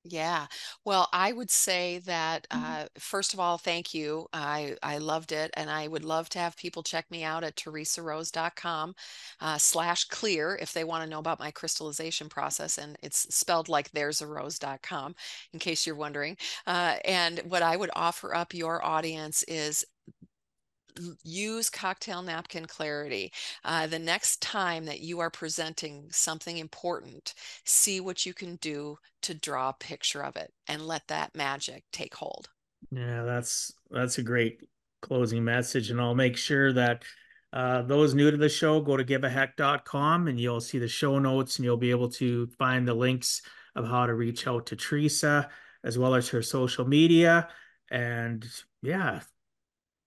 Yeah. 0.05 0.47
Well, 0.87 1.09
I 1.13 1.33
would 1.33 1.51
say 1.51 1.99
that 2.07 2.47
mm-hmm. 2.51 2.65
uh, 2.65 2.85
first 2.99 3.35
of 3.35 3.41
all, 3.41 3.59
thank 3.59 3.93
you. 3.93 4.29
I 4.33 4.77
I 4.83 4.97
loved 4.97 5.31
it, 5.31 5.51
and 5.55 5.69
I 5.69 5.89
would 5.89 6.05
love 6.05 6.31
to 6.31 6.39
have 6.39 6.57
people 6.57 6.83
check 6.83 7.11
me 7.11 7.23
out 7.23 7.45
at 7.45 7.57
theresarose.com 7.57 8.95
uh, 9.41 9.59
slash 9.59 10.05
clear 10.05 10.57
if 10.61 10.73
they 10.73 10.85
want 10.85 11.05
to 11.05 11.11
know 11.11 11.19
about 11.19 11.39
my 11.39 11.51
crystallization 11.51 12.31
process, 12.31 12.79
and 12.79 12.97
it's 13.03 13.35
spelled 13.35 13.69
like 13.69 13.91
there's 13.91 14.23
a 14.23 14.27
rose.com 14.27 15.15
in 15.53 15.59
case 15.59 15.87
you're 15.87 15.97
wondering. 15.97 16.39
Uh, 16.67 16.97
and 17.05 17.41
what 17.41 17.63
I 17.63 17.77
would 17.77 17.91
offer 17.95 18.35
up 18.35 18.55
your 18.55 18.83
audience 18.85 19.43
is 19.43 19.85
use 21.25 21.71
cocktail 21.71 22.23
napkin 22.23 22.67
clarity. 22.67 23.33
Uh, 23.65 23.87
the 23.87 23.99
next 23.99 24.41
time 24.43 24.85
that 24.87 25.01
you 25.01 25.21
are 25.21 25.31
presenting 25.31 26.09
something 26.11 26.59
important, 26.59 27.35
see 27.65 28.01
what 28.01 28.27
you 28.27 28.35
can 28.35 28.57
do 28.57 28.99
to 29.23 29.35
draw 29.35 29.71
a 29.71 29.75
picture 29.75 30.23
of 30.25 30.37
it 30.37 30.53
and 30.69 30.87
let 30.87 31.07
that 31.09 31.35
magic 31.35 31.85
take 31.93 32.15
hold. 32.15 32.49
Yeah, 32.91 33.23
that's 33.25 33.73
that's 33.91 34.19
a 34.19 34.23
great 34.23 34.63
closing 35.03 35.45
message, 35.45 35.91
and 35.91 36.01
I'll 36.01 36.15
make 36.15 36.37
sure 36.37 36.73
that 36.73 37.05
uh, 37.53 37.83
those 37.83 38.15
new 38.15 38.31
to 38.31 38.37
the 38.37 38.49
show 38.49 38.81
go 38.81 38.97
to 38.97 39.05
giveaheck.com 39.05 40.29
and 40.29 40.39
you'll 40.39 40.61
see 40.61 40.79
the 40.79 40.89
show 40.89 41.19
notes 41.19 41.57
and 41.57 41.65
you'll 41.65 41.77
be 41.77 41.91
able 41.91 42.09
to 42.09 42.47
find 42.59 42.87
the 42.87 42.95
links 42.95 43.43
of 43.75 43.89
how 43.89 44.07
to 44.07 44.15
reach 44.15 44.47
out 44.47 44.67
to 44.67 44.77
Theresa 44.77 45.51
as 45.83 45.99
well 45.99 46.15
as 46.15 46.29
her 46.29 46.43
social 46.43 46.87
media. 46.87 47.49
And 47.91 48.47
yeah, 48.83 49.21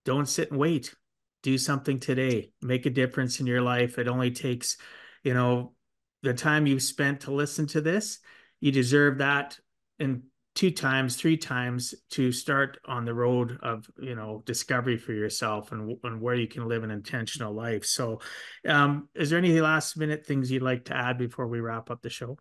don't 0.04 0.28
sit 0.28 0.50
and 0.50 0.60
wait. 0.60 0.94
Do 1.42 1.58
something 1.58 2.00
today. 2.00 2.52
Make 2.62 2.86
a 2.86 2.90
difference 2.90 3.40
in 3.40 3.46
your 3.46 3.60
life. 3.60 3.98
It 3.98 4.08
only 4.08 4.30
takes, 4.30 4.78
you 5.22 5.34
know, 5.34 5.74
the 6.22 6.32
time 6.34 6.66
you've 6.66 6.82
spent 6.82 7.20
to 7.22 7.32
listen 7.32 7.66
to 7.68 7.80
this. 7.80 8.18
You 8.60 8.72
deserve 8.72 9.18
that 9.18 9.58
in 9.98 10.22
two 10.54 10.70
times, 10.70 11.16
three 11.16 11.36
times 11.36 11.94
to 12.10 12.32
start 12.32 12.78
on 12.86 13.04
the 13.04 13.12
road 13.12 13.58
of, 13.62 13.86
you 13.98 14.14
know, 14.14 14.42
discovery 14.46 14.96
for 14.96 15.12
yourself 15.12 15.72
and, 15.72 15.98
and 16.04 16.20
where 16.20 16.34
you 16.34 16.46
can 16.46 16.66
live 16.66 16.84
an 16.84 16.90
intentional 16.90 17.52
life. 17.52 17.84
So, 17.84 18.20
um, 18.66 19.08
is 19.14 19.30
there 19.30 19.38
any 19.38 19.60
last 19.60 19.96
minute 19.96 20.24
things 20.24 20.50
you'd 20.50 20.62
like 20.62 20.86
to 20.86 20.96
add 20.96 21.18
before 21.18 21.46
we 21.46 21.60
wrap 21.60 21.90
up 21.90 22.02
the 22.02 22.10
show? 22.10 22.38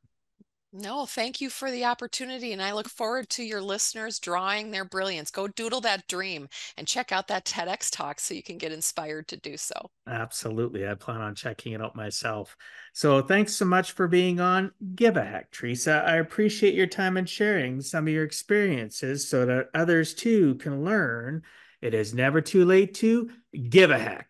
No, 0.75 1.05
thank 1.05 1.39
you 1.39 1.51
for 1.51 1.69
the 1.69 1.85
opportunity. 1.85 2.51
And 2.51 2.59
I 2.59 2.73
look 2.73 2.89
forward 2.89 3.29
to 3.31 3.43
your 3.43 3.61
listeners 3.61 4.17
drawing 4.17 4.71
their 4.71 4.83
brilliance. 4.83 5.29
Go 5.29 5.47
doodle 5.47 5.81
that 5.81 6.07
dream 6.07 6.49
and 6.77 6.87
check 6.87 7.11
out 7.11 7.27
that 7.27 7.45
TEDx 7.45 7.91
talk 7.91 8.19
so 8.19 8.33
you 8.33 8.41
can 8.41 8.57
get 8.57 8.71
inspired 8.71 9.27
to 9.27 9.37
do 9.37 9.55
so. 9.55 9.75
Absolutely. 10.07 10.87
I 10.87 10.95
plan 10.95 11.21
on 11.21 11.35
checking 11.35 11.73
it 11.73 11.81
out 11.81 11.95
myself. 11.95 12.57
So 12.91 13.21
thanks 13.21 13.55
so 13.55 13.65
much 13.65 13.91
for 13.91 14.07
being 14.07 14.39
on 14.39 14.71
Give 14.95 15.15
a 15.15 15.23
Heck, 15.23 15.51
Theresa. 15.51 16.03
I 16.07 16.15
appreciate 16.15 16.73
your 16.73 16.87
time 16.87 17.17
and 17.17 17.29
sharing 17.29 17.79
some 17.79 18.07
of 18.07 18.13
your 18.13 18.23
experiences 18.23 19.29
so 19.29 19.45
that 19.45 19.69
others 19.75 20.15
too 20.15 20.55
can 20.55 20.83
learn 20.83 21.43
it 21.83 21.93
is 21.93 22.13
never 22.13 22.39
too 22.41 22.63
late 22.63 22.93
to 22.95 23.29
give 23.69 23.91
a 23.91 23.99
heck. 23.99 24.29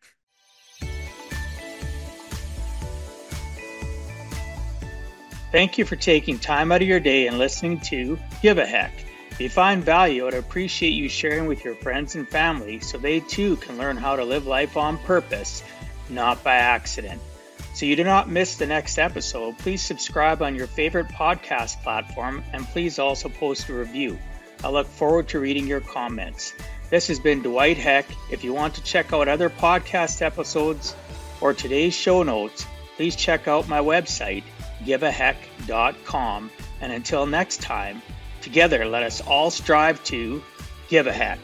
Thank 5.53 5.77
you 5.77 5.85
for 5.85 5.95
taking 5.95 6.39
time 6.39 6.71
out 6.71 6.81
of 6.81 6.87
your 6.87 6.99
day 6.99 7.27
and 7.27 7.37
listening 7.37 7.79
to 7.81 8.17
Give 8.41 8.57
a 8.57 8.65
Heck. 8.65 8.91
If 9.29 9.39
you 9.39 9.49
find 9.49 9.83
value, 9.83 10.25
I'd 10.25 10.33
appreciate 10.33 10.95
you 10.95 11.07
sharing 11.07 11.45
with 11.45 11.63
your 11.63 11.75
friends 11.75 12.15
and 12.15 12.27
family 12.27 12.79
so 12.79 12.97
they 12.97 13.19
too 13.19 13.57
can 13.57 13.77
learn 13.77 13.95
how 13.95 14.15
to 14.15 14.23
live 14.25 14.47
life 14.47 14.77
on 14.77 14.97
purpose, 14.97 15.61
not 16.09 16.43
by 16.43 16.55
accident. 16.55 17.21
So 17.75 17.85
you 17.85 17.95
do 17.95 18.03
not 18.03 18.31
miss 18.31 18.55
the 18.55 18.65
next 18.65 18.97
episode, 18.97 19.59
please 19.59 19.83
subscribe 19.83 20.41
on 20.41 20.55
your 20.55 20.65
favorite 20.65 21.09
podcast 21.09 21.83
platform 21.83 22.43
and 22.51 22.65
please 22.65 22.97
also 22.97 23.29
post 23.29 23.69
a 23.69 23.75
review. 23.75 24.17
I 24.63 24.71
look 24.71 24.87
forward 24.87 25.27
to 25.27 25.39
reading 25.39 25.67
your 25.67 25.81
comments. 25.81 26.53
This 26.89 27.05
has 27.09 27.19
been 27.19 27.43
Dwight 27.43 27.77
Heck. 27.77 28.07
If 28.31 28.43
you 28.43 28.55
want 28.55 28.73
to 28.73 28.83
check 28.83 29.13
out 29.13 29.27
other 29.27 29.51
podcast 29.51 30.23
episodes 30.23 30.95
or 31.41 31.53
today's 31.53 31.93
show 31.93 32.23
notes, 32.23 32.65
please 32.95 33.15
check 33.15 33.47
out 33.47 33.67
my 33.67 33.81
website 33.81 34.43
giveaheck.com. 34.85 36.51
And 36.81 36.91
until 36.91 37.25
next 37.25 37.61
time, 37.61 38.01
together 38.41 38.85
let 38.85 39.03
us 39.03 39.21
all 39.21 39.49
strive 39.49 40.03
to 40.05 40.43
give 40.89 41.07
a 41.07 41.13
heck. 41.13 41.39